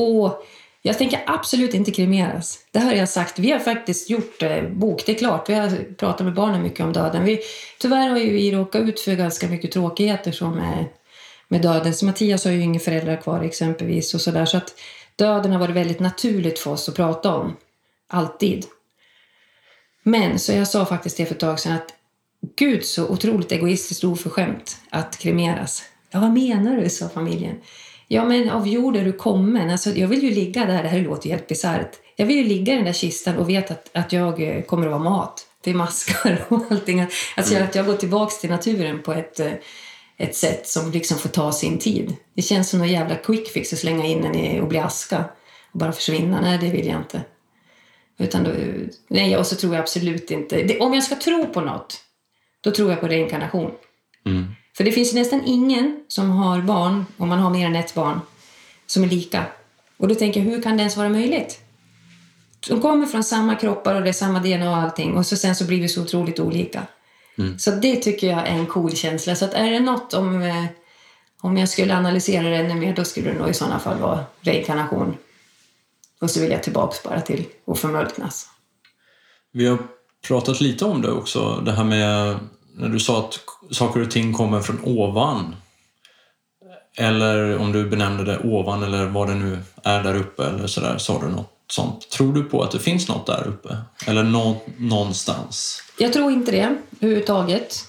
Och 0.00 0.46
jag 0.82 0.98
tänker 0.98 1.20
absolut 1.26 1.74
inte 1.74 1.90
kremeras. 1.90 2.58
Det 2.70 2.78
har 2.78 2.92
jag 2.92 3.08
sagt. 3.08 3.38
Vi 3.38 3.50
har 3.50 3.58
faktiskt 3.58 4.10
gjort 4.10 4.42
eh, 4.42 4.62
bok, 4.62 5.06
det 5.06 5.12
är 5.12 5.18
klart. 5.18 5.48
Vi 5.48 5.54
har 5.54 5.94
pratat 5.94 6.26
med 6.26 6.34
barnen 6.34 6.62
mycket 6.62 6.80
om 6.80 6.92
döden. 6.92 7.24
Vi, 7.24 7.40
tyvärr 7.78 8.08
har 8.08 8.18
ju 8.18 8.32
vi 8.32 8.52
råkat 8.52 8.82
ut 8.82 9.00
för 9.00 9.14
ganska 9.14 9.48
mycket 9.48 9.72
tråkigheter 9.72 10.32
som 10.32 10.58
är 10.58 10.88
med 11.48 11.62
döden. 11.62 11.94
Så 11.94 12.04
Mattias 12.04 12.44
har 12.44 12.52
ju 12.52 12.60
inga 12.60 12.80
föräldrar 12.80 13.16
kvar 13.16 13.42
exempelvis 13.42 14.14
och 14.14 14.20
sådär. 14.20 14.44
Så 14.44 14.56
att 14.56 14.74
döden 15.16 15.52
har 15.52 15.58
varit 15.58 15.76
väldigt 15.76 16.00
naturligt 16.00 16.58
för 16.58 16.70
oss 16.70 16.88
att 16.88 16.96
prata 16.96 17.34
om. 17.34 17.56
Alltid. 18.08 18.66
Men 20.02 20.38
så 20.38 20.52
jag 20.52 20.68
sa 20.68 20.84
faktiskt 20.84 21.16
det 21.16 21.26
för 21.26 21.34
ett 21.34 21.40
tag 21.40 21.60
sedan 21.60 21.72
att 21.72 21.94
Gud 22.56 22.84
så 22.84 23.08
otroligt 23.08 23.52
egoistiskt 23.52 24.04
och 24.04 24.10
oförskämt 24.10 24.76
att 24.90 25.18
kremeras. 25.18 25.82
Ja, 26.10 26.20
vad 26.20 26.32
menar 26.32 26.76
du? 26.76 26.90
sa 26.90 27.08
familjen. 27.08 27.56
Ja, 28.08 28.24
men 28.24 28.50
av 28.50 28.68
jord 28.68 28.96
är 28.96 29.04
du 29.04 29.12
kommen. 29.12 29.70
Alltså, 29.70 29.90
jag 29.90 30.08
vill 30.08 30.22
ju 30.22 30.30
ligga 30.30 30.64
där, 30.64 30.82
det 30.82 30.88
här 30.88 31.00
låter 31.00 31.26
ju 31.26 31.34
helt 31.34 31.48
bisarrt. 31.48 31.90
Jag 32.16 32.26
vill 32.26 32.36
ju 32.36 32.44
ligga 32.44 32.72
i 32.72 32.76
den 32.76 32.84
där 32.84 32.92
kistan 32.92 33.36
och 33.36 33.48
veta 33.48 33.74
att, 33.74 33.90
att 33.92 34.12
jag 34.12 34.42
eh, 34.42 34.62
kommer 34.62 34.86
att 34.86 34.92
vara 34.92 35.02
mat 35.02 35.46
till 35.62 35.76
maskar 35.76 36.44
och 36.48 36.62
allting. 36.70 37.06
Alltså 37.36 37.56
att 37.56 37.74
jag 37.74 37.86
går 37.86 37.94
tillbaks 37.94 38.40
till 38.40 38.50
naturen 38.50 39.02
på 39.02 39.12
ett, 39.12 39.40
eh, 39.40 39.52
ett 40.18 40.36
sätt 40.36 40.68
som 40.68 40.90
liksom 40.90 41.18
får 41.18 41.28
ta 41.28 41.52
sin 41.52 41.78
tid. 41.78 42.16
Det 42.34 42.42
känns 42.42 42.70
som 42.70 42.78
någon 42.78 42.88
jävla 42.88 43.16
quick 43.16 43.48
fix 43.48 43.72
att 43.72 43.78
slänga 43.78 44.06
in 44.06 44.22
den 44.22 44.34
i 44.34 44.60
och 44.60 44.68
bli 44.68 44.78
aska 44.78 45.24
och 45.72 45.78
bara 45.78 45.92
försvinna. 45.92 46.40
Nej, 46.40 46.58
det 46.58 46.70
vill 46.70 46.86
jag 46.86 47.00
inte. 47.00 47.22
Utan 48.18 48.44
då, 48.44 48.50
nej, 49.08 49.36
och 49.36 49.46
så 49.46 49.56
tror 49.56 49.74
jag 49.74 49.82
absolut 49.82 50.30
inte... 50.30 50.62
Det, 50.62 50.80
om 50.80 50.94
jag 50.94 51.04
ska 51.04 51.14
tro 51.14 51.46
på 51.46 51.60
något, 51.60 52.00
då 52.60 52.70
tror 52.70 52.90
jag 52.90 53.00
på 53.00 53.08
reinkarnation. 53.08 53.70
Mm. 54.26 54.46
För 54.76 54.84
det 54.84 54.92
finns 54.92 55.14
nästan 55.14 55.42
ingen 55.46 56.04
som 56.08 56.30
har 56.30 56.60
barn, 56.60 57.06
om 57.16 57.28
man 57.28 57.38
har 57.38 57.50
mer 57.50 57.66
än 57.66 57.76
ett 57.76 57.94
barn, 57.94 58.20
som 58.86 59.04
är 59.04 59.08
lika. 59.08 59.44
Och 59.96 60.08
då 60.08 60.14
tänker 60.14 60.40
jag, 60.40 60.50
hur 60.50 60.62
kan 60.62 60.76
det 60.76 60.80
ens 60.80 60.96
vara 60.96 61.08
möjligt? 61.08 61.60
De 62.68 62.80
kommer 62.80 63.06
från 63.06 63.24
samma 63.24 63.54
kroppar 63.54 63.94
och 63.94 64.02
det 64.02 64.08
är 64.08 64.12
samma 64.12 64.38
DNA 64.38 64.70
och 64.70 64.76
allting 64.76 65.16
och 65.16 65.26
så 65.26 65.36
sen 65.36 65.56
så 65.56 65.64
blir 65.64 65.80
vi 65.80 65.88
så 65.88 66.02
otroligt 66.02 66.40
olika. 66.40 66.86
Mm. 67.38 67.58
Så 67.58 67.70
det 67.70 67.96
tycker 67.96 68.26
jag 68.26 68.38
är 68.38 68.52
en 68.52 68.66
cool 68.66 68.96
känsla. 68.96 69.34
Så 69.34 69.44
att 69.44 69.54
är 69.54 69.70
det 69.70 69.80
något 69.80 70.14
om, 70.14 70.42
eh, 70.42 70.64
om 71.40 71.56
jag 71.56 71.68
skulle 71.68 71.96
analysera 71.96 72.48
det 72.48 72.56
ännu 72.56 72.74
mer, 72.74 72.96
då 72.96 73.04
skulle 73.04 73.32
det 73.32 73.38
nog 73.38 73.48
i 73.48 73.54
sådana 73.54 73.78
fall 73.78 73.98
vara 73.98 74.24
reinkarnation. 74.40 75.16
Och 76.20 76.30
så 76.30 76.40
vill 76.40 76.50
jag 76.50 76.62
tillbaks 76.62 77.02
bara 77.02 77.20
till 77.20 77.46
att 77.66 77.78
förmörknas. 77.78 78.48
Vi 79.52 79.66
har 79.66 79.78
pratat 80.26 80.60
lite 80.60 80.84
om 80.84 81.02
det 81.02 81.12
också, 81.12 81.62
det 81.64 81.72
här 81.72 81.84
med 81.84 82.38
när 82.76 82.88
du 82.88 83.00
sa 83.00 83.18
att 83.18 83.40
saker 83.70 84.02
och 84.02 84.10
ting 84.10 84.32
kommer 84.32 84.60
från 84.60 84.80
ovan. 84.84 85.56
Eller 86.96 87.58
om 87.58 87.72
du 87.72 87.88
benämnde 87.88 88.24
det 88.24 88.38
ovan 88.38 88.82
eller 88.82 89.06
vad 89.06 89.28
det 89.28 89.34
nu 89.34 89.58
är 89.82 90.02
där 90.02 90.14
uppe 90.14 90.44
eller 90.44 90.66
sådär, 90.66 90.98
sa 90.98 91.20
du 91.20 91.28
något 91.28 91.53
sånt. 91.70 92.10
Tror 92.10 92.32
du 92.32 92.42
på 92.42 92.62
att 92.62 92.70
det 92.70 92.78
finns 92.78 93.08
något 93.08 93.26
där 93.26 93.48
uppe? 93.48 93.76
Eller 94.06 94.22
nå 94.22 94.60
någonstans? 94.76 95.82
Jag 95.98 96.12
tror 96.12 96.32
inte 96.32 96.52
det 96.52 96.76
överhuvudtaget. 97.00 97.88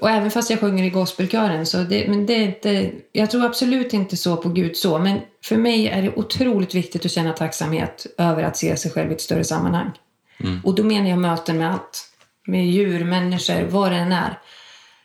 Och 0.00 0.10
även 0.10 0.30
fast 0.30 0.50
jag 0.50 0.60
sjunger 0.60 0.84
i 0.84 0.90
gospelkören 0.90 1.66
så 1.66 1.78
det, 1.78 2.08
men 2.08 2.26
det 2.26 2.34
är 2.34 2.46
inte, 2.46 2.92
jag 3.12 3.30
tror 3.30 3.44
absolut 3.44 3.92
inte 3.92 4.16
så 4.16 4.36
på 4.36 4.48
Gud 4.48 4.76
så. 4.76 4.98
Men 4.98 5.20
för 5.44 5.56
mig 5.56 5.88
är 5.88 6.02
det 6.02 6.14
otroligt 6.16 6.74
viktigt 6.74 7.04
att 7.04 7.10
känna 7.10 7.32
tacksamhet 7.32 8.06
över 8.18 8.42
att 8.42 8.56
se 8.56 8.76
sig 8.76 8.90
själv 8.90 9.10
i 9.10 9.14
ett 9.14 9.20
större 9.20 9.44
sammanhang. 9.44 9.90
Mm. 10.40 10.60
Och 10.64 10.74
då 10.74 10.84
menar 10.84 11.10
jag 11.10 11.18
möten 11.18 11.58
med 11.58 11.72
allt. 11.72 12.04
Med 12.46 12.66
djur, 12.66 13.04
människor, 13.04 13.66
vad 13.70 13.92
det 13.92 13.96
än 13.96 14.12
är. 14.12 14.38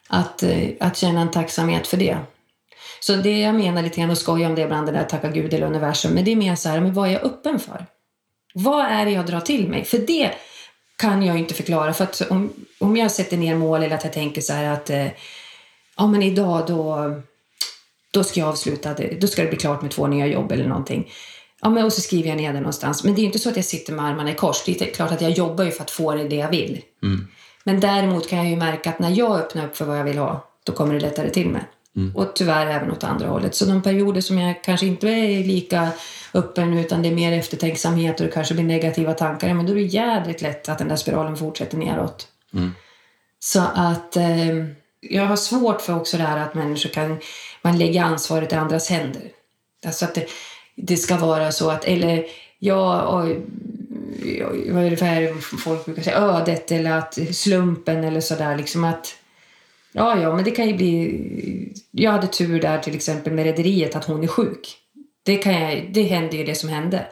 Att, 0.07 0.43
eh, 0.43 0.69
att 0.79 0.97
känna 0.97 1.21
en 1.21 1.31
tacksamhet 1.31 1.87
för 1.87 1.97
det. 1.97 2.17
Så 2.99 3.15
det 3.15 3.39
jag 3.39 3.55
menar 3.55 3.81
lite 3.81 3.99
grann, 3.99 4.09
och 4.09 4.17
skojar 4.17 4.49
om 4.49 4.55
det 4.55 4.61
ibland, 4.61 4.87
det 4.87 4.91
där 4.91 5.03
tacka 5.03 5.29
Gud 5.29 5.53
eller 5.53 5.67
universum. 5.67 6.13
Men 6.13 6.25
det 6.25 6.31
är 6.31 6.35
mer 6.35 6.55
så 6.55 6.69
här, 6.69 6.79
men 6.79 6.93
vad 6.93 7.09
är 7.09 7.13
jag 7.13 7.23
öppen 7.23 7.59
för? 7.59 7.85
Vad 8.53 8.85
är 8.85 9.05
det 9.05 9.11
jag 9.11 9.25
drar 9.25 9.39
till 9.39 9.67
mig? 9.67 9.85
För 9.85 9.97
det 9.97 10.31
kan 10.97 11.25
jag 11.25 11.39
inte 11.39 11.53
förklara. 11.53 11.93
För 11.93 12.03
att 12.03 12.21
om, 12.29 12.53
om 12.79 12.97
jag 12.97 13.11
sätter 13.11 13.37
ner 13.37 13.55
mål 13.55 13.83
eller 13.83 13.95
att 13.95 14.03
jag 14.03 14.13
tänker 14.13 14.41
så 14.41 14.53
här 14.53 14.73
att 14.73 14.89
eh, 14.89 15.07
ja 15.97 16.07
men 16.07 16.23
idag 16.23 16.63
då, 16.67 17.11
då 18.11 18.23
ska 18.23 18.39
jag 18.39 18.49
avsluta, 18.49 18.95
då 19.21 19.27
ska 19.27 19.41
det 19.41 19.49
bli 19.49 19.57
klart 19.57 19.81
med 19.81 19.91
två 19.91 20.07
nya 20.07 20.27
jobb 20.27 20.51
eller 20.51 20.67
någonting. 20.67 21.11
Ja, 21.61 21.69
men 21.69 21.85
och 21.85 21.93
så 21.93 22.01
skriver 22.01 22.29
jag 22.29 22.37
ner 22.37 22.53
det 22.53 22.59
någonstans. 22.59 23.03
Men 23.03 23.15
det 23.15 23.21
är 23.21 23.23
inte 23.23 23.39
så 23.39 23.49
att 23.49 23.55
jag 23.55 23.65
sitter 23.65 23.93
med 23.93 24.05
armarna 24.05 24.31
i 24.31 24.35
kors. 24.35 24.63
Det 24.65 24.81
är 24.81 24.93
klart 24.93 25.11
att 25.11 25.21
jag 25.21 25.31
jobbar 25.31 25.63
ju 25.63 25.71
för 25.71 25.83
att 25.83 25.91
få 25.91 26.15
det, 26.15 26.23
det 26.23 26.35
jag 26.35 26.49
vill. 26.49 26.81
Mm. 27.03 27.27
Men 27.63 27.79
däremot 27.79 28.29
kan 28.29 28.39
jag 28.39 28.49
ju 28.49 28.55
märka 28.55 28.89
att 28.89 28.99
när 28.99 29.09
jag 29.09 29.39
öppnar 29.39 29.65
upp 29.65 29.77
för 29.77 29.85
vad 29.85 29.99
jag 29.99 30.03
vill 30.03 30.17
ha, 30.17 30.49
då 30.63 30.73
kommer 30.73 30.93
det 30.93 30.99
lättare 30.99 31.29
till 31.29 31.49
mig. 31.49 31.61
Mm. 31.95 32.15
Och 32.15 32.35
tyvärr 32.35 32.67
även 32.67 32.91
åt 32.91 33.03
andra 33.03 33.27
hållet. 33.27 33.55
Så 33.55 33.65
de 33.65 33.81
perioder 33.81 34.21
som 34.21 34.37
jag 34.37 34.63
kanske 34.63 34.85
inte 34.85 35.07
är 35.07 35.43
lika 35.43 35.89
öppen 36.33 36.77
utan 36.77 37.01
det 37.01 37.09
är 37.09 37.15
mer 37.15 37.31
eftertänksamhet 37.31 38.19
och 38.19 38.25
det 38.25 38.31
kanske 38.31 38.53
blir 38.53 38.63
negativa 38.63 39.13
tankar, 39.13 39.53
men 39.53 39.65
då 39.65 39.71
är 39.71 39.75
det 39.75 39.81
jädrigt 39.81 40.41
lätt 40.41 40.69
att 40.69 40.77
den 40.77 40.87
där 40.87 40.95
spiralen 40.95 41.37
fortsätter 41.37 41.77
neråt. 41.77 42.27
Mm. 42.53 42.71
Så 43.39 43.61
att 43.75 44.17
eh, 44.17 44.65
jag 45.01 45.25
har 45.25 45.35
svårt 45.35 45.81
för 45.81 45.95
också 45.95 46.17
det 46.17 46.23
här 46.23 46.37
att 46.37 46.55
människor 46.55 46.89
kan 46.89 47.19
man 47.61 47.77
lägga 47.77 48.03
ansvaret 48.03 48.51
i 48.53 48.55
andras 48.55 48.89
händer. 48.89 49.21
Alltså 49.85 50.05
att 50.05 50.15
det, 50.15 50.27
det 50.75 50.97
ska 50.97 51.17
vara 51.17 51.51
så 51.51 51.69
att, 51.69 51.85
eller 51.85 52.25
ja, 52.59 53.09
oj, 53.21 53.41
oj, 54.51 54.71
vad 54.71 54.83
är 54.83 54.89
det 54.89 54.97
för 54.97 55.57
folk 55.57 55.85
brukar 55.85 56.01
säga, 56.01 56.17
ödet 56.17 56.71
eller 56.71 56.91
att 56.91 57.17
slumpen 57.35 58.03
eller 58.03 58.21
sådär 58.21 58.57
liksom 58.57 58.83
att 58.83 59.15
Ja, 59.93 60.19
ja, 60.21 60.35
men 60.35 60.45
det 60.45 60.51
kan 60.51 60.67
ju 60.67 60.77
bli... 60.77 61.73
Jag 61.91 62.11
hade 62.11 62.27
tur 62.27 62.61
där 62.61 62.79
till 62.79 62.95
exempel 62.95 63.33
med 63.33 63.45
rederiet 63.45 63.95
att 63.95 64.05
hon 64.05 64.23
är 64.23 64.27
sjuk. 64.27 64.77
Det, 65.25 65.37
kan 65.37 65.53
jag, 65.53 65.89
det 65.93 66.03
hände 66.03 66.37
ju 66.37 66.43
det 66.43 66.55
som 66.55 66.69
hände. 66.69 67.07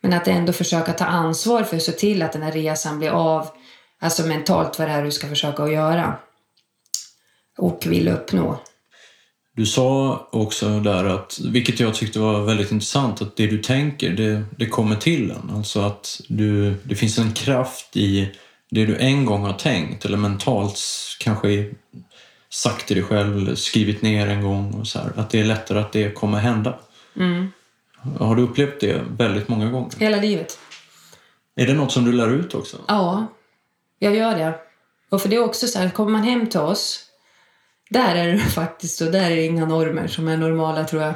Men 0.00 0.12
att 0.12 0.28
ändå 0.28 0.52
försöka 0.52 0.92
ta 0.92 1.04
ansvar 1.04 1.62
för 1.62 1.76
att 1.76 1.82
se 1.82 1.92
till 1.92 2.22
att 2.22 2.32
den 2.32 2.42
här 2.42 2.52
resan 2.52 2.98
blir 2.98 3.10
av. 3.10 3.48
Alltså 4.00 4.26
mentalt 4.26 4.78
vad 4.78 4.88
det 4.88 4.92
är 4.92 5.04
du 5.04 5.10
ska 5.10 5.28
försöka 5.28 5.62
att 5.62 5.72
göra. 5.72 6.18
Och 7.58 7.86
vill 7.86 8.08
uppnå. 8.08 8.60
Du 9.56 9.66
sa 9.66 10.28
också 10.32 10.80
där 10.80 11.04
att, 11.04 11.40
vilket 11.52 11.80
jag 11.80 11.94
tyckte 11.94 12.18
var 12.18 12.40
väldigt 12.40 12.72
intressant, 12.72 13.22
att 13.22 13.36
det 13.36 13.46
du 13.46 13.58
tänker, 13.58 14.10
det, 14.10 14.44
det 14.56 14.66
kommer 14.66 14.96
till 14.96 15.30
en. 15.30 15.50
Alltså 15.56 15.80
att 15.80 16.20
du, 16.28 16.74
det 16.84 16.94
finns 16.94 17.18
en 17.18 17.32
kraft 17.32 17.96
i 17.96 18.30
det 18.70 18.86
du 18.86 18.96
en 18.96 19.24
gång 19.24 19.42
har 19.42 19.52
tänkt 19.52 20.04
eller 20.04 20.18
mentalt 20.18 20.80
kanske 21.18 21.70
sagt 22.52 22.86
till 22.86 22.96
dig 22.96 23.04
själv 23.04 23.54
skrivit 23.54 24.02
ner 24.02 24.26
en 24.26 24.42
gång 24.42 24.74
och 24.80 24.86
så 24.86 24.98
här, 24.98 25.12
att 25.16 25.30
det 25.30 25.40
är 25.40 25.44
lättare 25.44 25.78
att 25.78 25.92
det 25.92 26.14
kommer 26.14 26.38
hända. 26.38 26.78
Mm. 27.16 27.52
Har 28.18 28.36
du 28.36 28.42
upplevt 28.42 28.80
det 28.80 29.02
väldigt 29.18 29.48
många 29.48 29.70
gånger? 29.70 29.90
Hela 29.98 30.16
livet. 30.16 30.58
Är 31.56 31.66
det 31.66 31.74
något 31.74 31.92
som 31.92 32.04
du 32.04 32.12
lär 32.12 32.30
ut 32.30 32.54
också? 32.54 32.76
Ja, 32.88 33.26
jag 33.98 34.16
gör 34.16 34.38
det. 34.38 34.54
Och 35.10 35.22
för 35.22 35.28
det 35.28 35.36
är 35.36 35.44
också 35.44 35.66
så 35.66 35.78
här, 35.78 35.90
kommer 35.90 36.10
man 36.10 36.22
hem 36.22 36.46
till 36.46 36.60
oss, 36.60 37.06
där 37.90 38.16
är 38.16 38.32
det 38.32 38.38
faktiskt 38.54 38.98
så, 38.98 39.04
där 39.04 39.30
är 39.30 39.36
det 39.36 39.46
inga 39.46 39.66
normer 39.66 40.06
som 40.06 40.28
är 40.28 40.36
normala 40.36 40.84
tror 40.84 41.02
jag. 41.02 41.14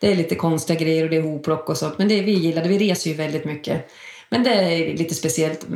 Det 0.00 0.12
är 0.12 0.16
lite 0.16 0.34
konstiga 0.34 0.80
grejer 0.80 1.04
och 1.04 1.10
det 1.10 1.16
är 1.16 1.22
hopplock 1.22 1.68
och 1.68 1.76
sånt, 1.76 1.98
men 1.98 2.08
det 2.08 2.22
vi 2.22 2.32
gillar 2.32 2.62
det. 2.62 2.68
Vi 2.68 2.78
reser 2.78 3.10
ju 3.10 3.16
väldigt 3.16 3.44
mycket. 3.44 3.90
Men 4.28 4.42
det 4.42 4.50
är 4.50 4.96
lite 4.96 5.14
speciellt. 5.14 5.66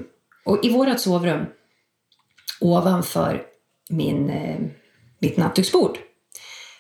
Och 0.45 0.65
i 0.65 0.73
vårt 0.73 1.01
sovrum, 1.01 1.47
ovanför 2.61 3.43
min, 3.91 4.31
eh, 4.31 4.57
mitt 5.23 5.37
nattduksbord, 5.37 5.99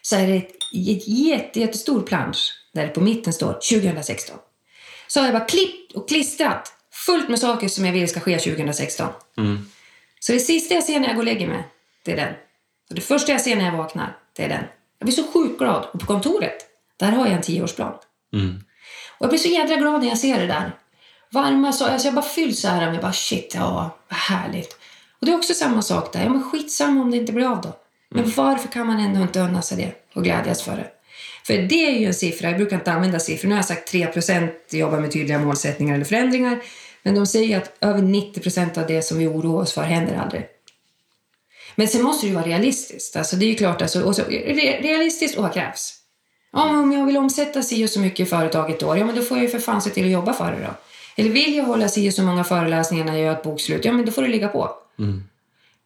så 0.02 0.16
är 0.16 0.26
det 0.26 0.36
ett 0.36 1.08
jätte, 1.08 1.60
jättestor 1.60 2.02
plansch 2.02 2.52
där 2.72 2.82
det 2.82 2.88
på 2.88 3.00
mitten 3.00 3.32
står 3.32 3.52
2016. 3.52 4.36
Så 5.06 5.20
har 5.20 5.26
jag 5.26 5.34
bara 5.34 5.44
klippt 5.44 5.92
och 5.92 6.08
klistrat 6.08 6.72
fullt 7.06 7.28
med 7.28 7.38
saker 7.38 7.68
som 7.68 7.84
jag 7.84 7.92
vill 7.92 8.08
ska 8.08 8.20
ske 8.20 8.38
2016. 8.38 9.08
Mm. 9.38 9.66
Så 10.20 10.32
det 10.32 10.40
sista 10.40 10.74
jag 10.74 10.84
ser 10.84 11.00
när 11.00 11.06
jag 11.06 11.16
går 11.16 11.22
och 11.22 11.26
lägger 11.26 11.48
mig, 11.48 11.68
det 12.04 12.12
är 12.12 12.16
den. 12.16 12.34
Och 12.88 12.94
det 12.94 13.00
första 13.00 13.32
jag 13.32 13.40
ser 13.40 13.56
när 13.56 13.64
jag 13.64 13.76
vaknar, 13.76 14.16
det 14.36 14.44
är 14.44 14.48
den. 14.48 14.64
Jag 14.98 15.06
blir 15.06 15.14
så 15.14 15.26
sjukt 15.32 15.58
glad. 15.58 15.86
Och 15.92 16.00
på 16.00 16.06
kontoret, 16.06 16.66
där 16.96 17.12
har 17.12 17.26
jag 17.26 17.34
en 17.34 17.42
tioårsplan. 17.42 17.94
Mm. 18.32 18.56
Och 19.18 19.24
jag 19.24 19.28
blir 19.28 19.38
så 19.38 19.48
jädra 19.48 19.76
glad 19.76 20.00
när 20.00 20.08
jag 20.08 20.18
ser 20.18 20.40
det 20.40 20.46
där. 20.46 20.76
Varma 21.30 21.72
så, 21.72 21.86
alltså 21.86 22.08
jag 22.08 22.14
bara 22.14 22.24
fylls 22.24 22.60
så 22.60 22.68
här 22.68 22.90
med 22.90 23.00
bara 23.00 23.12
shit, 23.12 23.52
ja, 23.54 23.96
vad 24.08 24.18
härligt. 24.18 24.76
Och 25.20 25.26
det 25.26 25.32
är 25.32 25.36
också 25.36 25.54
samma 25.54 25.82
sak 25.82 26.12
där. 26.12 26.22
Ja, 26.22 26.28
men 26.28 26.50
skitsamma 26.50 27.02
om 27.02 27.10
det 27.10 27.16
inte 27.16 27.32
blir 27.32 27.46
av 27.46 27.60
då. 27.60 27.76
Men 28.14 28.32
varför 28.36 28.68
kan 28.68 28.86
man 28.86 28.98
ändå 29.00 29.22
inte 29.22 29.40
unna 29.40 29.62
sig 29.62 29.76
det 29.76 30.18
och 30.18 30.24
glädjas 30.24 30.62
för 30.62 30.76
det? 30.76 30.86
För 31.46 31.54
det 31.54 31.86
är 31.86 31.98
ju 31.98 32.06
en 32.06 32.14
siffra, 32.14 32.48
jag 32.48 32.56
brukar 32.56 32.76
inte 32.76 32.92
använda 32.92 33.18
siffror. 33.18 33.48
Nu 33.48 33.54
har 33.54 33.58
jag 33.58 33.66
sagt 33.66 33.92
3% 33.92 34.50
jobbar 34.70 35.00
med 35.00 35.12
tydliga 35.12 35.38
målsättningar 35.38 35.94
eller 35.94 36.04
förändringar. 36.04 36.62
Men 37.02 37.14
de 37.14 37.26
säger 37.26 37.56
att 37.56 37.72
över 37.80 38.02
90% 38.02 38.78
av 38.80 38.86
det 38.86 39.02
som 39.02 39.18
vi 39.18 39.26
oroar 39.26 39.62
oss 39.62 39.72
för 39.72 39.82
händer 39.82 40.16
aldrig. 40.16 40.46
Men 41.74 41.88
sen 41.88 42.02
måste 42.02 42.26
det 42.26 42.28
ju 42.28 42.34
vara 42.34 42.46
realistiskt. 42.46 43.16
Alltså 43.16 43.36
det 43.36 43.44
är 43.44 43.48
ju 43.48 43.54
klart, 43.54 43.82
alltså, 43.82 44.02
och 44.02 44.16
så, 44.16 44.22
re, 44.22 44.80
realistiskt 44.82 45.36
och 45.36 45.42
vad 45.42 45.52
krävs? 45.52 45.98
Ja, 46.52 46.78
om 46.78 46.92
jag 46.92 47.06
vill 47.06 47.16
omsätta 47.16 47.62
si 47.62 47.84
och 47.84 47.90
så 47.90 48.00
mycket 48.00 48.20
i 48.20 48.30
företaget 48.30 48.80
då, 48.80 48.96
ja 48.96 49.04
men 49.04 49.16
då 49.16 49.22
får 49.22 49.36
jag 49.36 49.44
ju 49.44 49.50
för 49.50 49.58
fan 49.58 49.82
se 49.82 49.90
till 49.90 50.04
att 50.04 50.10
jobba 50.10 50.32
för 50.32 50.52
det 50.52 50.58
då. 50.66 50.74
Eller 51.16 51.30
vill 51.30 51.56
jag 51.56 51.64
hålla 51.64 51.88
si 51.88 52.10
och 52.10 52.14
så 52.14 52.22
många 52.22 52.44
föreläsningar 52.44 53.04
när 53.04 53.12
jag 53.12 53.22
gör 53.22 53.32
ett 53.32 53.42
bokslut, 53.42 53.84
ja 53.84 53.92
men 53.92 54.06
då 54.06 54.12
får 54.12 54.22
du 54.22 54.28
ligga 54.28 54.48
på. 54.48 54.70
Mm. 54.98 55.24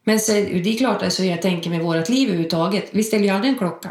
Men 0.08 0.20
så, 0.20 0.32
det 0.32 0.68
är 0.68 0.78
klart, 0.78 1.02
alltså, 1.02 1.24
jag 1.24 1.42
tänker 1.42 1.70
med 1.70 1.80
vårt 1.80 2.08
liv 2.08 2.28
överhuvudtaget, 2.28 2.88
vi 2.90 3.02
ställer 3.02 3.24
ju 3.24 3.30
aldrig 3.30 3.52
en 3.52 3.58
klocka. 3.58 3.90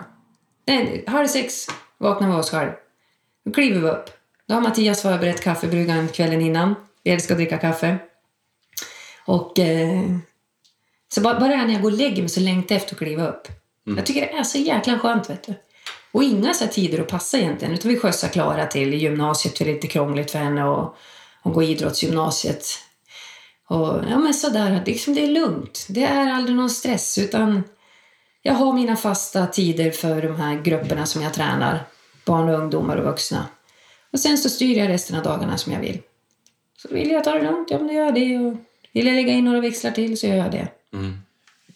Nej, 0.68 1.04
halv 1.08 1.28
sex 1.28 1.68
vaknar 1.98 2.28
vi 2.28 2.36
oss 2.36 2.52
själv. 2.52 2.72
Då 3.46 3.52
kliver 3.52 3.80
vi 3.80 3.88
upp. 3.88 4.10
Då 4.48 4.54
har 4.54 4.62
Mattias 4.62 5.02
förberett 5.02 5.42
kaffebryggan 5.42 6.08
kvällen 6.08 6.42
innan. 6.42 6.76
Vi 7.04 7.12
älskar 7.12 7.36
att 7.36 7.40
dricka 7.40 7.58
kaffe. 7.58 7.98
Och 9.26 9.60
eh, 9.60 10.04
så 11.14 11.22
bara, 11.22 11.40
bara 11.40 11.66
när 11.66 11.74
jag 11.74 11.82
går 11.82 11.92
och 11.92 11.98
lägger 11.98 12.22
mig 12.22 12.30
så 12.30 12.40
längtar 12.40 12.76
jag 12.76 12.82
efter 12.82 12.96
att 12.96 13.00
kliva 13.00 13.28
upp. 13.28 13.48
Jag 13.84 14.06
tycker 14.06 14.22
det 14.22 14.32
är 14.32 14.44
så 14.44 14.58
jäkla 14.58 15.00
skönt, 15.00 15.30
vet 15.30 15.44
du. 15.44 15.54
Och 16.12 16.24
inga 16.24 16.54
så 16.54 16.68
tider 16.68 17.02
att 17.02 17.08
passa 17.08 17.38
egentligen. 17.38 17.74
Utan 17.74 17.92
vi 17.92 18.00
skjutsar 18.00 18.28
Klara 18.28 18.66
till 18.66 18.94
gymnasiet 18.94 19.58
för 19.58 19.66
det 19.66 19.72
är 19.72 19.76
lite 19.76 19.88
krångligt 19.88 20.32
för 20.32 20.40
henne 20.40 20.64
och 20.64 20.98
hon 21.42 21.54
går 21.54 21.64
idrottsgymnasiet. 21.64 22.66
Och 23.68 24.04
ja, 24.10 24.20
men 24.20 24.34
sådär, 24.34 24.84
liksom 24.86 25.14
det 25.14 25.24
är 25.24 25.28
lugnt. 25.28 25.86
Det 25.90 26.04
är 26.04 26.34
aldrig 26.34 26.56
någon 26.56 26.70
stress 26.70 27.18
utan 27.18 27.64
jag 28.42 28.54
har 28.54 28.74
mina 28.74 28.96
fasta 28.96 29.48
tider 29.48 29.92
för 29.92 30.22
de 30.22 30.36
här 30.36 30.62
grupperna 30.62 31.06
som 31.06 31.22
jag 31.22 31.34
tränar. 31.34 31.84
Barn 32.26 32.50
och 32.50 32.60
ungdomar 32.60 32.98
och 32.98 33.06
vuxna. 33.06 33.46
Och 34.12 34.20
sen 34.20 34.38
så 34.38 34.50
styr 34.50 34.78
jag 34.78 34.90
resten 34.90 35.18
av 35.18 35.24
dagarna 35.24 35.58
som 35.58 35.74
jag 35.74 35.80
vill. 35.80 36.00
Så 36.78 36.88
vill 36.94 37.12
jag 37.12 37.24
ta 37.24 37.32
det 37.32 37.44
lugnt, 37.44 37.68
ja 37.72 37.78
men 37.78 37.88
då 37.88 37.94
gör 37.94 38.06
jag 38.06 38.16
det. 38.16 38.38
Och 38.38 38.58
vill 38.92 39.08
jag 39.08 39.16
lägga 39.16 39.34
in 39.34 39.46
några 39.46 39.62
växlar 39.62 39.92
till 39.92 40.18
så 40.18 40.28
gör 40.28 40.36
jag 40.36 40.52
det. 40.52 40.68
Mm. 40.94 41.18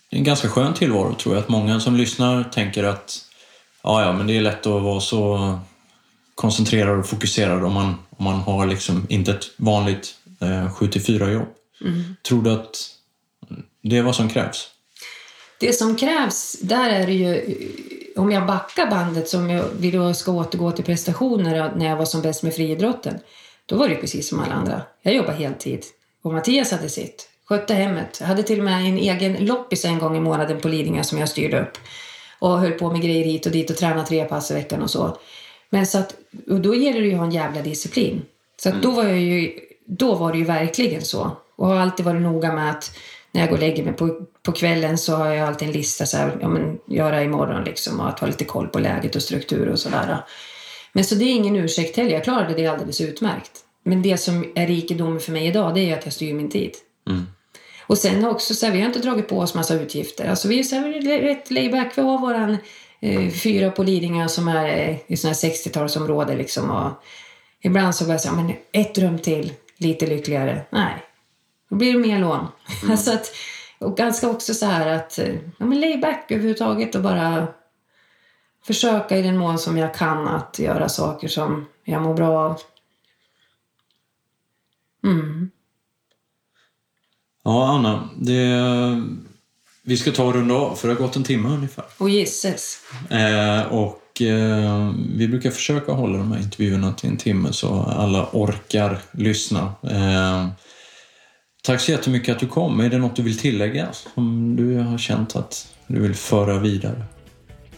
Det 0.10 0.16
är 0.16 0.18
en 0.18 0.24
ganska 0.24 0.50
skön 0.50 0.74
tillvaro 0.74 1.14
tror 1.14 1.36
jag. 1.36 1.44
Att 1.44 1.50
många 1.50 1.80
som 1.80 1.96
lyssnar 1.96 2.44
tänker 2.44 2.84
att 2.84 3.26
ja, 3.84 4.02
ja, 4.02 4.14
men 4.14 4.28
det 4.28 4.38
är 4.38 4.42
lätt 4.42 4.66
att 4.68 4.82
vara 4.82 5.00
så 5.00 5.60
koncentrerad 6.36 7.00
och 7.00 7.08
fokuserad 7.08 7.64
om 7.64 7.74
man, 7.74 7.96
om 8.10 8.24
man 8.24 8.40
har 8.40 8.66
liksom 8.66 9.06
inte 9.10 9.32
ett 9.32 9.46
vanligt 9.58 10.16
eh, 10.42 10.72
74 10.74 11.32
jobb. 11.32 11.48
Tror 12.28 12.44
du 12.44 12.52
att 12.52 12.96
det 13.82 13.98
är 13.98 14.04
vad 14.04 14.16
som 14.16 14.30
krävs? 14.30 14.70
Det 15.60 15.74
som 15.74 15.96
krävs, 15.96 16.60
där 16.62 16.90
är 16.90 17.06
det 17.06 17.14
ju... 17.14 17.58
Om 18.16 18.32
jag 18.32 18.46
backar 18.46 18.90
bandet, 18.90 19.30
som 19.30 19.50
jag 19.50 19.66
vill 19.80 19.94
jag 19.94 20.16
ska 20.16 20.32
återgå 20.32 20.72
till 20.72 20.86
prestationer 20.86 21.74
när 21.76 21.86
jag 21.86 21.98
var 21.98 22.06
som 22.06 22.22
bäst 22.22 22.44
med 22.44 22.54
friidrotten. 22.54 23.20
Då 23.66 23.76
var 23.76 23.90
det 23.90 23.96
precis 23.96 24.30
som 24.30 24.40
alla 24.40 24.54
andra. 24.54 24.82
Jag 25.02 25.16
jobbade 25.16 25.38
heltid. 25.38 25.86
Och 26.22 26.34
Mattias 26.34 26.72
hade 26.72 26.90
sitt. 26.90 27.30
Skötte 27.46 27.74
hemmet. 27.74 28.18
Jag 28.20 28.28
hade 28.28 28.44
till 28.44 28.60
och 28.60 28.66
med 28.66 28.86
en 28.86 28.98
egen 28.98 29.46
loppis 29.46 29.86
en 29.86 30.00
gång 30.00 30.18
i 30.18 30.20
månaden 30.20 30.62
på 30.62 30.68
Lidingö 30.68 31.04
som 31.04 31.18
jag 31.18 31.30
styrde 31.30 31.62
upp. 31.62 31.78
Och 32.40 32.60
höll 32.60 32.72
på 32.72 32.92
med 32.92 33.02
grejer 33.02 33.26
hit 33.26 33.46
och 33.46 33.52
dit 33.52 33.70
och 33.70 33.78
tränade 33.78 34.08
tre 34.08 34.26
pass 34.26 34.52
i 34.52 34.54
veckan 34.54 34.82
och 34.82 34.90
så. 34.90 35.18
Men 35.70 35.88
så 35.88 35.98
att, 35.98 36.16
och 36.50 36.60
då 36.60 36.76
gäller 36.76 37.02
det 37.02 37.08
ju 37.08 37.14
att 37.14 37.20
ha 37.20 37.26
en 37.26 37.32
jävla 37.32 37.62
disciplin. 37.62 38.22
Så 38.58 38.70
att 38.70 38.82
då 38.82 38.92
var 38.92 39.04
jag 39.04 39.20
ju, 39.20 39.60
då 39.86 40.16
var 40.16 40.32
det 40.32 40.38
ju 40.38 40.46
verkligen 40.46 41.02
så. 41.02 41.38
Och 41.60 41.68
har 41.68 41.76
alltid 41.76 42.06
varit 42.06 42.22
noga 42.22 42.54
med 42.54 42.72
att 42.72 42.98
när 43.32 43.42
jag 43.42 43.50
går 43.50 43.58
och 43.58 43.64
lägger 43.64 43.84
mig 43.84 43.94
på, 43.94 44.26
på 44.44 44.52
kvällen 44.52 44.98
så 44.98 45.16
har 45.16 45.28
jag 45.28 45.48
alltid 45.48 45.68
en 45.68 45.74
lista 45.74 46.06
så 46.06 46.18
här, 46.18 46.38
ja 46.42 46.48
men 46.48 46.80
göra 46.88 47.24
imorgon 47.24 47.64
liksom 47.64 48.00
och 48.00 48.10
att 48.10 48.20
ha 48.20 48.28
lite 48.28 48.46
koll 48.46 48.68
på 48.68 48.80
läget 48.80 49.16
och 49.16 49.22
struktur 49.22 49.70
och 49.70 49.80
sådär. 49.80 50.18
Men 50.94 51.04
så 51.04 51.16
det 51.16 51.26
är 51.26 51.36
ingen 51.36 51.56
ursäkt 51.56 51.98
heller, 51.98 52.12
jag 52.12 52.24
klarade 52.24 52.54
det 52.54 52.68
alldeles 52.68 53.02
utmärkt. 53.02 53.52
Men 53.84 54.02
det 54.02 54.18
som 54.18 54.52
är 54.56 54.68
rikedom 54.68 55.20
för 55.20 55.32
mig 55.32 55.48
idag 55.48 55.74
det 55.74 55.90
är 55.90 55.98
att 55.98 56.06
jag 56.06 56.14
styr 56.14 56.34
min 56.34 56.50
tid. 56.50 56.72
Och 57.88 57.98
sen 57.98 58.26
också 58.26 58.54
så 58.54 58.66
här, 58.66 58.74
vi 58.74 58.80
har 58.80 58.88
inte 58.88 59.00
dragit 59.00 59.28
på 59.28 59.40
oss 59.40 59.56
massa 59.56 59.74
utgifter. 59.74 60.30
Alltså 60.30 60.48
vi 60.48 60.60
är 60.60 60.64
så 60.64 60.76
här, 60.76 61.22
rätt 61.22 61.52
layback. 61.52 61.94
Vi 61.96 62.02
har 62.02 62.20
våran 62.20 62.58
eh, 63.02 63.30
fyra 63.30 63.72
på 63.72 63.84
Lidingö 63.84 64.28
som 64.28 64.48
är 64.48 64.90
eh, 64.90 64.96
i 65.08 65.18
sådana 65.18 65.36
här 65.44 65.50
60-talsområde 65.50 66.38
liksom. 66.38 66.72
Och 66.72 66.92
ibland 67.62 67.96
så 67.96 68.06
bara 68.06 68.18
så 68.18 68.30
här, 68.30 68.36
men 68.36 68.54
ett 68.72 68.98
rum 68.98 69.20
till, 69.20 69.54
lite 69.78 70.08
lyckligare. 70.08 70.62
Nej, 70.70 70.94
då 71.70 71.76
blir 71.76 71.94
det 71.94 72.00
mer 72.00 72.20
lån. 72.20 72.48
alltså 72.90 73.12
att, 73.12 73.32
och 73.80 73.98
ganska 73.98 74.30
också 74.30 74.54
så 74.54 74.66
här 74.66 74.88
att, 74.88 75.20
eh, 75.20 75.36
ja 75.58 75.66
men 75.66 75.80
layback 75.80 76.32
överhuvudtaget 76.32 76.96
och 76.96 77.02
bara 77.02 77.48
försöka 78.64 79.18
i 79.18 79.22
den 79.22 79.38
mån 79.38 79.60
som 79.60 79.78
jag 79.78 79.94
kan 79.94 80.28
att 80.28 80.60
göra 80.60 80.90
saker 80.90 81.28
som 81.28 81.66
jag 81.84 82.02
mår 82.02 82.14
bra 82.14 82.40
av. 82.40 82.62
Mm. 85.04 85.52
Ja, 87.44 87.68
Anna. 87.68 88.10
Det, 88.16 88.50
vi 89.82 89.98
ska 89.98 90.12
ta 90.12 90.24
och 90.24 90.34
runda 90.34 90.56
av, 90.56 90.76
för 90.76 90.88
det 90.88 90.94
har 90.94 91.02
gått 91.02 91.16
en 91.16 91.24
timme 91.24 91.50
ungefär. 91.50 91.86
Och 91.98 92.10
gisses. 92.10 92.78
Eh, 93.10 93.62
och 93.62 94.22
eh, 94.22 94.94
vi 95.16 95.28
brukar 95.28 95.52
försöka 95.52 95.92
hålla 95.92 96.18
de 96.18 96.32
här 96.32 96.40
intervjuerna 96.40 96.94
till 96.94 97.10
en 97.10 97.18
timme 97.18 97.54
så 97.54 97.82
alla 97.82 98.30
orkar 98.32 99.00
lyssna. 99.12 99.74
Eh, 99.84 100.48
tack 101.62 101.82
så 101.82 101.92
jättemycket 101.92 102.36
att 102.36 102.40
du 102.40 102.48
kom. 102.48 102.80
Är 102.80 102.90
det 102.90 102.98
något 102.98 103.16
du 103.16 103.22
vill 103.22 103.38
tillägga 103.38 103.88
som 103.92 104.56
du 104.56 104.78
har 104.78 104.98
känt 104.98 105.36
att 105.36 105.76
du 105.88 106.02
vill 106.02 106.16
föra 106.16 106.60
vidare? 106.60 107.04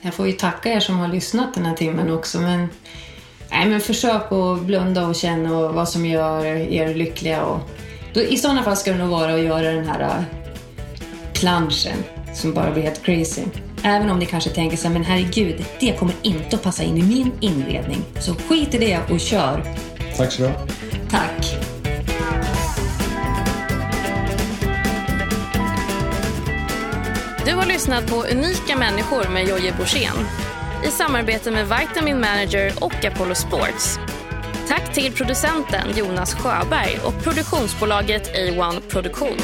Jag 0.02 0.14
får 0.14 0.28
ju 0.28 0.34
tacka 0.34 0.70
er 0.70 0.80
som 0.80 0.98
har 0.98 1.08
lyssnat 1.08 1.54
den 1.54 1.66
här 1.66 1.76
timmen 1.76 2.12
också. 2.12 2.40
Men, 2.40 2.68
nej, 3.50 3.70
men 3.70 3.82
försök 3.82 4.32
att 4.32 4.62
blunda 4.62 5.08
och 5.08 5.16
känna 5.16 5.72
vad 5.72 5.90
som 5.90 6.06
gör 6.06 6.46
er 6.46 6.96
lyckliga. 6.96 7.44
Och, 7.44 7.60
då, 8.14 8.22
I 8.22 8.38
sådana 8.38 8.64
fall 8.64 8.78
ska 8.78 8.92
det 8.92 8.98
nog 8.98 9.10
vara 9.10 9.34
att 9.34 9.42
göra 9.42 9.72
den 9.72 9.86
här 9.86 10.02
uh, 10.02 10.24
planschen 11.34 11.98
som 12.34 12.54
bara 12.54 12.72
blir 12.72 12.84
helt 12.84 13.04
crazy. 13.04 13.42
Även 13.84 14.10
om 14.10 14.20
ni 14.20 14.26
kanske 14.26 14.50
tänker 14.50 14.78
så 14.78 14.88
här, 14.88 14.94
men 14.94 15.04
herregud, 15.04 15.66
det 15.80 15.94
kommer 16.00 16.14
inte 16.22 16.56
att 16.56 16.64
passa 16.64 16.84
in 16.84 16.98
i 16.98 17.04
min 17.04 17.32
inredning. 17.40 18.02
Så 18.20 18.36
skit 18.36 18.74
i 18.74 18.78
det 18.78 19.00
och 19.10 19.20
kör. 19.20 19.64
Tack 20.18 20.32
så 20.32 20.42
du. 20.42 20.52
Tack. 21.10 21.71
Du 27.46 27.56
har 27.56 27.66
lyssnat 27.66 28.08
på 28.08 28.16
Unika 28.16 28.76
människor 28.78 29.30
med 29.30 29.48
Jojje 29.48 29.74
Borssén 29.78 30.28
i 30.86 30.88
samarbete 30.88 31.52
med 31.52 31.66
Vitamin 31.66 32.20
Manager 32.20 32.74
och 32.82 33.06
Apollo 33.06 33.36
Sports. 33.36 34.00
Tack 34.68 34.94
till 34.94 35.12
producenten 35.12 35.98
Jonas 35.98 36.34
Sjöberg 36.34 37.00
och 37.04 37.24
produktionsbolaget 37.24 38.36
A1 38.36 38.82
Produktion. 38.90 39.38